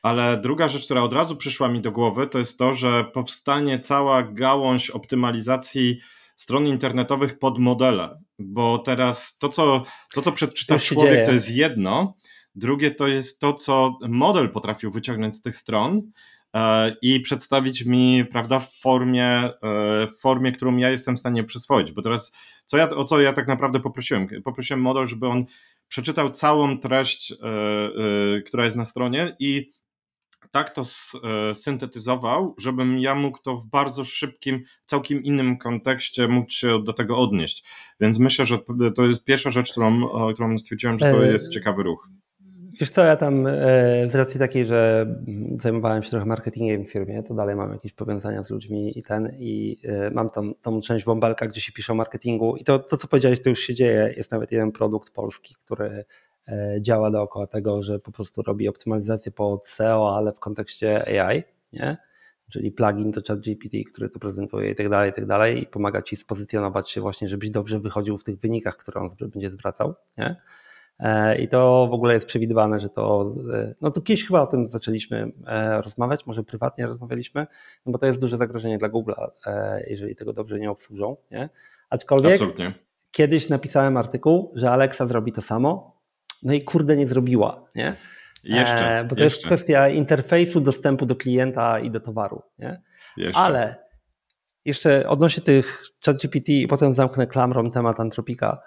ale 0.01 0.37
druga 0.37 0.67
rzecz, 0.67 0.85
która 0.85 1.03
od 1.03 1.13
razu 1.13 1.35
przyszła 1.35 1.67
mi 1.67 1.81
do 1.81 1.91
głowy, 1.91 2.27
to 2.27 2.39
jest 2.39 2.59
to, 2.59 2.73
że 2.73 3.03
powstanie 3.03 3.79
cała 3.79 4.23
gałąź 4.23 4.89
optymalizacji 4.89 5.99
stron 6.35 6.67
internetowych 6.67 7.39
pod 7.39 7.59
modele, 7.59 8.19
bo 8.39 8.77
teraz 8.77 9.37
to, 9.37 9.49
co, 9.49 9.83
to, 10.13 10.21
co 10.21 10.31
przeczytał 10.31 10.79
człowiek, 10.79 11.13
dzieje. 11.13 11.25
to 11.25 11.31
jest 11.31 11.51
jedno, 11.51 12.15
drugie 12.55 12.91
to 12.91 13.07
jest 13.07 13.39
to, 13.39 13.53
co 13.53 13.97
model 14.09 14.49
potrafił 14.49 14.91
wyciągnąć 14.91 15.35
z 15.35 15.41
tych 15.41 15.55
stron, 15.55 16.01
E, 16.01 16.38
i 17.01 17.19
przedstawić 17.19 17.85
mi, 17.85 18.25
prawda, 18.25 18.59
w 18.59 18.73
formie, 18.73 19.27
e, 19.27 19.53
w 20.07 20.19
formie, 20.21 20.51
którą 20.51 20.77
ja 20.77 20.89
jestem 20.89 21.15
w 21.15 21.19
stanie 21.19 21.43
przyswoić. 21.43 21.91
Bo 21.91 22.01
teraz, 22.01 22.31
co 22.65 22.77
ja, 22.77 22.89
o 22.89 23.03
co 23.03 23.21
ja 23.21 23.33
tak 23.33 23.47
naprawdę 23.47 23.79
poprosiłem? 23.79 24.27
Poprosiłem 24.43 24.81
model, 24.81 25.07
żeby 25.07 25.27
on 25.27 25.45
przeczytał 25.87 26.29
całą 26.29 26.79
treść, 26.79 27.31
e, 27.31 28.41
która 28.41 28.65
jest 28.65 28.77
na 28.77 28.85
stronie 28.85 29.35
i 29.39 29.71
tak 30.51 30.69
to 30.69 30.83
syntetyzował, 31.53 32.55
żebym 32.59 32.99
ja 32.99 33.15
mógł 33.15 33.37
to 33.43 33.57
w 33.57 33.67
bardzo 33.67 34.03
szybkim, 34.03 34.63
całkiem 34.85 35.23
innym 35.23 35.57
kontekście 35.57 36.27
mógł 36.27 36.51
się 36.51 36.83
do 36.83 36.93
tego 36.93 37.17
odnieść. 37.17 37.63
Więc 37.99 38.19
myślę, 38.19 38.45
że 38.45 38.57
to 38.95 39.05
jest 39.05 39.23
pierwsza 39.23 39.49
rzecz, 39.49 39.71
którą, 39.71 40.09
którą 40.33 40.57
stwierdziłem, 40.57 40.99
że 40.99 41.11
to 41.11 41.23
jest 41.23 41.53
ciekawy 41.53 41.83
ruch. 41.83 42.09
Wiesz 42.79 42.91
co, 42.91 43.05
ja 43.05 43.15
tam 43.15 43.47
e, 43.47 43.51
z 44.09 44.15
racji 44.15 44.39
takiej, 44.39 44.65
że 44.65 45.07
zajmowałem 45.55 46.03
się 46.03 46.09
trochę 46.09 46.25
marketingiem 46.25 46.85
w 46.85 46.91
firmie, 46.91 47.23
to 47.23 47.33
dalej 47.33 47.55
mam 47.55 47.71
jakieś 47.71 47.93
powiązania 47.93 48.43
z 48.43 48.49
ludźmi 48.49 48.99
i 48.99 49.03
ten, 49.03 49.35
i 49.37 49.77
e, 49.83 50.11
mam 50.11 50.29
tą, 50.29 50.53
tą 50.53 50.81
część 50.81 51.05
bąbelka, 51.05 51.47
gdzie 51.47 51.61
się 51.61 51.71
pisze 51.71 51.93
o 51.93 51.95
marketingu 51.95 52.55
i 52.55 52.63
to, 52.63 52.79
to, 52.79 52.97
co 52.97 53.07
powiedziałeś, 53.07 53.41
to 53.41 53.49
już 53.49 53.59
się 53.59 53.73
dzieje. 53.73 54.13
Jest 54.17 54.31
nawet 54.31 54.51
jeden 54.51 54.71
produkt 54.71 55.09
polski, 55.09 55.55
który 55.55 56.05
e, 56.47 56.77
działa 56.81 57.11
dookoła 57.11 57.47
tego, 57.47 57.83
że 57.83 57.99
po 57.99 58.11
prostu 58.11 58.41
robi 58.41 58.67
optymalizację 58.67 59.31
pod 59.31 59.67
SEO, 59.67 60.17
ale 60.17 60.31
w 60.31 60.39
kontekście 60.39 61.21
AI, 61.21 61.43
nie? 61.73 61.97
czyli 62.51 62.71
plugin 62.71 63.11
do 63.11 63.21
ChatGPT, 63.27 63.77
który 63.91 64.09
to 64.09 64.19
prezentuje 64.19 64.71
i 64.71 64.75
tak 64.75 64.89
dalej, 64.89 65.09
i 65.09 65.13
tak 65.13 65.25
dalej 65.25 65.63
i 65.63 65.65
pomaga 65.65 66.01
ci 66.01 66.15
spozycjonować 66.15 66.89
się 66.89 67.01
właśnie, 67.01 67.27
żebyś 67.27 67.51
dobrze 67.51 67.79
wychodził 67.79 68.17
w 68.17 68.23
tych 68.23 68.37
wynikach, 68.37 68.77
które 68.77 69.01
on 69.01 69.07
będzie 69.19 69.49
zwracał, 69.49 69.95
nie? 70.17 70.35
E, 70.99 71.37
I 71.37 71.47
to 71.47 71.87
w 71.91 71.93
ogóle 71.93 72.13
jest 72.13 72.25
przewidywane, 72.25 72.79
że 72.79 72.89
to. 72.89 73.31
E, 73.53 73.75
no 73.81 73.91
to 73.91 74.01
kiedyś 74.01 74.27
chyba 74.27 74.41
o 74.41 74.47
tym 74.47 74.65
zaczęliśmy 74.65 75.31
e, 75.47 75.81
rozmawiać, 75.81 76.25
może 76.25 76.43
prywatnie 76.43 76.87
rozmawialiśmy, 76.87 77.47
no 77.85 77.91
bo 77.91 77.97
to 77.97 78.05
jest 78.05 78.21
duże 78.21 78.37
zagrożenie 78.37 78.77
dla 78.77 78.89
Google'a, 78.89 79.27
jeżeli 79.87 80.15
tego 80.15 80.33
dobrze 80.33 80.59
nie 80.59 80.71
obsłużą. 80.71 81.17
Nie? 81.31 81.49
Aczkolwiek 81.89 82.33
Absolutnie. 82.33 82.73
kiedyś 83.11 83.49
napisałem 83.49 83.97
artykuł, 83.97 84.51
że 84.55 84.71
Alexa 84.71 85.07
zrobi 85.07 85.31
to 85.31 85.41
samo, 85.41 86.01
no 86.43 86.53
i 86.53 86.61
kurde 86.61 86.95
nie 86.95 87.07
zrobiła. 87.07 87.65
Nie? 87.75 87.95
Jeszcze. 88.43 89.05
Bo 89.09 89.15
to 89.15 89.23
jeszcze. 89.23 89.23
jest 89.23 89.45
kwestia 89.45 89.89
interfejsu, 89.89 90.61
dostępu 90.61 91.05
do 91.05 91.15
klienta 91.15 91.79
i 91.79 91.91
do 91.91 91.99
towaru. 91.99 92.41
Nie? 92.59 92.81
Jeszcze. 93.17 93.41
Ale 93.41 93.89
jeszcze 94.65 95.09
odnośnie 95.09 95.43
tych 95.43 95.83
ChatGPT 96.05 96.49
i 96.49 96.67
potem 96.67 96.93
zamknę 96.93 97.27
klamrą 97.27 97.71
temat 97.71 97.99
Antropika 97.99 98.61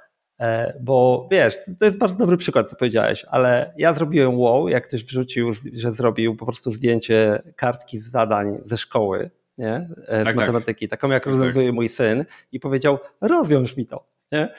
bo 0.80 1.28
wiesz, 1.30 1.56
to 1.78 1.84
jest 1.84 1.98
bardzo 1.98 2.18
dobry 2.18 2.36
przykład, 2.36 2.70
co 2.70 2.76
powiedziałeś, 2.76 3.24
ale 3.28 3.74
ja 3.78 3.94
zrobiłem 3.94 4.38
wow, 4.38 4.68
jak 4.68 4.88
ktoś 4.88 5.04
wrzucił, 5.04 5.52
że 5.72 5.92
zrobił 5.92 6.36
po 6.36 6.46
prostu 6.46 6.70
zdjęcie 6.70 7.42
kartki 7.56 7.98
z 7.98 8.10
zadań 8.10 8.58
ze 8.64 8.78
szkoły, 8.78 9.30
nie? 9.58 9.74
E, 9.74 9.86
z 9.86 10.06
tak, 10.06 10.24
tak. 10.24 10.36
matematyki, 10.36 10.88
tak. 10.88 11.00
taką 11.00 11.12
jak 11.12 11.24
tak, 11.24 11.32
rozwiązuje 11.32 11.66
tak. 11.66 11.74
mój 11.74 11.88
syn 11.88 12.24
i 12.52 12.60
powiedział, 12.60 12.98
rozwiąż 13.20 13.76
mi 13.76 13.86
to. 13.86 14.06
Nie? 14.32 14.54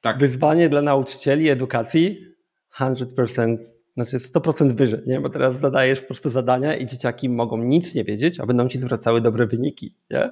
Tak. 0.00 0.18
Wyzwanie 0.18 0.68
dla 0.68 0.82
nauczycieli 0.82 1.50
edukacji 1.50 2.26
100%, 2.74 3.56
znaczy 3.96 4.18
100% 4.18 4.72
wyżej, 4.72 5.00
nie? 5.06 5.20
bo 5.20 5.28
teraz 5.28 5.56
zadajesz 5.56 6.00
po 6.00 6.06
prostu 6.06 6.30
zadania 6.30 6.76
i 6.76 6.86
dzieciaki 6.86 7.28
mogą 7.28 7.56
nic 7.58 7.94
nie 7.94 8.04
wiedzieć, 8.04 8.40
a 8.40 8.46
będą 8.46 8.68
ci 8.68 8.78
zwracały 8.78 9.20
dobre 9.20 9.46
wyniki. 9.46 9.94
Nie? 10.10 10.30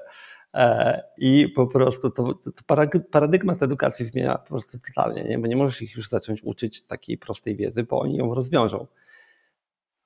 E, 0.54 1.02
I 1.18 1.48
po 1.48 1.66
prostu 1.66 2.10
to, 2.10 2.34
to 2.34 2.76
paradygmat 3.10 3.62
edukacji 3.62 4.04
zmienia 4.04 4.38
po 4.38 4.48
prostu 4.48 4.78
totalnie, 4.78 5.24
nie? 5.24 5.38
bo 5.38 5.46
nie 5.46 5.56
możesz 5.56 5.82
ich 5.82 5.96
już 5.96 6.08
zacząć 6.08 6.42
uczyć 6.42 6.86
takiej 6.86 7.18
prostej 7.18 7.56
wiedzy, 7.56 7.84
bo 7.84 8.00
oni 8.00 8.16
ją 8.16 8.34
rozwiążą. 8.34 8.86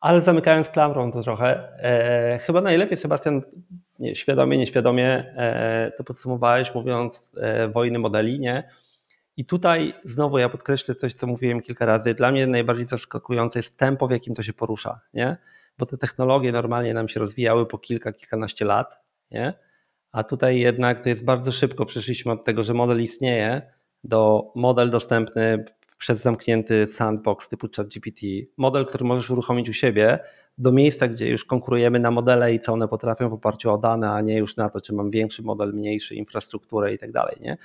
Ale 0.01 0.21
zamykając 0.21 0.69
klamrą 0.69 1.13
to 1.13 1.23
trochę, 1.23 1.79
e, 1.79 2.39
chyba 2.39 2.61
najlepiej 2.61 2.97
Sebastian, 2.97 3.43
nie, 3.99 4.17
świadomie, 4.17 4.59
nieświadomie 4.59 5.35
e, 5.37 5.93
to 5.97 6.05
podsumowałeś 6.05 6.75
mówiąc 6.75 7.37
e, 7.41 7.69
wojny 7.69 7.99
modeli, 7.99 8.41
nie? 8.41 8.69
I 9.37 9.45
tutaj 9.45 9.95
znowu 10.05 10.39
ja 10.39 10.49
podkreślę 10.49 10.95
coś, 10.95 11.15
co 11.15 11.27
mówiłem 11.27 11.61
kilka 11.61 11.87
razy. 11.87 12.15
Dla 12.15 12.31
mnie 12.31 12.47
najbardziej 12.47 12.87
zaskakujące 12.87 13.59
jest 13.59 13.79
tempo, 13.79 14.09
w 14.09 14.11
jakim 14.11 14.35
to 14.35 14.43
się 14.43 14.53
porusza, 14.53 15.01
nie? 15.15 15.37
Bo 15.79 15.87
te 15.87 15.99
technologie 15.99 16.53
normalnie 16.53 16.95
nam 16.95 17.09
się 17.09 17.21
rozwijały 17.21 17.67
po 17.67 17.79
kilka, 17.79 18.13
kilkanaście 18.13 18.65
lat, 18.65 19.01
nie? 19.31 19.55
A 20.13 20.25
tutaj 20.25 20.59
jednak 20.59 21.01
to 21.01 21.09
jest 21.09 21.25
bardzo 21.25 21.53
szybko. 21.53 21.87
Przeszliśmy 21.87 22.33
od 22.33 22.45
tego, 22.45 22.63
że 22.63 22.75
model 22.75 23.03
istnieje, 23.03 23.63
do 24.05 24.53
model 24.55 24.91
dostępny 24.91 25.65
przez 25.99 26.21
zamknięty 26.23 26.87
sandbox 26.87 27.49
typu 27.49 27.69
ChatGPT. 27.77 28.21
Model, 28.57 28.87
który 28.87 29.05
możesz 29.05 29.31
uruchomić 29.31 29.69
u 29.69 29.73
siebie, 29.73 30.19
do 30.59 30.73
miejsca, 30.73 31.09
gdzie 31.09 31.29
już 31.29 31.45
konkurujemy 31.45 32.01
na 32.01 32.11
modele 32.11 32.55
i 32.55 32.59
co 32.59 32.73
one 32.73 32.89
potrafią 32.89 33.29
w 33.29 33.33
oparciu 33.33 33.73
o 33.73 33.79
dane, 33.79 34.11
a 34.11 34.21
nie 34.21 34.37
już 34.37 34.57
na 34.57 34.69
to, 34.69 34.81
czy 34.81 34.93
mam 34.95 35.11
większy 35.11 35.43
model, 35.43 35.73
mniejszy, 35.73 36.15
infrastrukturę 36.15 36.95
i 36.95 36.99
tak 36.99 37.13
dalej. 37.13 37.37
Nie? 37.41 37.57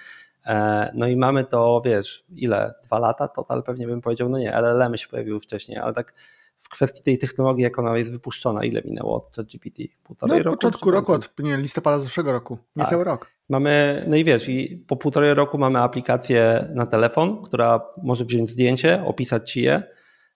E, 0.45 0.91
no 0.95 1.07
i 1.07 1.15
mamy 1.17 1.45
to, 1.45 1.81
wiesz, 1.85 2.25
ile? 2.35 2.73
Dwa 2.83 2.99
lata? 2.99 3.27
Total 3.27 3.63
pewnie 3.63 3.87
bym 3.87 4.01
powiedział, 4.01 4.29
no 4.29 4.37
nie, 4.39 4.53
LLM 4.53 4.97
się 4.97 5.07
pojawiły 5.07 5.39
wcześniej, 5.39 5.77
ale 5.77 5.93
tak 5.93 6.13
w 6.59 6.69
kwestii 6.69 7.03
tej 7.03 7.17
technologii, 7.17 7.63
jak 7.63 7.79
ona 7.79 7.97
jest 7.97 8.11
wypuszczona, 8.11 8.63
ile 8.63 8.81
minęło 8.81 9.15
od 9.15 9.35
ChatGPT? 9.35 9.81
Półtorej 10.03 10.37
no, 10.37 10.43
roku? 10.43 10.57
początku 10.57 10.91
roku, 10.91 11.11
od 11.11 11.33
nie, 11.39 11.57
listopada 11.57 11.99
zeszłego 11.99 12.31
roku, 12.31 12.57
niecały 12.75 13.05
tak. 13.05 13.13
rok. 13.13 13.31
Mamy, 13.49 14.05
no 14.07 14.15
i 14.15 14.23
wiesz, 14.23 14.49
i 14.49 14.83
po 14.87 14.95
półtorej 14.95 15.33
roku 15.33 15.57
mamy 15.57 15.79
aplikację 15.79 16.69
na 16.73 16.85
telefon, 16.85 17.41
która 17.43 17.81
może 18.03 18.25
wziąć 18.25 18.49
zdjęcie, 18.49 19.03
opisać 19.05 19.51
ci 19.51 19.61
je. 19.61 19.83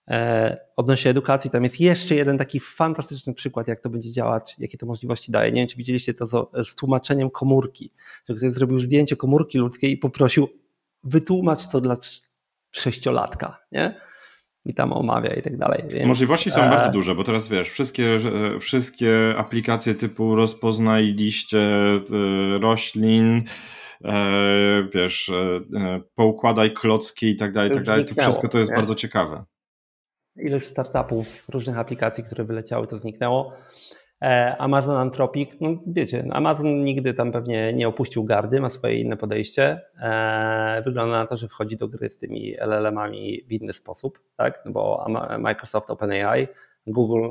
E, 0.08 0.60
odnośnie 0.76 1.10
edukacji, 1.10 1.50
tam 1.50 1.64
jest 1.64 1.80
jeszcze 1.80 2.14
jeden 2.14 2.38
taki 2.38 2.60
fantastyczny 2.60 3.34
przykład, 3.34 3.68
jak 3.68 3.80
to 3.80 3.90
będzie 3.90 4.12
działać, 4.12 4.56
jakie 4.58 4.78
to 4.78 4.86
możliwości 4.86 5.32
daje. 5.32 5.52
Nie 5.52 5.60
wiem, 5.60 5.68
czy 5.68 5.76
widzieliście 5.76 6.14
to 6.14 6.26
z, 6.26 6.48
z 6.68 6.74
tłumaczeniem 6.74 7.30
komórki, 7.30 7.92
że 8.28 8.34
ktoś 8.34 8.50
zrobił 8.50 8.78
zdjęcie 8.78 9.16
komórki 9.16 9.58
ludzkiej 9.58 9.92
i 9.92 9.96
poprosił, 9.96 10.48
wytłumacz 11.04 11.68
to 11.68 11.80
dla 11.80 11.96
sześciolatka, 12.70 13.58
nie? 13.72 14.00
I 14.64 14.74
tam 14.74 14.92
omawia 14.92 15.34
i 15.34 15.42
tak 15.42 15.56
dalej. 15.56 15.82
Więc, 15.88 16.06
Możliwości 16.06 16.50
są 16.50 16.62
e... 16.62 16.70
bardzo 16.70 16.90
duże, 16.90 17.14
bo 17.14 17.24
teraz 17.24 17.48
wiesz, 17.48 17.70
wszystkie, 17.70 18.16
wszystkie 18.60 19.34
aplikacje 19.36 19.94
typu 19.94 20.36
rozpoznaj 20.36 21.04
liście 21.04 21.58
e, 21.58 21.98
roślin, 22.58 23.42
e, 24.04 24.88
wiesz, 24.94 25.30
poukładaj 26.14 26.72
klocki 26.72 27.30
i 27.30 27.36
tak 27.36 27.52
dalej, 27.52 27.70
i 27.70 27.74
tak 27.74 27.84
dalej, 27.84 28.04
to 28.04 28.14
wszystko 28.22 28.48
to 28.48 28.58
jest 28.58 28.70
nie? 28.70 28.76
bardzo 28.76 28.94
ciekawe. 28.94 29.44
Ile 30.36 30.60
startupów, 30.60 31.44
różnych 31.48 31.78
aplikacji, 31.78 32.24
które 32.24 32.44
wyleciały, 32.44 32.86
to 32.86 32.98
zniknęło. 32.98 33.52
E, 34.22 34.56
Amazon 34.58 34.96
Anthropic, 34.96 35.50
no 35.60 35.68
wiecie, 35.86 36.28
Amazon 36.30 36.84
nigdy 36.84 37.14
tam 37.14 37.32
pewnie 37.32 37.72
nie 37.72 37.88
opuścił 37.88 38.24
gardy, 38.24 38.60
ma 38.60 38.68
swoje 38.68 39.00
inne 39.00 39.16
podejście. 39.16 39.80
E, 40.00 40.82
wygląda 40.84 41.18
na 41.18 41.26
to, 41.26 41.36
że 41.36 41.48
wchodzi 41.48 41.76
do 41.76 41.88
gry 41.88 42.10
z 42.10 42.18
tymi 42.18 42.56
LLM-ami 42.58 43.44
w 43.48 43.52
inny 43.52 43.72
sposób, 43.72 44.20
tak? 44.36 44.62
No 44.64 44.72
bo 44.72 45.06
Microsoft 45.38 45.90
OpenAI, 45.90 46.48
Google, 46.86 47.28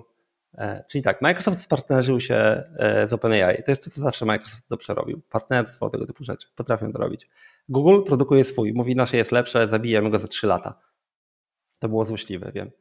e, 0.57 0.83
czyli 0.89 1.01
tak, 1.01 1.21
Microsoft 1.21 1.59
spartnerzył 1.59 2.19
się 2.19 2.63
z 3.05 3.13
OpenAI. 3.13 3.63
To 3.63 3.71
jest 3.71 3.83
to, 3.83 3.89
co 3.89 4.01
zawsze 4.01 4.25
Microsoft 4.25 4.69
dobrze 4.69 4.93
robił. 4.93 5.21
Partnerstwo, 5.29 5.89
tego 5.89 6.05
typu 6.05 6.23
rzeczy. 6.23 6.47
Potrafią 6.55 6.91
to 6.91 6.99
robić. 6.99 7.29
Google 7.69 8.03
produkuje 8.03 8.43
swój, 8.43 8.73
mówi 8.73 8.95
nasze 8.95 9.17
jest 9.17 9.31
lepsze, 9.31 9.67
zabijemy 9.67 10.09
go 10.09 10.19
za 10.19 10.27
3 10.27 10.47
lata. 10.47 10.79
To 11.79 11.89
było 11.89 12.05
złośliwe, 12.05 12.51
wiem. 12.55 12.71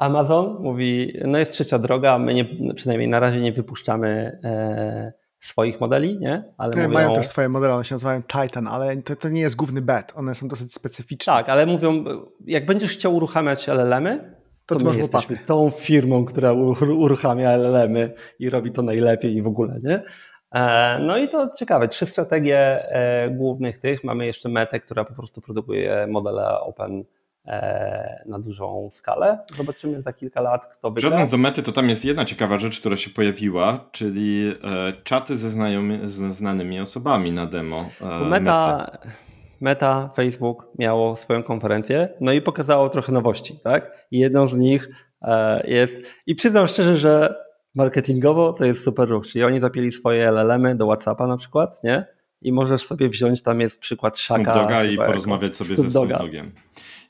Amazon 0.04 0.58
mówi, 0.60 1.14
no 1.28 1.38
jest 1.38 1.51
trzecia 1.51 1.80
droga, 1.80 2.20
my 2.20 2.34
nie, 2.34 2.45
przynajmniej 2.76 3.10
na 3.10 3.20
razie 3.20 3.41
nie 3.41 3.51
wypuszczamy 3.51 4.39
e, 4.43 5.14
swoich 5.39 5.82
modeli, 5.82 6.20
nie? 6.20 6.54
Ale 6.58 6.74
nie, 6.74 6.82
mówią... 6.82 6.93
Mają 6.93 7.14
też 7.14 7.28
swoje 7.28 7.49
modele, 7.49 7.74
one 7.74 7.84
się 7.84 7.95
nazywają 7.95 8.24
Titan, 8.24 8.68
ale 8.68 8.97
to, 8.97 9.16
to 9.16 9.30
nie 9.30 9.41
jest 9.41 9.56
główny 9.56 9.82
bet, 9.82 10.14
one 10.16 10.36
są 10.36 10.47
dosyć 10.47 10.74
specyficzne. 10.74 11.34
Tak, 11.34 11.49
ale 11.49 11.66
mówią, 11.66 12.04
jak 12.45 12.66
będziesz 12.66 12.91
chciał 12.91 13.16
uruchamiać 13.16 13.68
LLM-y, 13.68 14.36
to, 14.66 14.76
to 14.76 14.86
my 14.86 14.97
jesteśmy 14.97 15.38
tą 15.38 15.70
firmą, 15.70 16.26
która 16.26 16.54
uruchamia 16.97 17.58
LLM-y 17.58 18.14
i 18.39 18.49
robi 18.49 18.72
to 18.72 18.82
najlepiej 18.82 19.36
i 19.36 19.41
w 19.41 19.47
ogóle, 19.47 19.80
nie? 19.84 20.04
E, 20.56 20.99
no 20.99 21.18
i 21.18 21.30
to 21.30 21.49
ciekawe, 21.58 21.88
trzy 21.88 22.06
strategie 22.06 22.89
e, 22.89 23.30
głównych 23.30 23.78
tych. 23.78 24.04
Mamy 24.04 24.26
jeszcze 24.26 24.49
Metę, 24.49 24.80
która 24.80 25.06
po 25.06 25.14
prostu 25.14 25.41
produkuje 25.41 26.08
modele 26.10 26.60
open 26.60 27.04
na 28.25 28.39
dużą 28.39 28.89
skalę. 28.91 29.39
Zobaczymy 29.57 30.01
za 30.01 30.13
kilka 30.13 30.41
lat, 30.41 30.65
kto 30.65 30.91
wygra. 30.91 31.09
Przechodząc 31.09 31.31
do 31.31 31.37
mety, 31.37 31.63
to 31.63 31.71
tam 31.71 31.89
jest 31.89 32.05
jedna 32.05 32.25
ciekawa 32.25 32.59
rzecz, 32.59 32.79
która 32.79 32.95
się 32.95 33.09
pojawiła, 33.09 33.89
czyli 33.91 34.53
e, 34.63 34.93
czaty 35.03 35.37
ze, 35.37 35.49
znajomy, 35.49 36.09
ze 36.09 36.33
znanymi 36.33 36.79
osobami 36.79 37.31
na 37.31 37.45
demo. 37.45 37.77
E, 38.01 38.25
meta, 38.25 38.91
meta, 39.61 40.09
Facebook 40.15 40.67
miało 40.79 41.15
swoją 41.15 41.43
konferencję, 41.43 42.09
no 42.21 42.31
i 42.31 42.41
pokazało 42.41 42.89
trochę 42.89 43.11
nowości, 43.11 43.59
tak? 43.63 44.07
Jedną 44.11 44.47
z 44.47 44.53
nich 44.53 44.89
jest, 45.63 46.01
i 46.27 46.35
przyznam 46.35 46.67
szczerze, 46.67 46.97
że 46.97 47.35
marketingowo 47.75 48.53
to 48.53 48.65
jest 48.65 48.83
super 48.83 49.09
ruch, 49.09 49.27
czyli 49.27 49.43
oni 49.43 49.59
zapięli 49.59 49.91
swoje 49.91 50.31
LLM-y 50.31 50.75
do 50.75 50.85
Whatsappa 50.85 51.27
na 51.27 51.37
przykład, 51.37 51.83
nie? 51.83 52.05
I 52.43 52.51
możesz 52.51 52.81
sobie 52.81 53.09
wziąć, 53.09 53.41
tam 53.41 53.59
jest 53.59 53.79
przykład 53.79 54.19
Shaka. 54.19 54.43
Snoop 54.43 54.57
Doga 54.57 54.83
i 54.83 54.97
porozmawiać 54.97 55.57
sobie 55.57 55.75
Snoop 55.75 55.87
ze 55.87 55.91
Snoop 55.91 56.09
Dogiem. 56.09 56.51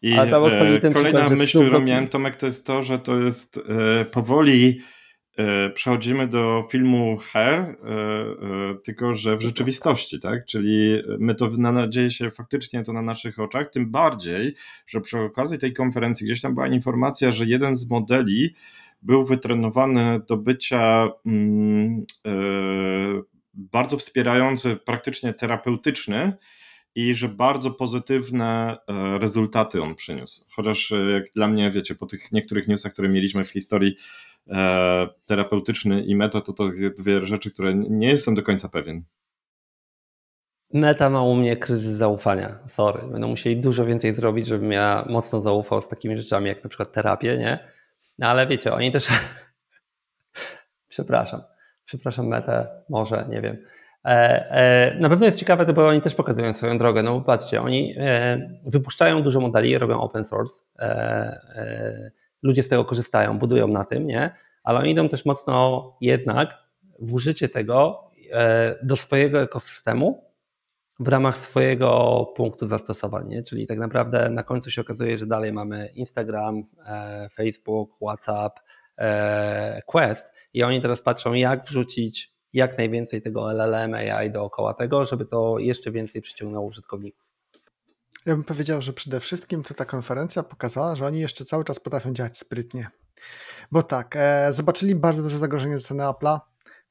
I 0.01 0.13
e, 0.13 0.93
kolejna 0.93 1.29
myśl, 1.29 1.59
którą 1.59 1.79
miałem, 1.79 2.07
Tomek, 2.07 2.35
to 2.35 2.45
jest 2.45 2.65
to, 2.65 2.81
że 2.81 2.99
to 2.99 3.19
jest 3.19 3.57
e, 3.57 4.05
powoli 4.05 4.79
e, 5.37 5.69
przechodzimy 5.69 6.27
do 6.27 6.63
filmu 6.71 7.17
Her, 7.17 7.75
tylko 8.83 9.13
że 9.13 9.37
w 9.37 9.41
rzeczywistości, 9.41 10.19
tak? 10.19 10.45
Czyli 10.45 11.01
my 11.19 11.35
to 11.35 11.49
na, 11.49 11.87
dzieje 11.87 12.09
się 12.09 12.31
faktycznie 12.31 12.83
to 12.83 12.93
na 12.93 13.01
naszych 13.01 13.39
oczach, 13.39 13.69
tym 13.69 13.91
bardziej, 13.91 14.55
że 14.87 15.01
przy 15.01 15.19
okazji 15.19 15.57
tej 15.57 15.73
konferencji 15.73 16.25
gdzieś 16.25 16.41
tam 16.41 16.53
była 16.53 16.67
informacja, 16.67 17.31
że 17.31 17.45
jeden 17.45 17.75
z 17.75 17.89
modeli 17.89 18.53
był 19.01 19.25
wytrenowany 19.25 20.21
do 20.27 20.37
bycia 20.37 21.09
mm, 21.25 22.05
bardzo 23.53 23.97
wspierający, 23.97 24.75
praktycznie 24.75 25.33
terapeutyczny, 25.33 26.33
i 26.95 27.15
że 27.15 27.29
bardzo 27.29 27.71
pozytywne 27.71 28.77
e, 28.87 29.17
rezultaty 29.19 29.81
on 29.81 29.95
przyniósł. 29.95 30.45
Chociaż 30.55 30.91
e, 30.91 30.95
jak 30.95 31.23
dla 31.35 31.47
mnie, 31.47 31.71
wiecie, 31.71 31.95
po 31.95 32.05
tych 32.05 32.31
niektórych 32.31 32.67
newsach, 32.67 32.93
które 32.93 33.09
mieliśmy 33.09 33.43
w 33.43 33.49
historii 33.49 33.95
e, 34.49 35.07
terapeutyczny 35.25 36.03
i 36.03 36.15
meta, 36.15 36.41
to 36.41 36.53
to 36.53 36.69
dwie 36.97 37.25
rzeczy, 37.25 37.51
które 37.51 37.73
nie 37.75 38.07
jestem 38.07 38.35
do 38.35 38.43
końca 38.43 38.69
pewien. 38.69 39.03
Meta 40.73 41.09
ma 41.09 41.23
u 41.23 41.35
mnie 41.35 41.57
kryzys 41.57 41.95
zaufania. 41.95 42.59
Sorry. 42.67 43.07
Będą 43.07 43.27
musieli 43.27 43.57
dużo 43.57 43.85
więcej 43.85 44.13
zrobić, 44.13 44.47
żebym 44.47 44.71
ja 44.71 45.05
mocno 45.09 45.41
zaufał 45.41 45.81
z 45.81 45.87
takimi 45.87 46.17
rzeczami, 46.17 46.47
jak 46.47 46.63
na 46.63 46.69
przykład 46.69 46.91
terapię, 46.91 47.37
nie? 47.37 47.59
No 48.19 48.27
ale 48.27 48.47
wiecie, 48.47 48.73
oni 48.73 48.91
też. 48.91 49.07
Przepraszam. 50.89 51.41
Przepraszam, 51.85 52.27
metę, 52.27 52.67
może, 52.89 53.25
nie 53.29 53.41
wiem. 53.41 53.57
E, 54.05 54.51
e, 54.51 54.99
na 54.99 55.09
pewno 55.09 55.25
jest 55.25 55.37
ciekawe, 55.37 55.73
bo 55.73 55.87
oni 55.87 56.01
też 56.01 56.15
pokazują 56.15 56.53
swoją 56.53 56.77
drogę. 56.77 57.03
No 57.03 57.21
patrzcie, 57.21 57.61
oni 57.61 57.95
e, 57.97 58.59
wypuszczają 58.65 59.21
dużo 59.21 59.39
modeli, 59.39 59.77
robią 59.77 60.01
open 60.01 60.25
source, 60.25 60.63
ludzie 62.43 62.63
z 62.63 62.69
tego 62.69 62.85
korzystają, 62.85 63.39
budują 63.39 63.67
na 63.67 63.85
tym, 63.85 64.07
nie? 64.07 64.31
Ale 64.63 64.79
oni 64.79 64.91
idą 64.91 65.09
też 65.09 65.25
mocno 65.25 65.97
jednak 66.01 66.57
w 66.99 67.13
użycie 67.13 67.49
tego 67.49 68.03
do 68.83 68.95
swojego 68.95 69.41
ekosystemu 69.41 70.23
w 70.99 71.07
ramach 71.07 71.37
swojego 71.37 72.25
punktu 72.35 72.67
zastosowania. 72.67 73.43
Czyli 73.43 73.67
tak 73.67 73.77
naprawdę 73.77 74.29
na 74.29 74.43
końcu 74.43 74.71
się 74.71 74.81
okazuje, 74.81 75.17
że 75.17 75.25
dalej 75.25 75.53
mamy 75.53 75.87
Instagram, 75.95 76.63
Facebook, 77.33 77.95
WhatsApp, 77.95 78.59
Quest 79.85 80.33
i 80.53 80.63
oni 80.63 80.81
teraz 80.81 81.01
patrzą, 81.01 81.33
jak 81.33 81.65
wrzucić 81.65 82.33
jak 82.53 82.77
najwięcej 82.77 83.21
tego 83.21 83.51
LLM, 83.51 83.93
AI 83.93 84.31
dookoła 84.31 84.73
tego, 84.73 85.05
żeby 85.05 85.25
to 85.25 85.59
jeszcze 85.59 85.91
więcej 85.91 86.21
przyciągnęło 86.21 86.65
użytkowników. 86.65 87.33
Ja 88.25 88.35
bym 88.35 88.43
powiedział, 88.43 88.81
że 88.81 88.93
przede 88.93 89.19
wszystkim 89.19 89.63
to 89.63 89.73
ta 89.73 89.85
konferencja 89.85 90.43
pokazała, 90.43 90.95
że 90.95 91.05
oni 91.05 91.19
jeszcze 91.19 91.45
cały 91.45 91.63
czas 91.63 91.79
potrafią 91.79 92.13
działać 92.13 92.37
sprytnie. 92.37 92.87
Bo 93.71 93.83
tak, 93.83 94.15
e, 94.15 94.53
zobaczyli 94.53 94.95
bardzo 94.95 95.23
duże 95.23 95.37
zagrożenie 95.37 95.77
ze 95.77 95.83
strony 95.83 96.03
Apple'a, 96.03 96.39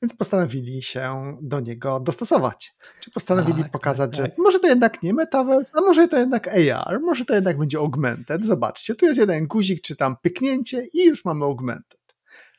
więc 0.02 0.16
postanowili 0.16 0.82
się 0.82 1.36
do 1.42 1.60
niego 1.60 2.00
dostosować. 2.00 2.74
Czy 3.00 3.10
postanowili 3.10 3.62
tak, 3.62 3.72
pokazać, 3.72 4.16
tak, 4.16 4.26
tak. 4.26 4.36
że 4.36 4.42
może 4.42 4.60
to 4.60 4.68
jednak 4.68 5.02
nie 5.02 5.14
Metaverse, 5.14 5.72
a 5.78 5.80
może 5.80 6.08
to 6.08 6.18
jednak 6.18 6.48
AR, 6.48 7.00
może 7.00 7.24
to 7.24 7.34
jednak 7.34 7.58
będzie 7.58 7.78
augmented. 7.78 8.46
Zobaczcie, 8.46 8.94
tu 8.94 9.06
jest 9.06 9.18
jeden 9.18 9.46
guzik, 9.46 9.80
czy 9.80 9.96
tam 9.96 10.16
pyknięcie 10.22 10.84
i 10.94 11.06
już 11.06 11.24
mamy 11.24 11.44
augmented. 11.44 12.02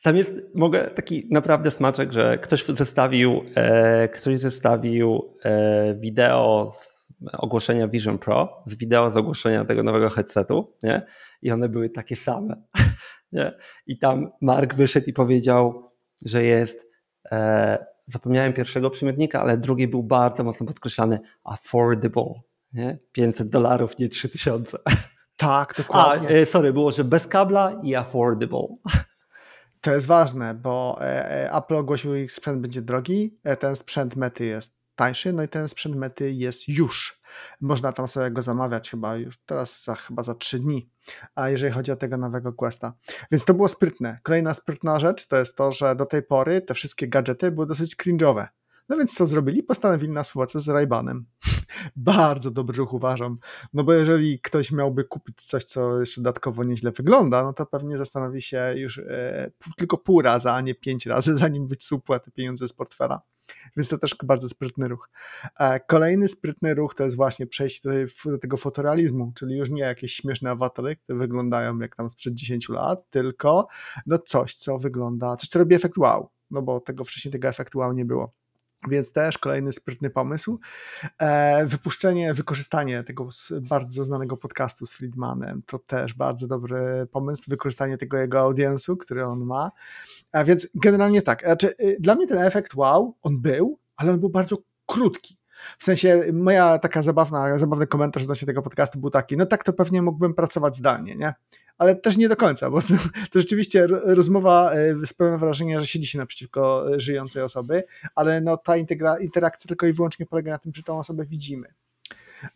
Tam 0.02 0.16
jest, 0.16 0.34
mogę, 0.54 0.90
taki 0.90 1.28
naprawdę 1.30 1.70
smaczek, 1.70 2.12
że 2.12 2.38
ktoś 2.38 2.64
zestawił, 2.64 3.44
e, 3.54 4.08
ktoś 4.08 4.38
zestawił 4.38 5.36
e, 5.44 5.94
wideo 5.94 6.68
z 6.70 7.12
ogłoszenia 7.32 7.88
Vision 7.88 8.18
Pro 8.18 8.62
z 8.66 8.74
wideo 8.74 9.10
z 9.10 9.16
ogłoszenia 9.16 9.64
tego 9.64 9.82
nowego 9.82 10.10
headsetu, 10.10 10.76
nie? 10.82 11.06
I 11.42 11.50
one 11.50 11.68
były 11.68 11.90
takie 11.90 12.16
same. 12.16 12.62
Nie? 13.32 13.52
I 13.86 13.98
tam 13.98 14.30
Mark 14.40 14.74
wyszedł 14.74 15.06
i 15.06 15.12
powiedział, 15.12 15.90
że 16.24 16.44
jest, 16.44 16.93
zapomniałem 18.06 18.52
pierwszego 18.52 18.90
przymiotnika, 18.90 19.40
ale 19.40 19.56
drugi 19.56 19.88
był 19.88 20.02
bardzo 20.02 20.44
mocno 20.44 20.66
podkreślany, 20.66 21.20
affordable. 21.44 22.34
Nie? 22.72 22.98
500 23.12 23.48
dolarów, 23.48 23.98
nie 23.98 24.08
3000. 24.08 24.78
Tak, 25.36 25.74
dokładnie. 25.78 26.28
A, 26.28 26.32
e, 26.32 26.46
sorry, 26.46 26.72
było, 26.72 26.92
że 26.92 27.04
bez 27.04 27.26
kabla 27.26 27.80
i 27.82 27.94
affordable. 27.94 28.66
To 29.80 29.94
jest 29.94 30.06
ważne, 30.06 30.54
bo 30.54 30.98
e, 31.00 31.30
e, 31.30 31.52
Apple 31.52 31.74
ogłosił, 31.74 32.12
że 32.12 32.20
ich 32.20 32.32
sprzęt 32.32 32.60
będzie 32.60 32.82
drogi, 32.82 33.38
e, 33.44 33.56
ten 33.56 33.76
sprzęt 33.76 34.16
mety 34.16 34.44
jest 34.44 34.83
tańszy, 34.96 35.32
no 35.32 35.42
i 35.42 35.48
ten 35.48 35.68
sprzęt 35.68 35.96
mety 35.96 36.32
jest 36.32 36.68
już. 36.68 37.20
Można 37.60 37.92
tam 37.92 38.08
sobie 38.08 38.30
go 38.30 38.42
zamawiać 38.42 38.90
chyba 38.90 39.16
już 39.16 39.38
teraz 39.46 39.84
za, 39.84 39.94
chyba 39.94 40.22
za 40.22 40.34
trzy 40.34 40.58
dni, 40.58 40.90
a 41.34 41.48
jeżeli 41.48 41.72
chodzi 41.72 41.92
o 41.92 41.96
tego 41.96 42.16
nowego 42.16 42.52
Questa. 42.52 42.92
Więc 43.30 43.44
to 43.44 43.54
było 43.54 43.68
sprytne. 43.68 44.18
Kolejna 44.22 44.54
sprytna 44.54 45.00
rzecz 45.00 45.28
to 45.28 45.36
jest 45.36 45.56
to, 45.56 45.72
że 45.72 45.96
do 45.96 46.06
tej 46.06 46.22
pory 46.22 46.60
te 46.60 46.74
wszystkie 46.74 47.08
gadżety 47.08 47.50
były 47.50 47.66
dosyć 47.66 47.96
cringe'owe. 47.96 48.46
No 48.88 48.96
więc 48.96 49.14
co 49.14 49.26
zrobili? 49.26 49.62
Postanowili 49.62 50.12
na 50.12 50.22
współpracę 50.22 50.60
z 50.60 50.68
Raybanem. 50.68 51.26
Bardzo 51.96 52.50
dobry 52.50 52.76
ruch 52.76 52.92
uważam. 52.92 53.38
No 53.72 53.84
bo 53.84 53.92
jeżeli 53.92 54.40
ktoś 54.40 54.72
miałby 54.72 55.04
kupić 55.04 55.44
coś, 55.44 55.64
co 55.64 56.00
jeszcze 56.00 56.20
dodatkowo 56.20 56.64
nieźle 56.64 56.92
wygląda, 56.92 57.42
no 57.42 57.52
to 57.52 57.66
pewnie 57.66 57.98
zastanowi 57.98 58.42
się 58.42 58.74
już 58.76 58.98
e, 58.98 59.50
tylko 59.76 59.98
pół 59.98 60.22
razy, 60.22 60.50
a 60.50 60.60
nie 60.60 60.74
pięć 60.74 61.06
razy, 61.06 61.36
zanim 61.38 61.66
wycupła 61.66 62.18
te 62.18 62.30
pieniądze 62.30 62.68
z 62.68 62.72
portfela. 62.72 63.22
Więc 63.76 63.88
to 63.88 63.98
też 63.98 64.16
bardzo 64.24 64.48
sprytny 64.48 64.88
ruch. 64.88 65.10
E, 65.60 65.80
kolejny 65.80 66.28
sprytny 66.28 66.74
ruch 66.74 66.94
to 66.94 67.04
jest 67.04 67.16
właśnie 67.16 67.46
przejście 67.46 68.06
do, 68.26 68.38
tego 68.38 68.56
fotorealizmu, 68.56 69.32
czyli 69.34 69.56
już 69.56 69.70
nie 69.70 69.82
jakieś 69.82 70.12
śmieszne 70.12 70.50
awatary, 70.50 70.96
które 70.96 71.18
wyglądają 71.18 71.78
jak 71.78 71.96
tam 71.96 72.10
sprzed 72.10 72.34
10 72.34 72.68
lat, 72.68 73.10
tylko 73.10 73.66
no 74.06 74.18
coś, 74.18 74.54
co 74.54 74.78
wygląda, 74.78 75.36
coś, 75.36 75.48
co 75.48 75.58
robi 75.58 75.74
efekt 75.74 75.98
wow, 75.98 76.30
no 76.50 76.62
bo 76.62 76.80
tego 76.80 77.04
wcześniej 77.04 77.32
tego 77.32 77.48
efektu 77.48 77.78
wow 77.78 77.92
nie 77.92 78.04
było. 78.04 78.43
Więc 78.88 79.12
też 79.12 79.38
kolejny 79.38 79.72
sprytny 79.72 80.10
pomysł. 80.10 80.60
E, 81.18 81.66
wypuszczenie, 81.66 82.34
wykorzystanie 82.34 83.04
tego 83.04 83.28
bardzo 83.60 84.04
znanego 84.04 84.36
podcastu 84.36 84.86
z 84.86 84.94
Friedmanem 84.94 85.62
to 85.66 85.78
też 85.78 86.14
bardzo 86.14 86.46
dobry 86.46 87.06
pomysł. 87.12 87.44
Wykorzystanie 87.48 87.98
tego 87.98 88.16
jego 88.16 88.40
audiensu, 88.40 88.96
który 88.96 89.24
on 89.24 89.44
ma. 89.44 89.70
A 90.32 90.44
więc 90.44 90.68
generalnie 90.74 91.22
tak. 91.22 91.40
Znaczy, 91.40 91.74
dla 92.00 92.14
mnie 92.14 92.26
ten 92.26 92.38
efekt 92.38 92.74
wow, 92.74 93.16
on 93.22 93.40
był, 93.40 93.78
ale 93.96 94.12
on 94.12 94.20
był 94.20 94.28
bardzo 94.28 94.58
krótki. 94.86 95.36
W 95.78 95.84
sensie 95.84 96.24
moja 96.32 96.78
taka 96.78 97.02
zabawna, 97.02 97.58
zabawny 97.58 97.86
komentarz 97.86 98.22
odnośnie 98.22 98.46
tego 98.46 98.62
podcastu 98.62 98.98
był 98.98 99.10
taki, 99.10 99.36
no 99.36 99.46
tak 99.46 99.64
to 99.64 99.72
pewnie 99.72 100.02
mógłbym 100.02 100.34
pracować 100.34 100.76
zdalnie, 100.76 101.16
nie? 101.16 101.34
ale 101.78 101.96
też 101.96 102.16
nie 102.16 102.28
do 102.28 102.36
końca, 102.36 102.70
bo 102.70 102.82
to, 102.82 102.94
to 103.30 103.40
rzeczywiście 103.40 103.86
rozmowa 103.86 104.72
e, 104.72 105.06
sprawia 105.06 105.38
wrażenie, 105.38 105.80
że 105.80 105.86
siedzi 105.86 106.06
się 106.06 106.18
naprzeciwko 106.18 106.94
e, 106.94 107.00
żyjącej 107.00 107.42
osoby, 107.42 107.84
ale 108.14 108.40
no 108.40 108.56
ta 108.56 108.76
interakcja 109.20 109.68
tylko 109.68 109.86
i 109.86 109.92
wyłącznie 109.92 110.26
polega 110.26 110.50
na 110.50 110.58
tym, 110.58 110.72
że 110.74 110.82
tą 110.82 110.98
osobę 110.98 111.24
widzimy. 111.24 111.68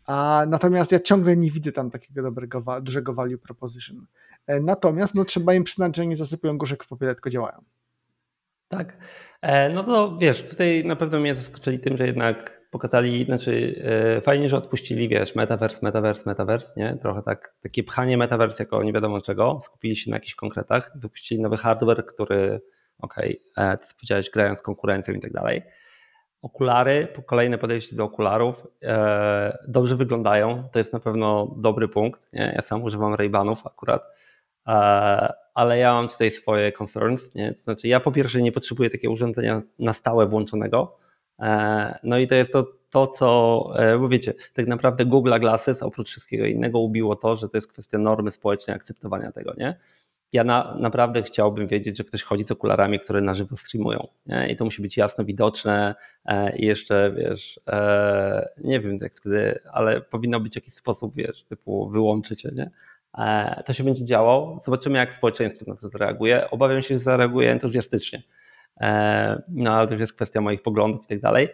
A 0.07 0.47
natomiast 0.49 0.93
ja 0.93 1.01
ciągle 1.01 1.37
nie 1.37 1.51
widzę 1.51 1.73
tam 1.73 1.91
takiego 1.91 2.23
dobrego, 2.23 2.63
dużego 2.83 3.15
value 3.15 3.39
proposition. 3.39 4.07
E, 4.47 4.61
natomiast 4.61 5.15
no, 5.15 5.25
trzeba 5.25 5.55
im 5.55 5.65
przyznać, 5.65 5.97
że 5.97 6.07
nie 6.07 6.17
zasypują 6.17 6.59
gorzek 6.59 6.85
w 6.85 6.89
popiele, 6.89 7.15
tylko 7.15 7.31
działają. 7.31 7.65
Tak. 8.69 8.97
No 9.75 9.83
to 9.83 10.19
wiesz, 10.19 10.43
tutaj 10.43 10.85
na 10.85 10.97
pewno 10.97 11.21
mnie 11.21 11.35
zaskoczyli 11.35 11.79
tym, 11.79 11.97
że 11.97 12.07
jednak 12.07 12.61
pokazali, 12.71 13.25
znaczy 13.25 13.83
e, 14.17 14.21
fajnie, 14.21 14.49
że 14.49 14.57
odpuścili, 14.57 15.09
wiesz, 15.09 15.35
metaverse, 15.35 15.81
metaverse, 15.83 16.23
metaverse, 16.27 16.73
nie? 16.77 16.97
Trochę 16.97 17.23
tak, 17.23 17.55
takie 17.61 17.83
pchanie 17.85 18.17
metaverse 18.17 18.63
jako 18.63 18.83
nie 18.83 18.93
wiadomo 18.93 19.21
czego, 19.21 19.61
skupili 19.63 19.97
się 19.97 20.11
na 20.11 20.17
jakichś 20.17 20.35
konkretach, 20.35 20.93
wypuścili 20.95 21.41
nowy 21.41 21.57
hardware, 21.57 22.07
który, 22.07 22.61
okej, 22.99 23.41
okay, 23.57 23.79
co 23.79 23.95
powiedziałeś, 23.95 24.31
grają 24.31 24.57
z 24.57 24.63
konkurencją 24.63 25.15
i 25.15 25.21
tak 25.21 25.33
dalej. 25.33 25.63
Okulary, 26.43 27.09
kolejne 27.27 27.59
podejście 27.59 27.97
do 27.97 28.05
okularów, 28.05 28.67
e, 28.83 29.59
dobrze 29.69 29.97
wyglądają, 29.97 30.69
to 30.73 30.79
jest 30.79 30.93
na 30.93 31.01
pewno 31.01 31.55
dobry 31.59 31.89
punkt, 31.89 32.33
nie? 32.33 32.53
Ja 32.57 32.63
sam 32.63 32.83
używam 32.83 33.15
Ray-Banów 33.15 33.67
akurat, 33.67 34.03
e, 34.03 34.28
ale 35.55 35.79
ja 35.79 35.93
mam 35.93 36.09
tutaj 36.09 36.31
swoje 36.31 36.73
concerns, 36.73 37.35
nie? 37.35 37.55
To 37.55 37.61
znaczy 37.61 37.89
ja 37.89 38.01
po 38.01 38.13
pierwsze 38.13 38.43
nie 38.43 38.53
potrzebuję 38.53 38.91
takiego 38.91 39.13
urządzenia 39.13 39.63
na 39.79 39.93
stałe 39.93 40.27
włączonego, 40.27 40.99
E, 41.39 41.99
no 42.03 42.19
i 42.19 42.27
to 42.27 42.35
jest 42.35 42.53
to, 42.53 42.67
to 42.91 43.07
co, 43.07 43.73
e, 43.77 43.99
bo 43.99 44.09
wiecie, 44.09 44.35
tak 44.53 44.67
naprawdę 44.67 45.05
Google 45.05 45.35
Glasses 45.41 45.83
oprócz 45.83 46.11
wszystkiego 46.11 46.47
innego 46.47 46.79
ubiło 46.79 47.17
to, 47.17 47.37
że 47.37 47.49
to 47.49 47.57
jest 47.57 47.69
kwestia 47.69 47.99
normy 47.99 48.31
społecznej 48.31 48.77
akceptowania 48.77 49.33
tego, 49.33 49.55
nie? 49.59 49.79
Ja 50.33 50.45
na, 50.45 50.77
naprawdę 50.81 51.23
chciałbym 51.23 51.67
wiedzieć, 51.67 51.97
że 51.97 52.05
ktoś 52.05 52.23
chodzi 52.23 52.45
z 52.45 52.51
okularami, 52.51 53.01
które 53.01 53.21
na 53.21 53.35
żywo 53.35 53.57
streamują. 53.57 54.09
Nie? 54.27 54.49
I 54.51 54.57
to 54.57 54.65
musi 54.65 54.83
być 54.83 54.97
jasno 54.97 55.25
widoczne 55.25 55.95
e, 56.25 56.57
i 56.57 56.67
jeszcze, 56.67 57.15
wiesz, 57.17 57.61
e, 57.67 58.49
nie 58.65 58.81
wiem 58.81 58.99
jak 59.01 59.15
wtedy, 59.15 59.59
ale 59.73 60.01
powinno 60.01 60.41
być 60.41 60.57
jakiś 60.57 60.75
sposób, 60.75 61.17
wiesz, 61.17 61.45
typu 61.45 61.91
wyłączyć 61.91 62.45
nie? 62.45 62.71
E, 63.19 63.63
to 63.67 63.73
się 63.73 63.85
będzie 63.85 64.05
działo. 64.05 64.59
Zobaczymy, 64.63 64.99
jak 64.99 65.13
społeczeństwo 65.13 65.65
na 65.71 65.77
to 65.77 65.89
zareaguje. 65.89 66.51
Obawiam 66.51 66.83
się, 66.83 66.95
że 66.95 66.99
zareaguje 66.99 67.53
entuzjastycznie. 67.53 68.23
E, 68.81 69.43
no 69.49 69.73
ale 69.73 69.87
to 69.87 69.95
już 69.95 70.01
jest 70.01 70.13
kwestia 70.13 70.41
moich 70.41 70.63
poglądów 70.63 71.05
i 71.05 71.09
tak 71.09 71.21
dalej. 71.21 71.49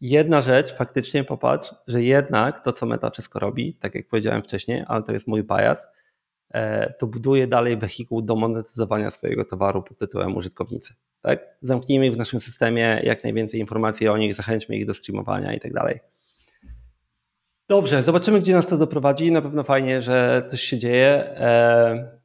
Jedna 0.00 0.42
rzecz, 0.42 0.74
faktycznie 0.74 1.24
popatrz, 1.24 1.74
że 1.86 2.02
jednak 2.02 2.60
to, 2.60 2.72
co 2.72 2.86
Meta 2.86 3.10
wszystko 3.10 3.38
robi, 3.38 3.74
tak 3.74 3.94
jak 3.94 4.08
powiedziałem 4.08 4.42
wcześniej, 4.42 4.84
ale 4.86 5.02
to 5.02 5.12
jest 5.12 5.26
mój 5.26 5.44
bias, 5.44 5.88
e, 6.50 6.92
to 6.92 7.06
buduje 7.06 7.46
dalej 7.46 7.76
wehikuł 7.76 8.22
do 8.22 8.36
monetyzowania 8.36 9.10
swojego 9.10 9.44
towaru 9.44 9.82
pod 9.82 9.98
tytułem 9.98 10.36
użytkownicy. 10.36 10.94
Tak? 11.20 11.56
Zamknijmy 11.60 12.10
w 12.10 12.16
naszym 12.16 12.40
systemie, 12.40 13.00
jak 13.04 13.24
najwięcej 13.24 13.60
informacji 13.60 14.08
o 14.08 14.16
nich, 14.16 14.34
zachęćmy 14.34 14.76
ich 14.76 14.86
do 14.86 14.94
streamowania 14.94 15.54
i 15.54 15.60
tak 15.60 15.72
dalej. 15.72 16.00
Dobrze, 17.72 18.02
zobaczymy, 18.02 18.40
gdzie 18.40 18.54
nas 18.54 18.66
to 18.66 18.76
doprowadzi. 18.78 19.32
Na 19.32 19.42
pewno 19.42 19.62
fajnie, 19.62 20.02
że 20.02 20.42
coś 20.48 20.60
się 20.60 20.78
dzieje. 20.78 21.08
E, 21.36 22.18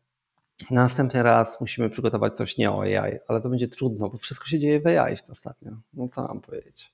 Następny 0.71 1.23
raz 1.23 1.61
musimy 1.61 1.89
przygotować 1.89 2.33
coś 2.33 2.57
nie 2.57 2.71
o 2.71 2.81
AI, 2.81 3.19
ale 3.27 3.41
to 3.41 3.49
będzie 3.49 3.67
trudno, 3.67 4.09
bo 4.09 4.17
wszystko 4.17 4.47
się 4.47 4.59
dzieje 4.59 4.79
w 4.79 4.87
AI 4.87 5.15
ostatnio. 5.31 5.71
No 5.93 6.07
co 6.07 6.21
mam 6.21 6.41
powiedzieć? 6.41 6.93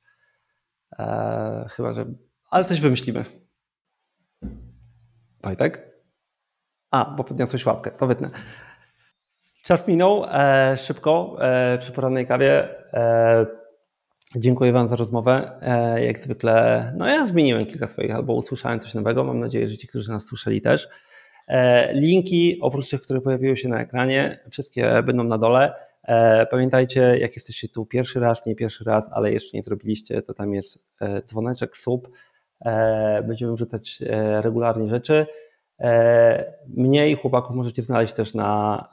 Eee, 0.99 1.69
chyba, 1.69 1.93
że. 1.93 2.05
Ale 2.49 2.63
coś 2.65 2.81
wymyślimy. 2.81 3.25
Wojtek? 5.43 5.91
A, 6.91 7.05
bo 7.05 7.23
podniosłeś 7.23 7.65
łapkę, 7.65 7.91
to 7.91 8.07
wytnę. 8.07 8.29
Czas 9.63 9.87
minął 9.87 10.25
e, 10.31 10.77
szybko 10.77 11.37
e, 11.39 11.77
przy 11.77 11.91
porannej 11.91 12.27
kawie. 12.27 12.69
E, 12.93 13.62
dziękuję 14.35 14.71
Wam 14.71 14.89
za 14.89 14.95
rozmowę. 14.95 15.59
E, 15.61 16.05
jak 16.05 16.19
zwykle, 16.19 16.93
no 16.97 17.07
ja 17.07 17.27
zmieniłem 17.27 17.65
kilka 17.65 17.87
swoich, 17.87 18.15
albo 18.15 18.33
usłyszałem 18.33 18.79
coś 18.79 18.93
nowego. 18.93 19.23
Mam 19.23 19.39
nadzieję, 19.39 19.67
że 19.67 19.77
ci, 19.77 19.87
którzy 19.87 20.11
nas 20.11 20.25
słyszeli 20.25 20.61
też. 20.61 20.87
E, 21.47 21.93
linki, 21.93 22.59
oprócz 22.61 22.89
tych, 22.89 23.01
które 23.01 23.21
pojawiły 23.21 23.57
się 23.57 23.69
na 23.69 23.81
ekranie, 23.81 24.39
wszystkie 24.51 25.03
będą 25.03 25.23
na 25.23 25.37
dole. 25.37 25.73
E, 26.03 26.45
pamiętajcie, 26.45 27.17
jak 27.19 27.35
jesteście 27.35 27.67
tu 27.67 27.85
pierwszy 27.85 28.19
raz, 28.19 28.45
nie 28.45 28.55
pierwszy 28.55 28.83
raz, 28.83 29.09
ale 29.11 29.31
jeszcze 29.31 29.57
nie 29.57 29.63
zrobiliście, 29.63 30.21
to 30.21 30.33
tam 30.33 30.53
jest 30.53 30.85
dzwoneczek, 31.25 31.77
sub. 31.77 32.09
Będziemy 33.27 33.53
wrzucać 33.53 33.99
regularnie 34.41 34.89
rzeczy. 34.89 35.25
Mniej 36.67 37.15
chłopaków 37.15 37.55
możecie 37.55 37.81
znaleźć 37.81 38.13
też 38.13 38.33
na 38.33 38.89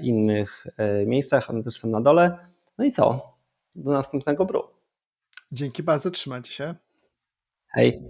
innych 0.00 0.66
miejscach, 1.06 1.50
one 1.50 1.62
też 1.62 1.74
są 1.74 1.88
na 1.88 2.00
dole. 2.00 2.38
No 2.78 2.84
i 2.84 2.92
co? 2.92 3.34
Do 3.74 3.92
następnego 3.92 4.44
bru. 4.44 4.75
Dzięki 5.52 5.82
bardzo, 5.82 6.10
trzymajcie 6.10 6.52
się. 6.52 6.74
Hej. 7.74 8.02